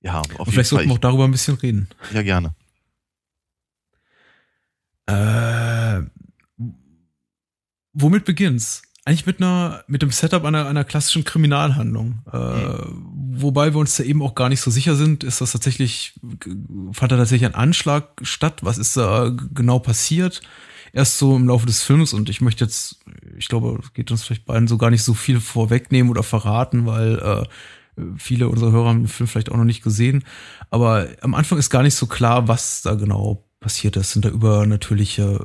[0.00, 1.88] Ja, auf Und vielleicht sollten wir auch darüber ein bisschen reden.
[2.12, 2.54] Ja, gerne.
[5.06, 6.02] Äh,
[7.94, 8.82] womit beginnt's?
[9.06, 12.22] Eigentlich mit einer, mit dem Setup einer, einer klassischen Kriminalhandlung.
[12.32, 13.34] Äh, mhm.
[13.36, 16.18] Wobei wir uns da eben auch gar nicht so sicher sind, ist das tatsächlich,
[16.92, 18.60] fand da tatsächlich ein Anschlag statt?
[18.62, 20.40] Was ist da genau passiert?
[20.94, 23.00] Erst so im Laufe des Films und ich möchte jetzt,
[23.36, 27.18] ich glaube, geht uns vielleicht beiden so gar nicht so viel vorwegnehmen oder verraten, weil
[27.18, 27.44] äh,
[28.16, 30.24] viele unserer Hörer haben den Film vielleicht auch noch nicht gesehen.
[30.70, 34.12] Aber am Anfang ist gar nicht so klar, was da genau passiert ist.
[34.12, 35.44] Sind da übernatürliche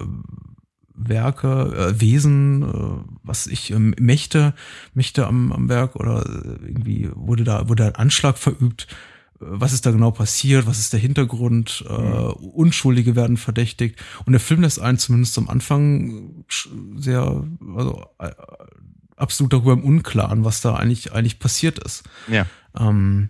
[0.99, 4.53] Werke, äh, Wesen, äh, was ich, ähm, Mächte,
[4.93, 8.87] Mächte am, am Werk oder äh, irgendwie wurde da, wurde ein Anschlag verübt.
[9.39, 10.67] Äh, was ist da genau passiert?
[10.67, 11.85] Was ist der Hintergrund?
[11.87, 12.31] Äh, mhm.
[12.31, 14.03] Unschuldige werden verdächtigt.
[14.25, 16.45] Und der Film lässt einen zumindest am Anfang
[16.97, 17.45] sehr,
[17.75, 18.31] also äh,
[19.15, 22.03] absolut darüber im Unklaren, was da eigentlich, eigentlich passiert ist.
[22.27, 22.45] Ja.
[22.77, 23.29] Ähm,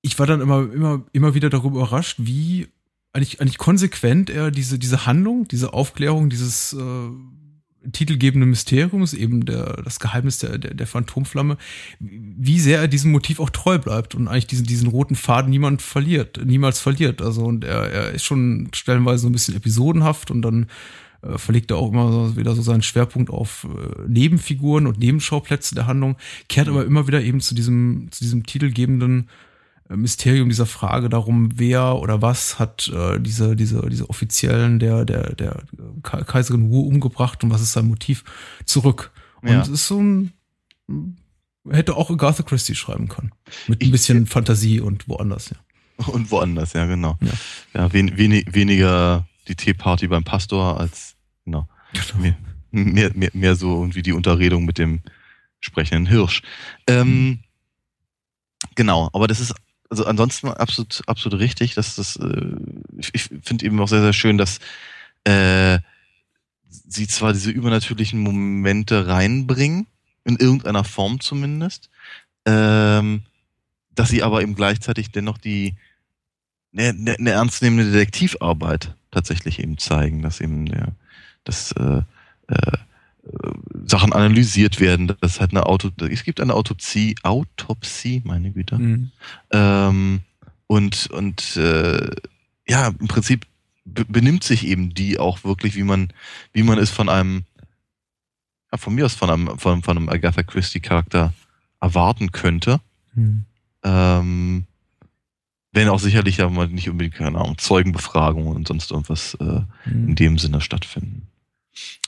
[0.00, 2.68] ich war dann immer, immer, immer wieder darüber überrascht, wie
[3.14, 9.82] eigentlich, eigentlich konsequent er diese, diese Handlung, diese Aufklärung dieses äh, titelgebenden Mysteriums, eben der,
[9.84, 11.56] das Geheimnis der, der, der Phantomflamme,
[12.00, 15.80] wie sehr er diesem Motiv auch treu bleibt und eigentlich diesen, diesen roten Faden niemand
[15.80, 17.22] verliert, niemals verliert.
[17.22, 20.66] Also und er, er ist schon stellenweise so ein bisschen episodenhaft und dann
[21.22, 25.76] äh, verlegt er auch immer so, wieder so seinen Schwerpunkt auf äh, Nebenfiguren und Nebenschauplätze
[25.76, 26.16] der Handlung,
[26.48, 29.28] kehrt aber immer wieder eben zu diesem, zu diesem titelgebenden
[29.88, 35.34] Mysterium dieser Frage darum, wer oder was hat äh, diese, diese, diese Offiziellen der, der,
[35.34, 35.62] der
[36.02, 38.24] Kaiserin Wu umgebracht und was ist sein Motiv
[38.64, 39.12] zurück.
[39.42, 39.60] Und ja.
[39.60, 40.32] es ist so ein,
[41.68, 43.32] hätte auch Agatha Christie schreiben können.
[43.66, 45.56] Mit ein bisschen ich, Fantasie und woanders, ja.
[46.06, 47.18] Und woanders, ja, genau.
[47.20, 47.32] Ja,
[47.74, 51.14] ja wen, wenig, weniger die Teeparty beim Pastor als,
[51.44, 51.68] genau.
[51.92, 52.22] genau.
[52.22, 52.36] Mehr,
[52.70, 55.02] mehr, mehr, mehr so irgendwie die Unterredung mit dem
[55.60, 56.42] sprechenden Hirsch.
[56.86, 57.40] Ähm,
[58.74, 59.54] Genau, aber das ist
[59.90, 61.74] also ansonsten absolut, absolut richtig.
[61.74, 62.56] Dass das, äh,
[62.96, 64.58] ich, finde eben auch sehr, sehr schön, dass
[65.24, 65.78] äh,
[66.68, 69.86] sie zwar diese übernatürlichen Momente reinbringen,
[70.24, 71.90] in irgendeiner Form zumindest,
[72.46, 73.22] ähm,
[73.94, 75.74] dass sie aber eben gleichzeitig dennoch die
[76.72, 80.88] eine, eine, eine ernstzunehmende Detektivarbeit tatsächlich eben zeigen, dass eben ja,
[81.44, 82.02] das äh,
[82.48, 82.78] äh,
[83.86, 85.12] Sachen analysiert werden.
[85.20, 88.78] Das hat eine Auto, es gibt eine Autopsie, Autopsie, meine Güte.
[88.78, 89.10] Mhm.
[89.52, 90.20] Ähm,
[90.66, 92.10] und und äh,
[92.66, 93.46] ja, im Prinzip
[93.84, 96.08] benimmt sich eben die auch wirklich, wie man,
[96.52, 97.44] wie man es von einem,
[98.72, 101.34] ja, von mir aus von einem, von, von einem Agatha Christie Charakter
[101.80, 102.80] erwarten könnte.
[103.14, 103.44] Mhm.
[103.82, 104.64] Ähm,
[105.72, 110.08] wenn auch sicherlich ja mal nicht unbedingt, keine Ahnung, Zeugenbefragungen und sonst irgendwas äh, mhm.
[110.08, 111.26] in dem Sinne stattfinden.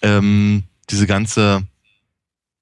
[0.03, 1.67] Ähm, diese ganze,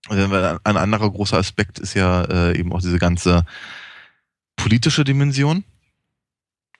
[0.09, 3.45] äh, ein anderer großer Aspekt ist ja äh, eben auch diese ganze
[4.57, 5.64] politische Dimension,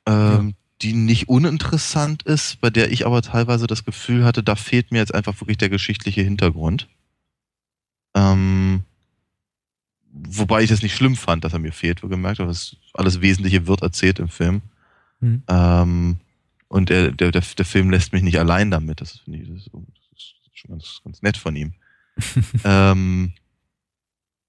[0.07, 0.53] ähm, ja.
[0.83, 4.99] die nicht uninteressant ist, bei der ich aber teilweise das Gefühl hatte, da fehlt mir
[4.99, 6.89] jetzt einfach wirklich der geschichtliche Hintergrund.
[8.15, 8.85] Ähm,
[10.13, 12.55] wobei ich das nicht schlimm fand, dass er mir fehlt, wo gemerkt habe,
[12.93, 14.63] alles Wesentliche wird erzählt im Film.
[15.21, 15.43] Mhm.
[15.49, 16.17] Ähm,
[16.69, 19.01] und der, der, der, Film lässt mich nicht allein damit.
[19.01, 19.71] Das finde ich, das
[20.69, 21.75] ganz, ganz nett von ihm.
[22.65, 23.33] ähm,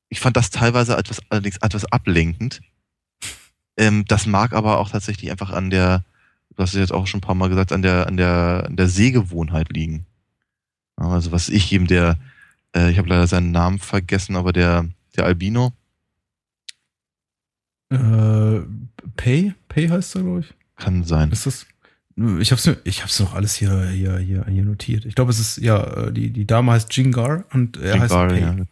[0.09, 2.61] ich fand das teilweise etwas, allerdings etwas ablenkend.
[3.77, 6.03] Ähm, das mag aber auch tatsächlich einfach an der,
[6.55, 8.75] du hast es jetzt auch schon ein paar Mal gesagt, an der, an der, an
[8.75, 10.05] der Sehgewohnheit liegen.
[10.95, 12.17] Also was ich eben der,
[12.75, 15.73] äh, ich habe leider seinen Namen vergessen, aber der, der Albino.
[17.89, 18.61] Äh,
[19.17, 19.53] Pay?
[19.67, 20.53] Pay heißt er, glaube ich.
[20.77, 21.31] Kann sein.
[21.31, 21.65] Ist das?
[22.39, 25.05] Ich hab's, ich hab's noch alles hier, hier, hier, hier notiert.
[25.05, 28.39] Ich glaube, es ist, ja, die, die Dame heißt Jingar und er Jingar, heißt Pei.
[28.39, 28.55] Ja.
[28.55, 28.65] ja.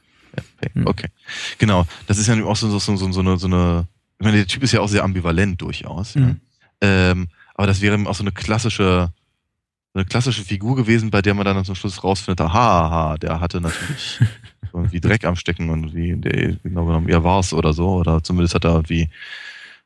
[0.74, 0.88] Hm.
[0.88, 1.10] Okay.
[1.58, 1.86] Genau.
[2.08, 3.88] Das ist ja auch so, so, so, so, eine, so eine,
[4.18, 6.16] ich meine, der Typ ist ja auch sehr ambivalent durchaus.
[6.16, 6.40] Hm.
[6.82, 7.12] Ja.
[7.12, 9.12] Ähm, aber das wäre auch so eine klassische
[9.94, 14.20] eine klassische Figur gewesen, bei der man dann zum Schluss rausfindet, aha, der hatte natürlich
[14.74, 18.24] irgendwie Dreck am Stecken und wie der genau genommen er war es oder so oder
[18.24, 19.10] zumindest hat er irgendwie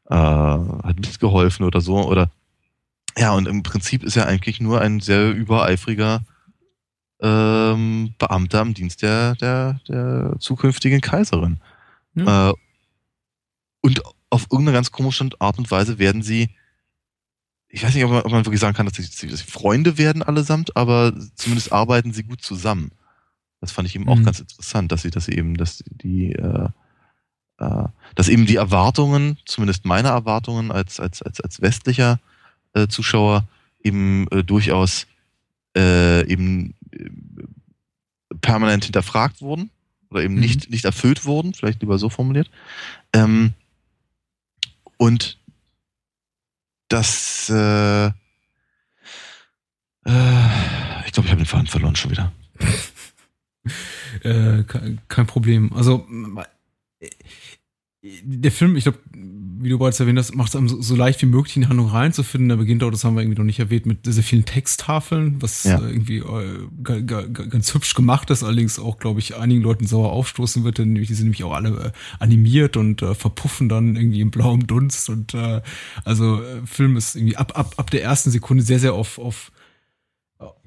[0.09, 2.31] äh, hat mitgeholfen oder so oder
[3.17, 6.21] ja und im Prinzip ist er eigentlich nur ein sehr übereifriger
[7.19, 11.59] ähm, Beamter im Dienst der der der zukünftigen Kaiserin
[12.15, 12.49] ja.
[12.49, 12.53] äh,
[13.81, 16.49] und auf irgendeine ganz komische Art und Weise werden sie
[17.69, 19.97] ich weiß nicht, ob man, ob man wirklich sagen kann, dass sie, dass sie, Freunde
[19.97, 22.91] werden allesamt, aber zumindest arbeiten sie gut zusammen.
[23.59, 24.09] Das fand ich eben mhm.
[24.09, 26.69] auch ganz interessant, dass sie, dass sie eben, dass die, äh,
[27.57, 27.83] äh,
[28.15, 32.19] dass eben die Erwartungen, zumindest meine Erwartungen als als als als westlicher
[32.77, 33.47] äh, Zuschauer
[33.83, 35.07] eben äh, durchaus
[35.75, 37.09] äh, eben äh,
[38.41, 39.69] permanent hinterfragt wurden
[40.09, 40.41] oder eben mhm.
[40.41, 42.49] nicht nicht erfüllt wurden, vielleicht lieber so formuliert.
[43.13, 43.53] Ähm,
[44.97, 45.37] und
[46.87, 48.11] das äh, äh,
[51.05, 52.31] ich glaube, ich habe den Faden verloren schon wieder.
[54.23, 55.73] Äh, kein, Problem.
[55.73, 56.07] Also
[56.99, 57.09] äh,
[58.23, 58.99] der Film, ich glaube,
[59.59, 61.67] wie du bereits erwähnt hast, macht es einem so, so, leicht wie möglich in die
[61.67, 62.49] Handlung reinzufinden.
[62.49, 65.63] Der beginnt auch, das haben wir irgendwie noch nicht erwähnt, mit sehr vielen Texttafeln, was
[65.63, 65.79] ja.
[65.79, 70.63] äh, irgendwie äh, ganz hübsch gemacht ist, allerdings auch, glaube ich, einigen Leuten sauer aufstoßen
[70.63, 74.31] wird, denn die sind nämlich auch alle äh, animiert und äh, verpuffen dann irgendwie im
[74.31, 75.09] blauen Dunst.
[75.09, 75.61] Und äh,
[76.03, 79.51] also äh, Film ist irgendwie ab, ab, ab der ersten Sekunde sehr, sehr auf, auf,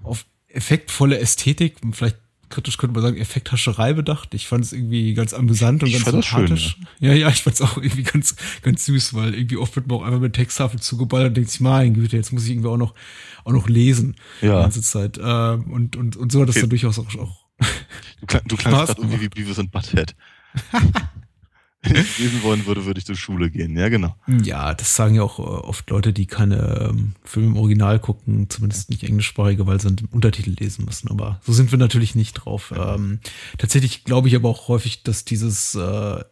[0.02, 2.18] auf effektvolle Ästhetik, vielleicht
[2.50, 4.34] kritisch könnte man sagen, Effekthascherei bedacht.
[4.34, 6.76] Ich fand es irgendwie ganz amüsant und ich ganz sympathisch.
[6.76, 7.10] Schön, ja.
[7.10, 9.98] ja, ja, ich fand es auch irgendwie ganz, ganz süß, weil irgendwie oft wird man
[9.98, 12.76] auch einfach mit Texttafel zugeballert und denkt sich, mein Güte, jetzt muss ich irgendwie auch
[12.76, 12.94] noch,
[13.44, 14.16] auch noch lesen.
[14.42, 14.56] Ja.
[14.56, 15.18] Die ganze Zeit.
[15.22, 16.62] Ähm, und, und, und so hat das okay.
[16.62, 17.40] dann durchaus auch, auch
[18.20, 20.14] Du, klang, du klangst gerade irgendwie wie Beavis und Butthead.
[21.82, 23.76] Wenn ich lesen wollen würde, würde ich zur Schule gehen.
[23.76, 24.14] Ja, genau.
[24.42, 28.50] Ja, das sagen ja auch äh, oft Leute, die keine ähm, Filme im Original gucken,
[28.50, 31.10] zumindest nicht englischsprachige, weil sie einen Untertitel lesen müssen.
[31.10, 32.74] Aber so sind wir natürlich nicht drauf.
[32.76, 33.20] Ähm,
[33.56, 36.22] tatsächlich glaube ich aber auch häufig, dass dieses äh,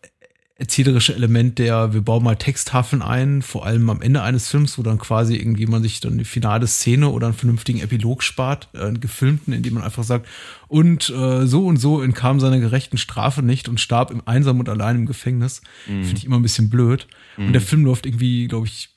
[0.60, 4.82] erzählerische Element der, wir bauen mal Texttafeln ein, vor allem am Ende eines Films, wo
[4.82, 8.80] dann quasi irgendwie man sich dann eine finale Szene oder einen vernünftigen Epilog spart, äh,
[8.80, 10.26] einen gefilmten, in dem man einfach sagt,
[10.66, 14.68] und äh, so und so entkam seiner gerechten Strafe nicht und starb im einsam und
[14.68, 15.62] allein im Gefängnis.
[15.86, 16.02] Mhm.
[16.02, 17.06] Finde ich immer ein bisschen blöd.
[17.36, 17.46] Mhm.
[17.46, 18.90] Und der Film läuft irgendwie, glaube ich,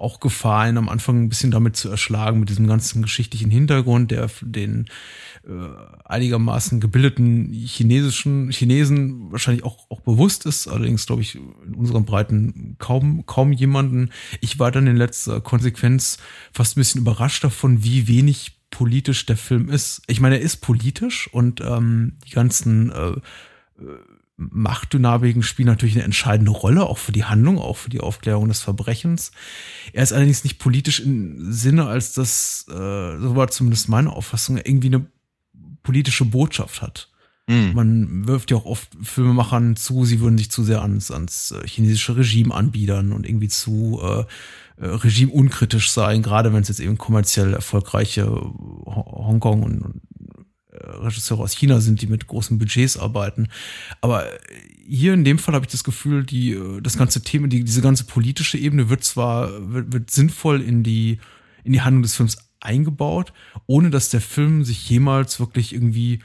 [0.00, 4.30] auch Gefahr, am Anfang ein bisschen damit zu erschlagen, mit diesem ganzen geschichtlichen Hintergrund, der
[4.40, 4.86] den
[5.46, 5.50] äh,
[6.04, 12.76] einigermaßen gebildeten chinesischen Chinesen wahrscheinlich auch, auch bewusst ist, allerdings glaube ich in unseren Breiten
[12.78, 14.10] kaum, kaum jemanden.
[14.40, 16.18] Ich war dann in letzter Konsequenz
[16.52, 20.02] fast ein bisschen überrascht davon, wie wenig politisch der Film ist.
[20.06, 23.20] Ich meine, er ist politisch und ähm, die ganzen äh, äh
[24.40, 28.62] Machtdynamiken spielen natürlich eine entscheidende Rolle, auch für die Handlung, auch für die Aufklärung des
[28.62, 29.32] Verbrechens.
[29.92, 34.56] Er ist allerdings nicht politisch im Sinne, als dass, äh, so war zumindest meine Auffassung,
[34.56, 35.06] irgendwie eine
[35.82, 37.10] politische Botschaft hat.
[37.48, 37.72] Mhm.
[37.74, 41.66] Man wirft ja auch oft Filmemachern zu, sie würden sich zu sehr ans, ans äh,
[41.66, 44.20] chinesische Regime anbiedern und irgendwie zu äh,
[44.82, 50.00] äh Regime unkritisch sein, gerade wenn es jetzt eben kommerziell erfolgreiche Hongkong und
[50.72, 53.48] Regisseure aus China sind, die mit großen Budgets arbeiten.
[54.00, 54.26] Aber
[54.86, 58.04] hier in dem Fall habe ich das Gefühl, die, das ganze Thema, die, diese ganze
[58.04, 61.18] politische Ebene wird zwar, wird, wird sinnvoll in die,
[61.64, 63.32] in die Handlung des Films eingebaut,
[63.66, 66.20] ohne dass der Film sich jemals wirklich irgendwie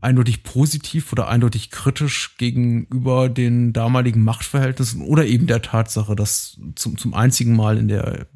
[0.00, 6.98] eindeutig positiv oder eindeutig kritisch gegenüber den damaligen Machtverhältnissen oder eben der Tatsache, dass zum,
[6.98, 8.26] zum einzigen Mal in der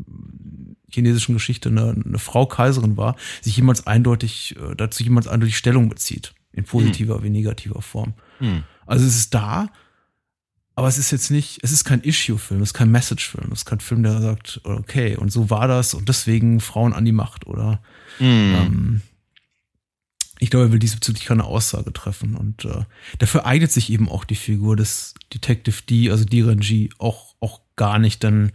[0.93, 5.89] chinesischen Geschichte eine, eine Frau Kaiserin war, sich jemals eindeutig, äh, dazu jemals eindeutig Stellung
[5.89, 6.35] bezieht.
[6.53, 7.23] In positiver hm.
[7.23, 8.15] wie negativer Form.
[8.39, 8.65] Hm.
[8.87, 9.69] Also es ist da,
[10.75, 13.65] aber es ist jetzt nicht, es ist kein Issue-Film, es ist kein Message-Film, es ist
[13.67, 17.47] kein Film, der sagt, okay, und so war das und deswegen Frauen an die Macht,
[17.47, 17.81] oder?
[18.19, 18.55] Hm.
[18.55, 19.01] Ähm,
[20.41, 22.35] ich glaube, er will diesbezüglich keine Aussage treffen.
[22.35, 22.85] Und äh,
[23.19, 26.43] dafür eignet sich eben auch die Figur des Detective D, also D.
[26.43, 28.53] Renji, auch, auch gar nicht, denn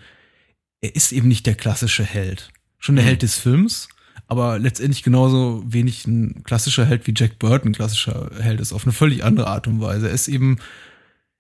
[0.86, 2.52] er ist eben nicht der klassische Held.
[2.78, 3.10] Schon der mhm.
[3.10, 3.90] Held des Films,
[4.28, 8.94] aber letztendlich genauso wenig ein klassischer Held wie Jack Burton klassischer Held ist, auf eine
[8.94, 10.08] völlig andere Art und Weise.
[10.08, 10.60] Er ist eben,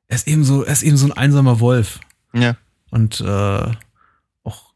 [0.07, 1.99] er ist eben so, er ist eben so ein einsamer Wolf.
[2.33, 2.57] Ja.
[2.89, 3.71] Und äh,
[4.43, 4.73] auch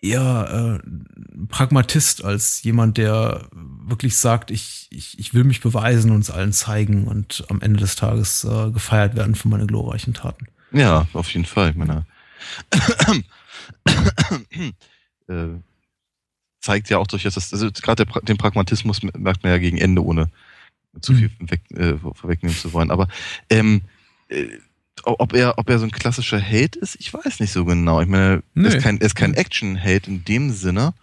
[0.00, 6.20] eher äh, Pragmatist als jemand, der wirklich sagt, ich, ich, ich will mich beweisen und
[6.20, 10.46] es allen zeigen und am Ende des Tages äh, gefeiert werden für meine glorreichen Taten.
[10.72, 11.70] Ja, auf jeden Fall.
[11.70, 12.06] Ich meine,
[15.28, 15.48] äh,
[16.60, 20.30] zeigt ja auch durchaus, dass, also gerade den Pragmatismus merkt man ja gegen Ende, ohne
[21.00, 21.50] zu viel mhm.
[21.50, 22.90] weg, äh, vorwegnehmen zu wollen.
[22.90, 23.08] Aber
[23.50, 23.82] ähm,
[24.28, 24.46] äh,
[25.04, 28.00] ob er, ob er so ein klassischer Held ist, ich weiß nicht so genau.
[28.00, 28.68] Ich meine, nee.
[28.68, 30.94] er ist kein, er ist kein Action-Held in dem Sinne,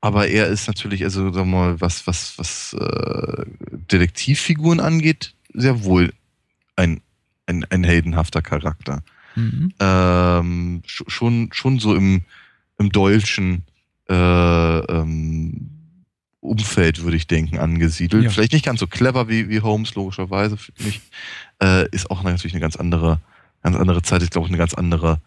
[0.00, 3.44] Aber er ist natürlich, also sagen wir mal, was, was, was äh,
[3.90, 6.12] Detektivfiguren angeht, sehr wohl
[6.76, 7.00] ein,
[7.46, 9.02] ein, ein heldenhafter Charakter.
[9.38, 9.72] Mhm.
[9.78, 12.22] Ähm, schon, schon so im,
[12.78, 13.64] im deutschen
[14.08, 15.70] äh, ähm,
[16.40, 18.24] Umfeld, würde ich denken, angesiedelt.
[18.24, 18.30] Ja.
[18.30, 21.00] Vielleicht nicht ganz so clever wie, wie Holmes, logischerweise, finde ich.
[21.62, 23.20] Äh, ist auch natürlich eine ganz andere,
[23.62, 25.20] ganz andere Zeit, ist, glaube ich, eine ganz andere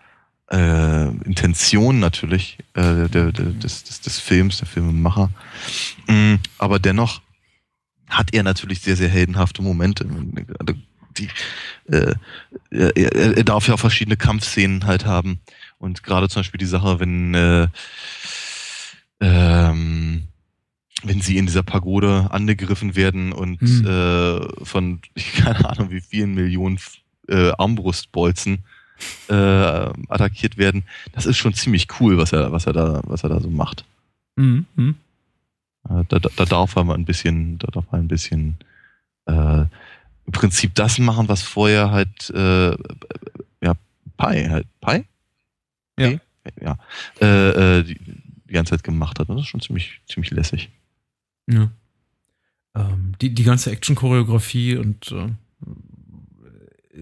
[0.51, 5.29] äh, Intention natürlich äh, der, der, des, des, des Films, der Filmemacher.
[6.07, 7.21] Mm, aber dennoch
[8.09, 10.05] hat er natürlich sehr, sehr heldenhafte Momente.
[11.17, 11.29] Die,
[11.91, 12.13] äh,
[12.69, 15.39] er, er darf ja auch verschiedene Kampfszenen halt haben.
[15.77, 17.67] Und gerade zum Beispiel die Sache, wenn äh,
[19.19, 20.23] ähm,
[21.03, 23.87] wenn sie in dieser Pagode angegriffen werden und hm.
[23.87, 24.99] äh, von,
[25.37, 26.79] keine Ahnung, wie vielen Millionen
[27.27, 28.59] äh, Armbrustbolzen
[29.29, 30.83] äh, attackiert werden,
[31.13, 33.85] das ist schon ziemlich cool, was er, was er da, was er da so macht.
[34.35, 34.65] Mhm.
[35.83, 38.57] Da, da, da, darf er mal ein bisschen, da darf er ein bisschen
[39.25, 39.65] äh,
[40.31, 42.71] im Prinzip das machen, was vorher halt äh,
[43.61, 43.73] ja
[44.17, 45.05] Pi halt Pi?
[45.99, 46.19] Ja.
[46.59, 46.77] Ja.
[47.19, 49.29] Äh, äh, die, die ganze Zeit gemacht hat.
[49.29, 50.69] Das ist schon ziemlich, ziemlich lässig.
[51.47, 51.69] Ja.
[52.75, 55.27] Ähm, die, die ganze Action-Choreografie und äh,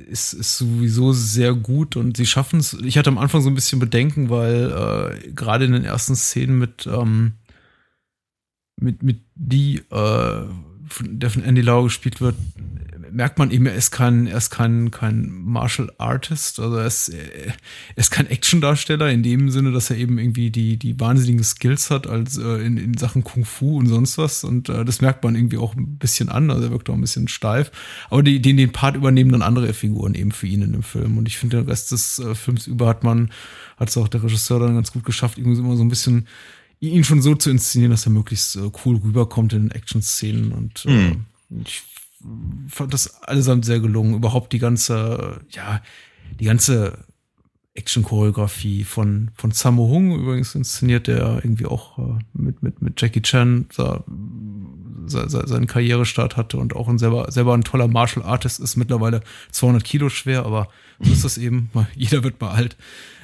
[0.10, 2.74] ist, ist sowieso sehr gut und sie schaffen es.
[2.74, 6.58] Ich hatte am Anfang so ein bisschen Bedenken, weil äh, gerade in den ersten Szenen
[6.58, 7.34] mit, ähm,
[8.76, 10.46] mit, mit die, äh,
[10.88, 12.36] von, der von Andy Lau gespielt wird,
[13.12, 17.10] merkt man eben, er ist kein, er ist kein, kein Martial Artist, also er ist,
[17.10, 17.56] er
[17.96, 22.08] ist kein Action-Darsteller in dem Sinne, dass er eben irgendwie die, die wahnsinnigen Skills hat
[22.08, 24.44] als äh, in, in Sachen Kung Fu und sonst was.
[24.44, 27.02] Und äh, das merkt man irgendwie auch ein bisschen an, also er wirkt auch ein
[27.02, 27.72] bisschen steif.
[28.10, 31.18] Aber die, den, den Part übernehmen dann andere Figuren eben für ihn in dem Film.
[31.18, 33.32] Und ich finde, den Rest des äh, Films über hat man,
[33.78, 36.28] hat es auch der Regisseur dann ganz gut geschafft, irgendwie immer so ein bisschen
[36.80, 40.52] ihn schon so zu inszenieren, dass er möglichst äh, cool rüberkommt in den Action-Szenen.
[40.52, 41.26] Und mhm.
[41.66, 41.84] ich
[42.68, 44.16] fand das allesamt sehr gelungen.
[44.16, 45.82] Überhaupt die ganze, ja,
[46.40, 47.06] die ganze
[47.76, 53.22] Action-Choreografie von, von Sammo Hung übrigens inszeniert, der irgendwie auch äh, mit, mit, mit Jackie
[53.22, 54.04] Chan da,
[55.08, 59.22] seinen Karrierestart hatte und auch ein selber, selber ein toller Martial Artist ist, mittlerweile
[59.52, 60.68] 200 Kilo schwer, aber
[61.00, 62.78] so ist das eben, jeder wird mal alt.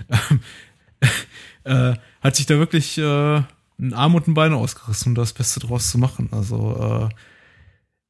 [1.64, 3.42] äh, hat sich da wirklich äh,
[3.78, 6.30] ein Arm und ein Bein ausgerissen, um das Beste draus zu machen.
[6.32, 7.16] Also äh,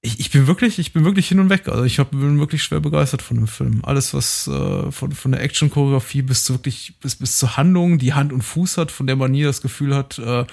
[0.06, 1.68] ich, ich bin wirklich, ich bin wirklich hin und weg.
[1.68, 3.82] Also ich hab, bin wirklich schwer begeistert von dem Film.
[3.84, 8.14] Alles, was äh, von, von der Action-Choreografie bis zu wirklich, bis, bis zur Handlung, die
[8.14, 10.46] Hand und Fuß hat, von der man nie das Gefühl hat, äh,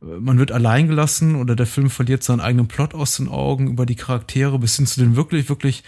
[0.00, 3.86] man wird allein gelassen oder der Film verliert seinen eigenen Plot aus den Augen über
[3.86, 5.82] die Charaktere bis hin zu den wirklich, wirklich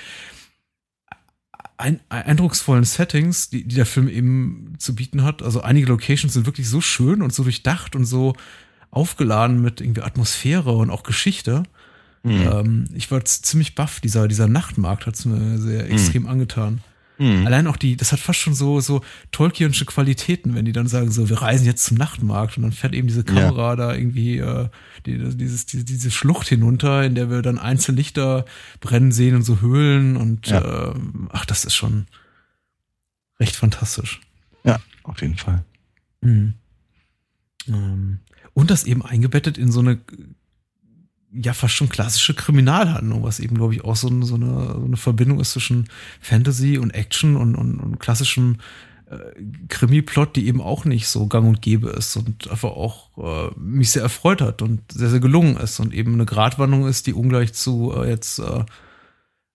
[1.76, 5.42] ein, eindrucksvollen Settings, die, die der Film eben zu bieten hat.
[5.42, 8.34] Also einige Locations sind wirklich so schön und so durchdacht und so
[8.90, 11.64] aufgeladen mit irgendwie Atmosphäre und auch Geschichte.
[12.26, 12.48] Mhm.
[12.52, 14.00] Ähm, ich war ziemlich baff.
[14.00, 15.90] Dieser, dieser Nachtmarkt hat es mir sehr mhm.
[15.92, 16.28] extrem mhm.
[16.28, 16.80] angetan.
[17.18, 17.46] Mhm.
[17.46, 21.10] Allein auch die, das hat fast schon so, so Tolkienische Qualitäten, wenn die dann sagen,
[21.10, 23.76] so, wir reisen jetzt zum Nachtmarkt und dann fährt eben diese Kamera ja.
[23.76, 24.68] da irgendwie äh,
[25.06, 28.44] die, dieses, die, diese Schlucht hinunter, in der wir dann einzelne Lichter
[28.80, 30.90] brennen sehen und so Höhlen und ja.
[30.90, 30.94] äh,
[31.30, 32.06] ach, das ist schon
[33.40, 34.20] recht fantastisch.
[34.64, 35.64] Ja, auf jeden Fall.
[36.20, 36.54] Mhm.
[37.68, 38.18] Ähm,
[38.52, 40.00] und das eben eingebettet in so eine
[41.40, 44.96] ja fast schon klassische Kriminalhandlung, was eben, glaube ich, auch so, so, eine, so eine
[44.96, 45.88] Verbindung ist zwischen
[46.20, 48.58] Fantasy und Action und, und, und klassischem
[49.10, 49.18] äh,
[49.68, 53.90] Krimi-Plot, die eben auch nicht so gang und gäbe ist und einfach auch äh, mich
[53.90, 57.52] sehr erfreut hat und sehr, sehr gelungen ist und eben eine Gratwanderung ist, die ungleich
[57.52, 58.64] zu äh, jetzt äh,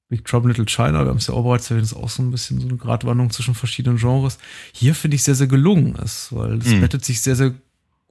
[0.10, 2.32] Big Trouble Little China, wir haben es ja auch bereits erwähnt, ist auch so ein
[2.32, 4.38] bisschen so eine Gratwanderung zwischen verschiedenen Genres.
[4.74, 6.82] Hier finde ich sehr, sehr gelungen ist, weil es mhm.
[6.82, 7.53] bettet sich sehr, sehr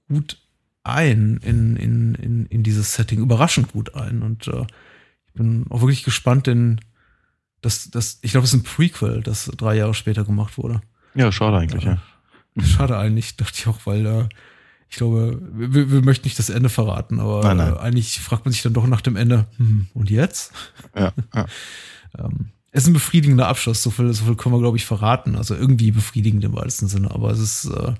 [0.08, 0.38] gut
[0.82, 4.22] ein in, in, in, in dieses Setting, überraschend gut ein.
[4.22, 4.66] Und äh,
[5.26, 6.80] ich bin auch wirklich gespannt, denn
[7.60, 10.80] das, das, ich glaube, es ist ein Prequel, das drei Jahre später gemacht wurde.
[11.14, 11.98] Ja, schade eigentlich, ja.
[12.54, 12.64] ja.
[12.64, 14.28] Schade eigentlich, dachte ich auch, weil äh,
[14.88, 17.74] ich glaube, wir, wir möchten nicht das Ende verraten, aber nein, nein.
[17.74, 20.52] Äh, eigentlich fragt man sich dann doch nach dem Ende, hm, und jetzt?
[20.96, 21.46] Ja, ja.
[22.18, 25.34] ähm, es ist ein befriedigender Abschluss, so viel, so viel können wir, glaube ich, verraten.
[25.34, 27.94] Also irgendwie befriedigend im weitesten Sinne, aber es ist äh,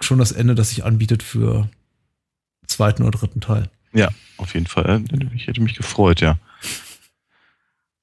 [0.00, 1.68] schon das Ende, das sich anbietet für
[2.68, 3.70] zweiten oder dritten Teil.
[3.92, 5.02] Ja, auf jeden Fall.
[5.34, 6.38] Ich hätte mich gefreut, ja.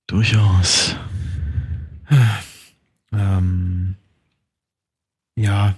[0.08, 0.96] Durchaus.
[3.12, 3.96] Ähm,
[5.36, 5.76] ja.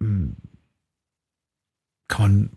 [0.00, 0.36] Hm.
[2.08, 2.50] Kann man,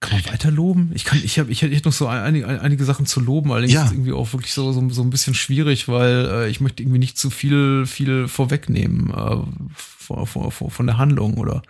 [0.00, 0.92] kann man weiter loben?
[0.94, 3.82] Ich kann, ich habe, ich hätte noch so einige, einige Sachen zu loben, allerdings ja.
[3.82, 6.82] ist es irgendwie auch wirklich so, so, so ein bisschen schwierig, weil äh, ich möchte
[6.82, 9.36] irgendwie nicht zu viel, viel vorwegnehmen äh,
[9.74, 11.62] von, von, von der Handlung oder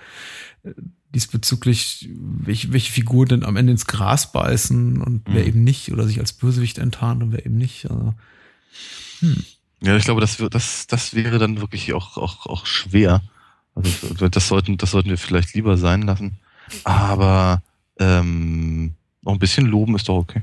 [1.14, 5.34] diesbezüglich, welche, welche Figuren denn am Ende ins Gras beißen und mhm.
[5.34, 7.90] wer eben nicht oder sich als Bösewicht enttarnt und wer eben nicht.
[7.90, 8.14] Also,
[9.20, 9.44] hm.
[9.80, 13.22] Ja, ich glaube, das, das, das wäre dann wirklich auch, auch, auch schwer.
[13.74, 16.38] Also das sollten, das sollten wir vielleicht lieber sein lassen.
[16.84, 17.62] Aber
[17.98, 20.42] ähm, noch ein bisschen loben ist doch okay.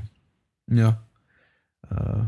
[0.68, 1.02] Ja.
[1.90, 2.24] Äh,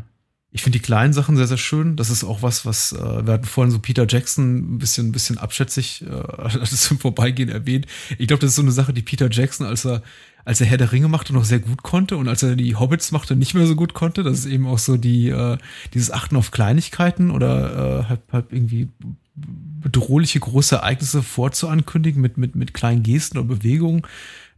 [0.55, 1.97] ich finde die kleinen Sachen sehr, sehr schön.
[1.97, 5.13] Das ist auch was, was, äh, wir hatten vorhin so Peter Jackson ein bisschen, ein
[5.13, 7.87] bisschen abschätzig, äh, das im Vorbeigehen erwähnt.
[8.19, 10.05] Ich glaube, das ist so eine Sache, die Peter Jackson, als er,
[10.45, 13.11] als er Herr der Ringe machte, noch sehr gut konnte und als er die Hobbits
[13.11, 14.23] machte, nicht mehr so gut konnte.
[14.23, 15.59] Das ist eben auch so die, äh,
[15.93, 18.91] dieses Achten auf Kleinigkeiten oder äh, halt, halt irgendwie
[19.35, 24.03] bedrohliche große Ereignisse vorzuankündigen mit, mit, mit kleinen Gesten oder Bewegungen.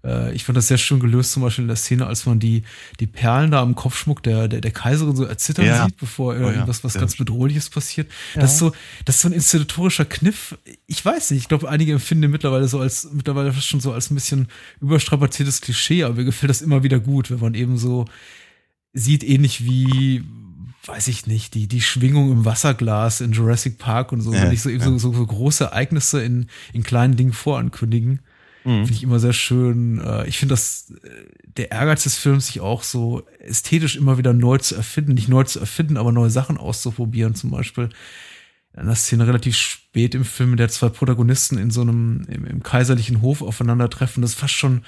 [0.06, 2.62] Äh, ich fand das sehr schön gelöst, zum Beispiel in der Szene, als man die,
[3.00, 5.84] die Perlen da am Kopfschmuck der, der, der Kaiserin so erzittern ja.
[5.84, 7.00] sieht, bevor oh, irgendwas was ja.
[7.00, 8.10] ganz Bedrohliches passiert.
[8.34, 8.42] Ja.
[8.42, 8.72] Das ist so,
[9.04, 10.56] das ist so ein inszenatorischer Kniff.
[10.86, 13.92] Ich weiß nicht, ich glaube, einige empfinden den mittlerweile so als, mittlerweile fast schon so
[13.92, 14.48] als ein bisschen
[14.80, 18.04] überstrapaziertes Klischee, aber mir gefällt das immer wieder gut, wenn man eben so
[18.92, 20.24] sieht, ähnlich wie,
[20.86, 24.52] weiß ich nicht, die, die Schwingung im Wasserglas in Jurassic Park und so, ja, wenn
[24.52, 24.80] ich so, ja.
[24.80, 28.20] so, so, so große Ereignisse in, in kleinen Dingen vorankündigen.
[28.66, 28.84] Mhm.
[28.84, 30.00] Finde ich immer sehr schön.
[30.00, 31.08] Äh, ich finde, dass äh,
[31.56, 35.44] der Ehrgeiz des Films, sich auch so ästhetisch immer wieder neu zu erfinden, nicht neu
[35.44, 37.90] zu erfinden, aber neue Sachen auszuprobieren, zum Beispiel
[38.74, 42.44] in einer Szene relativ spät im Film, in der zwei Protagonisten in so einem im,
[42.44, 44.82] im kaiserlichen Hof aufeinandertreffen, das ist fast schon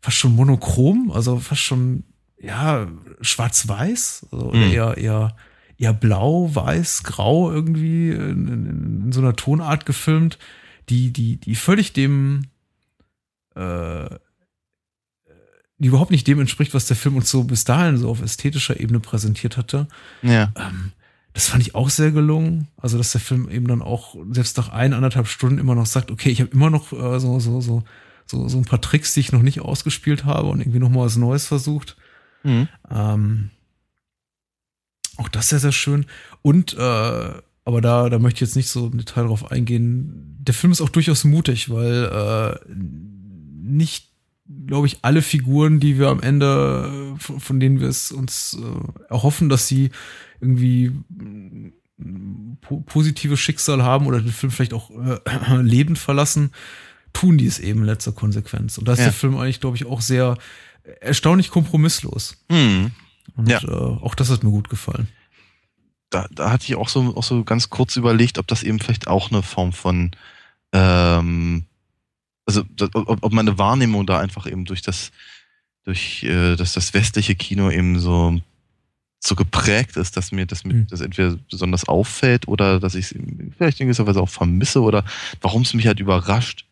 [0.00, 2.04] fast schon monochrom, also fast schon
[2.40, 2.86] ja
[3.20, 4.62] schwarz-weiß, also mhm.
[4.62, 5.36] eher eher
[5.78, 10.38] eher blau, weiß, grau irgendwie in, in, in, so einer Tonart gefilmt,
[10.88, 12.42] die die die völlig dem
[13.58, 14.18] äh,
[15.78, 18.80] die überhaupt nicht dem entspricht, was der Film uns so bis dahin so auf ästhetischer
[18.80, 19.86] Ebene präsentiert hatte.
[20.22, 20.52] Ja.
[20.56, 20.92] Ähm,
[21.34, 22.66] das fand ich auch sehr gelungen.
[22.76, 26.10] Also, dass der Film eben dann auch selbst nach ein, anderthalb Stunden immer noch sagt,
[26.10, 27.84] okay, ich habe immer noch äh, so, so, so,
[28.26, 31.04] so, so ein paar Tricks, die ich noch nicht ausgespielt habe und irgendwie noch mal
[31.04, 31.96] was Neues versucht.
[32.42, 32.68] Mhm.
[32.90, 33.50] Ähm,
[35.16, 36.06] auch das sehr, sehr schön.
[36.42, 37.32] Und, äh,
[37.64, 40.38] aber da, da möchte ich jetzt nicht so im Detail drauf eingehen.
[40.40, 42.74] Der Film ist auch durchaus mutig, weil äh,
[43.68, 44.08] nicht,
[44.66, 49.10] glaube ich, alle Figuren, die wir am Ende, von, von denen wir es uns äh,
[49.12, 49.90] erhoffen, dass sie
[50.40, 50.92] irgendwie
[52.60, 55.18] po positive Schicksal haben oder den Film vielleicht auch äh,
[55.62, 56.52] lebend verlassen,
[57.12, 58.78] tun die es eben in letzter Konsequenz.
[58.78, 59.06] Und da ist ja.
[59.06, 60.36] der Film eigentlich, glaube ich, auch sehr
[61.00, 62.36] erstaunlich kompromisslos.
[62.48, 62.92] Mhm.
[63.36, 63.62] Und ja.
[63.62, 65.08] äh, auch das hat mir gut gefallen.
[66.10, 69.08] Da, da hatte ich auch so, auch so ganz kurz überlegt, ob das eben vielleicht
[69.08, 70.12] auch eine Form von
[70.72, 71.64] ähm,
[72.48, 72.64] also
[72.94, 75.12] ob, ob meine Wahrnehmung da einfach eben durch das,
[75.84, 78.40] durch äh, dass das westliche Kino eben so
[79.20, 80.86] so geprägt ist, dass mir das, mhm.
[80.88, 83.14] das entweder besonders auffällt oder dass ich es
[83.56, 85.04] vielleicht in gewisser Weise auch vermisse oder
[85.40, 86.66] warum es mich halt überrascht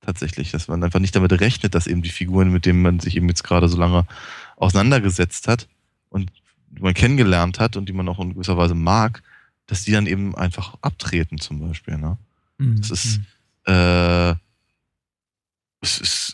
[0.00, 3.16] tatsächlich, dass man einfach nicht damit rechnet, dass eben die Figuren, mit denen man sich
[3.16, 4.04] eben jetzt gerade so lange
[4.56, 5.68] auseinandergesetzt hat
[6.08, 6.32] und
[6.70, 9.22] die man kennengelernt hat und die man auch in gewisser Weise mag,
[9.66, 11.98] dass die dann eben einfach abtreten zum Beispiel.
[11.98, 12.18] Ne?
[12.58, 12.80] Mhm.
[12.80, 13.20] Das ist
[13.64, 13.74] hm.
[13.74, 14.34] äh,
[15.82, 16.32] es ist,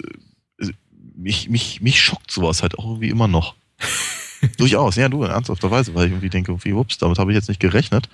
[0.60, 0.72] äh,
[1.16, 3.56] mich, mich, mich schockt sowas halt auch irgendwie immer noch.
[4.56, 7.60] Durchaus, ja, du, ernsthafterweise, weil ich irgendwie denke, irgendwie, ups, damit habe ich jetzt nicht
[7.60, 8.08] gerechnet.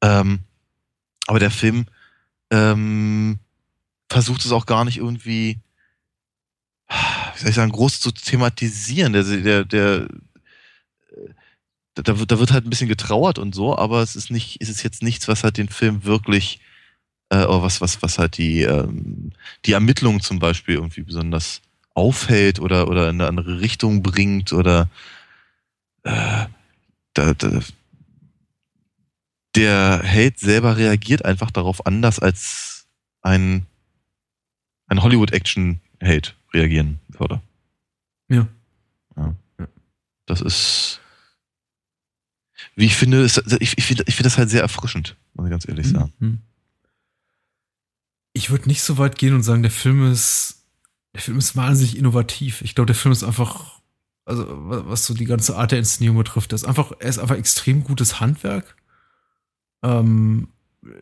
[0.00, 0.40] Ähm,
[1.26, 1.86] aber der Film
[2.50, 3.38] ähm,
[4.08, 5.58] versucht es auch gar nicht irgendwie,
[6.88, 9.12] wie soll ich sagen, groß zu thematisieren.
[9.12, 10.08] Der, der, der,
[11.94, 14.70] da, wird, da wird halt ein bisschen getrauert und so, aber es ist nicht, ist
[14.70, 16.60] es jetzt nichts, was halt den Film wirklich
[17.32, 19.32] äh, oder was, was, was halt die, ähm,
[19.64, 21.62] die Ermittlungen zum Beispiel irgendwie besonders
[21.94, 24.90] aufhält oder, oder in eine andere Richtung bringt oder
[26.02, 26.46] äh,
[27.14, 27.60] da, da,
[29.56, 32.86] der Held selber reagiert einfach darauf anders als
[33.22, 33.66] ein,
[34.86, 37.40] ein Hollywood-Action-Held reagieren würde.
[38.28, 38.46] Ja.
[39.16, 39.34] ja.
[40.26, 41.00] Das ist,
[42.74, 45.50] wie ich finde, ist, ich, ich finde ich find das halt sehr erfrischend, muss ich
[45.50, 45.90] ganz ehrlich mhm.
[45.90, 46.12] sagen.
[46.18, 46.38] Mhm
[48.32, 50.64] ich würde nicht so weit gehen und sagen, der Film ist,
[51.14, 52.62] der Film ist wahnsinnig innovativ.
[52.62, 53.80] Ich glaube, der Film ist einfach,
[54.24, 57.84] also was so die ganze Art der Inszenierung betrifft, ist einfach, er ist einfach extrem
[57.84, 58.76] gutes Handwerk.
[59.82, 60.48] Ähm,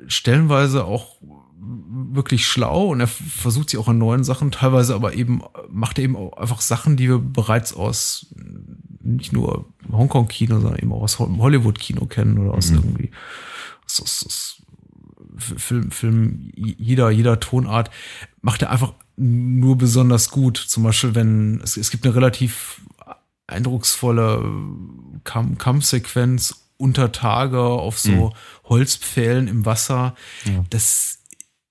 [0.07, 1.16] stellenweise auch
[1.62, 6.05] wirklich schlau und er versucht sich auch an neuen Sachen, teilweise aber eben macht er
[6.05, 8.35] eben auch einfach Sachen, die wir bereits aus
[9.02, 12.77] nicht nur Hongkong-Kino, sondern eben auch aus Hollywood-Kino kennen oder aus mhm.
[12.77, 13.11] irgendwie
[13.85, 14.62] aus, aus, aus
[15.41, 17.91] Film, Film jeder, jeder Tonart
[18.41, 20.57] macht er einfach nur besonders gut.
[20.57, 22.81] Zum Beispiel, wenn es, es gibt eine relativ
[23.47, 24.51] eindrucksvolle
[25.25, 28.33] Kamp Kampfsequenz unter Tage auf so mhm.
[28.65, 30.15] Holzpfählen im Wasser.
[30.45, 30.65] Ja.
[30.71, 31.19] Das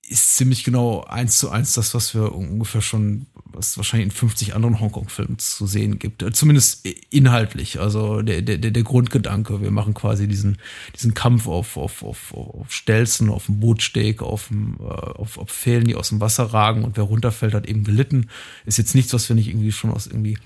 [0.07, 4.55] ist ziemlich genau eins zu eins das, was wir ungefähr schon, was wahrscheinlich in 50
[4.55, 6.23] anderen Hongkong-Filmen zu sehen gibt.
[6.23, 7.79] Äh, zumindest inhaltlich.
[7.79, 9.61] Also der, der, der Grundgedanke.
[9.61, 10.57] Wir machen quasi diesen,
[10.95, 15.49] diesen Kampf auf, auf, auf, auf Stelzen, auf dem Bootsteg, auf, dem, äh, auf, auf
[15.49, 18.29] Pfählen, die aus dem Wasser ragen und wer runterfällt, hat eben gelitten.
[18.65, 20.37] Ist jetzt nichts, was wir nicht irgendwie schon aus irgendwie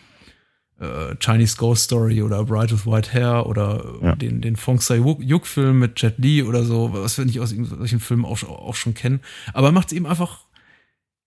[0.80, 4.16] äh, Chinese Ghost Story oder Bright with White Hair oder ja.
[4.16, 8.26] den, den Fong Sai-Yuk-Film mit Jet Li oder so, was wir nicht aus solchen Filmen
[8.26, 9.22] auch, auch schon kennen.
[9.54, 10.46] Aber er macht es eben einfach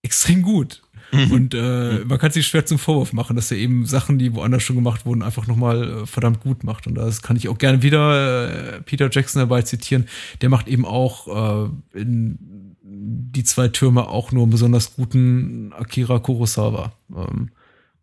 [0.03, 0.83] extrem gut.
[1.11, 1.31] Mhm.
[1.31, 4.63] Und äh, man kann sich schwer zum Vorwurf machen, dass er eben Sachen, die woanders
[4.63, 6.87] schon gemacht wurden, einfach nochmal äh, verdammt gut macht.
[6.87, 10.07] Und das kann ich auch gerne wieder äh, Peter Jackson dabei zitieren.
[10.41, 12.37] Der macht eben auch äh, in
[12.83, 16.93] die zwei Türme auch nur einen besonders guten Akira Kurosawa.
[17.15, 17.51] Ähm,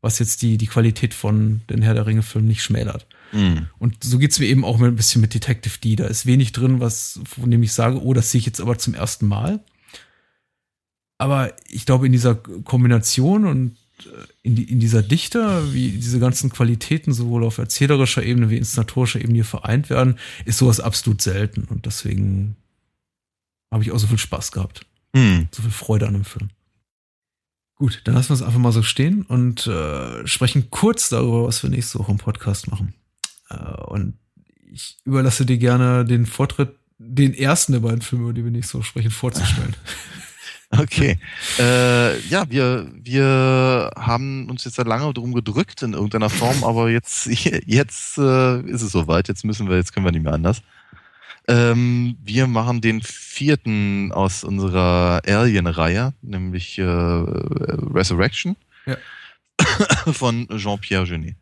[0.04, 3.06] was jetzt die, die Qualität von den Herr der Ringe-Filmen nicht schmälert.
[3.32, 3.68] Mhm.
[3.78, 5.96] Und so geht es mir eben auch ein bisschen mit Detective D.
[5.96, 8.76] Da ist wenig drin, was, von dem ich sage, oh, das sehe ich jetzt aber
[8.76, 9.60] zum ersten Mal.
[11.24, 16.20] Aber ich glaube, in dieser Kombination und äh, in, die, in dieser Dichte, wie diese
[16.20, 21.22] ganzen Qualitäten sowohl auf erzählerischer Ebene wie inszenatorischer Ebene hier vereint werden, ist sowas absolut
[21.22, 21.64] selten.
[21.64, 22.56] Und deswegen
[23.72, 24.84] habe ich auch so viel Spaß gehabt.
[25.14, 25.48] Mhm.
[25.50, 26.50] So viel Freude an dem Film.
[27.76, 31.62] Gut, dann lassen wir es einfach mal so stehen und äh, sprechen kurz darüber, was
[31.62, 32.92] wir nächste Woche im Podcast machen.
[33.48, 34.18] Äh, und
[34.70, 38.76] ich überlasse dir gerne den Vortritt, den ersten der beiden Filme, über die wir nächste
[38.76, 39.74] Woche sprechen, vorzustellen.
[40.78, 41.18] Okay.
[41.58, 46.90] äh, ja, wir, wir haben uns jetzt seit lange drum gedrückt in irgendeiner Form, aber
[46.90, 49.28] jetzt, jetzt äh, ist es soweit.
[49.28, 50.62] Jetzt müssen wir, jetzt können wir nicht mehr anders.
[51.46, 58.56] Ähm, wir machen den vierten aus unserer Alien-Reihe, nämlich äh, Resurrection
[58.86, 58.96] ja.
[60.12, 61.36] von Jean-Pierre Genet.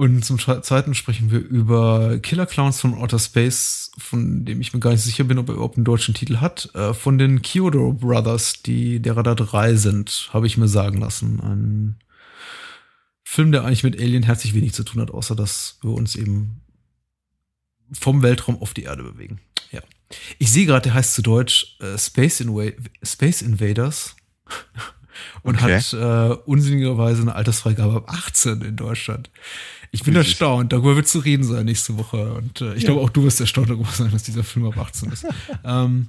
[0.00, 4.78] Und zum zweiten sprechen wir über Killer Clowns from Outer Space, von dem ich mir
[4.78, 6.72] gar nicht sicher bin, ob er überhaupt einen deutschen Titel hat.
[6.76, 11.40] Äh, von den Kyoto Brothers, die derer da drei sind, habe ich mir sagen lassen.
[11.40, 11.96] Ein
[13.24, 16.60] Film, der eigentlich mit Alien herzlich wenig zu tun hat, außer dass wir uns eben
[17.90, 19.40] vom Weltraum auf die Erde bewegen.
[19.72, 19.80] Ja.
[20.38, 22.70] Ich sehe gerade, der heißt zu Deutsch äh, Space, Inva
[23.02, 24.14] Space Invaders
[25.42, 25.80] und okay.
[25.80, 29.28] hat äh, unsinnigerweise eine Altersfreigabe ab 18 in Deutschland.
[29.90, 30.34] Ich bin Richtig.
[30.34, 32.34] erstaunt, darüber wird zu reden sein nächste Woche.
[32.34, 32.90] Und äh, ich ja.
[32.90, 35.26] glaube auch du wirst erstaunt darüber sein, dass dieser Film ab 18 ist.
[35.64, 36.08] ähm,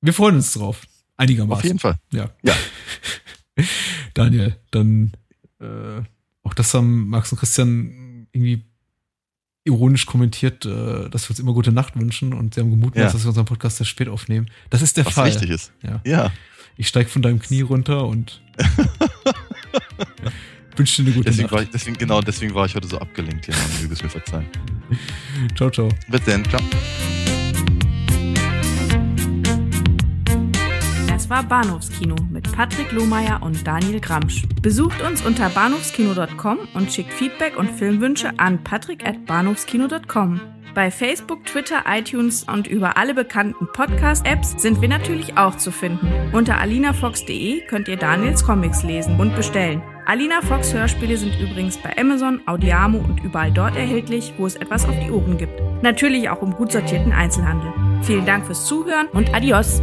[0.00, 0.82] wir freuen uns drauf.
[1.16, 1.58] Einigermaßen.
[1.58, 1.98] Auf jeden Fall.
[2.12, 2.30] Ja.
[2.42, 2.54] ja.
[4.14, 5.12] Daniel, dann
[5.60, 6.02] äh,
[6.42, 8.64] auch das haben Max und Christian irgendwie
[9.64, 13.12] ironisch kommentiert, äh, dass wir uns immer gute Nacht wünschen und sie haben gemutmaßt, ja.
[13.12, 14.48] dass wir unseren Podcast sehr spät aufnehmen.
[14.70, 15.26] Das ist der Was Fall.
[15.28, 15.72] Was wichtig ist.
[15.82, 16.00] Ja.
[16.04, 16.32] ja.
[16.76, 18.42] Ich steige von deinem Knie runter und
[20.78, 21.64] wünsche dir eine gute deswegen Nacht.
[21.64, 23.46] Ich, deswegen, genau, deswegen war ich heute so abgelenkt.
[23.48, 24.46] Ja, möge es mir verzeihen.
[25.54, 25.88] ciao, ciao.
[26.08, 26.44] Bis dann.
[26.44, 26.60] Ciao.
[31.08, 34.44] Das war Bahnhofskino mit Patrick Lohmeier und Daniel Gramsch.
[34.62, 40.40] Besucht uns unter bahnhofskino.com und schickt Feedback und Filmwünsche an patrick@bahnhofskino.com.
[40.76, 46.06] Bei Facebook, Twitter, iTunes und über alle bekannten Podcast-Apps sind wir natürlich auch zu finden.
[46.32, 49.82] Unter alinafox.de könnt ihr Daniels Comics lesen und bestellen.
[50.06, 54.88] Alina Fox Hörspiele sind übrigens bei Amazon, Audiamo und überall dort erhältlich, wo es etwas
[54.88, 55.60] auf die Ohren gibt.
[55.82, 57.72] Natürlich auch im gut sortierten Einzelhandel.
[58.02, 59.82] Vielen Dank fürs Zuhören und adios!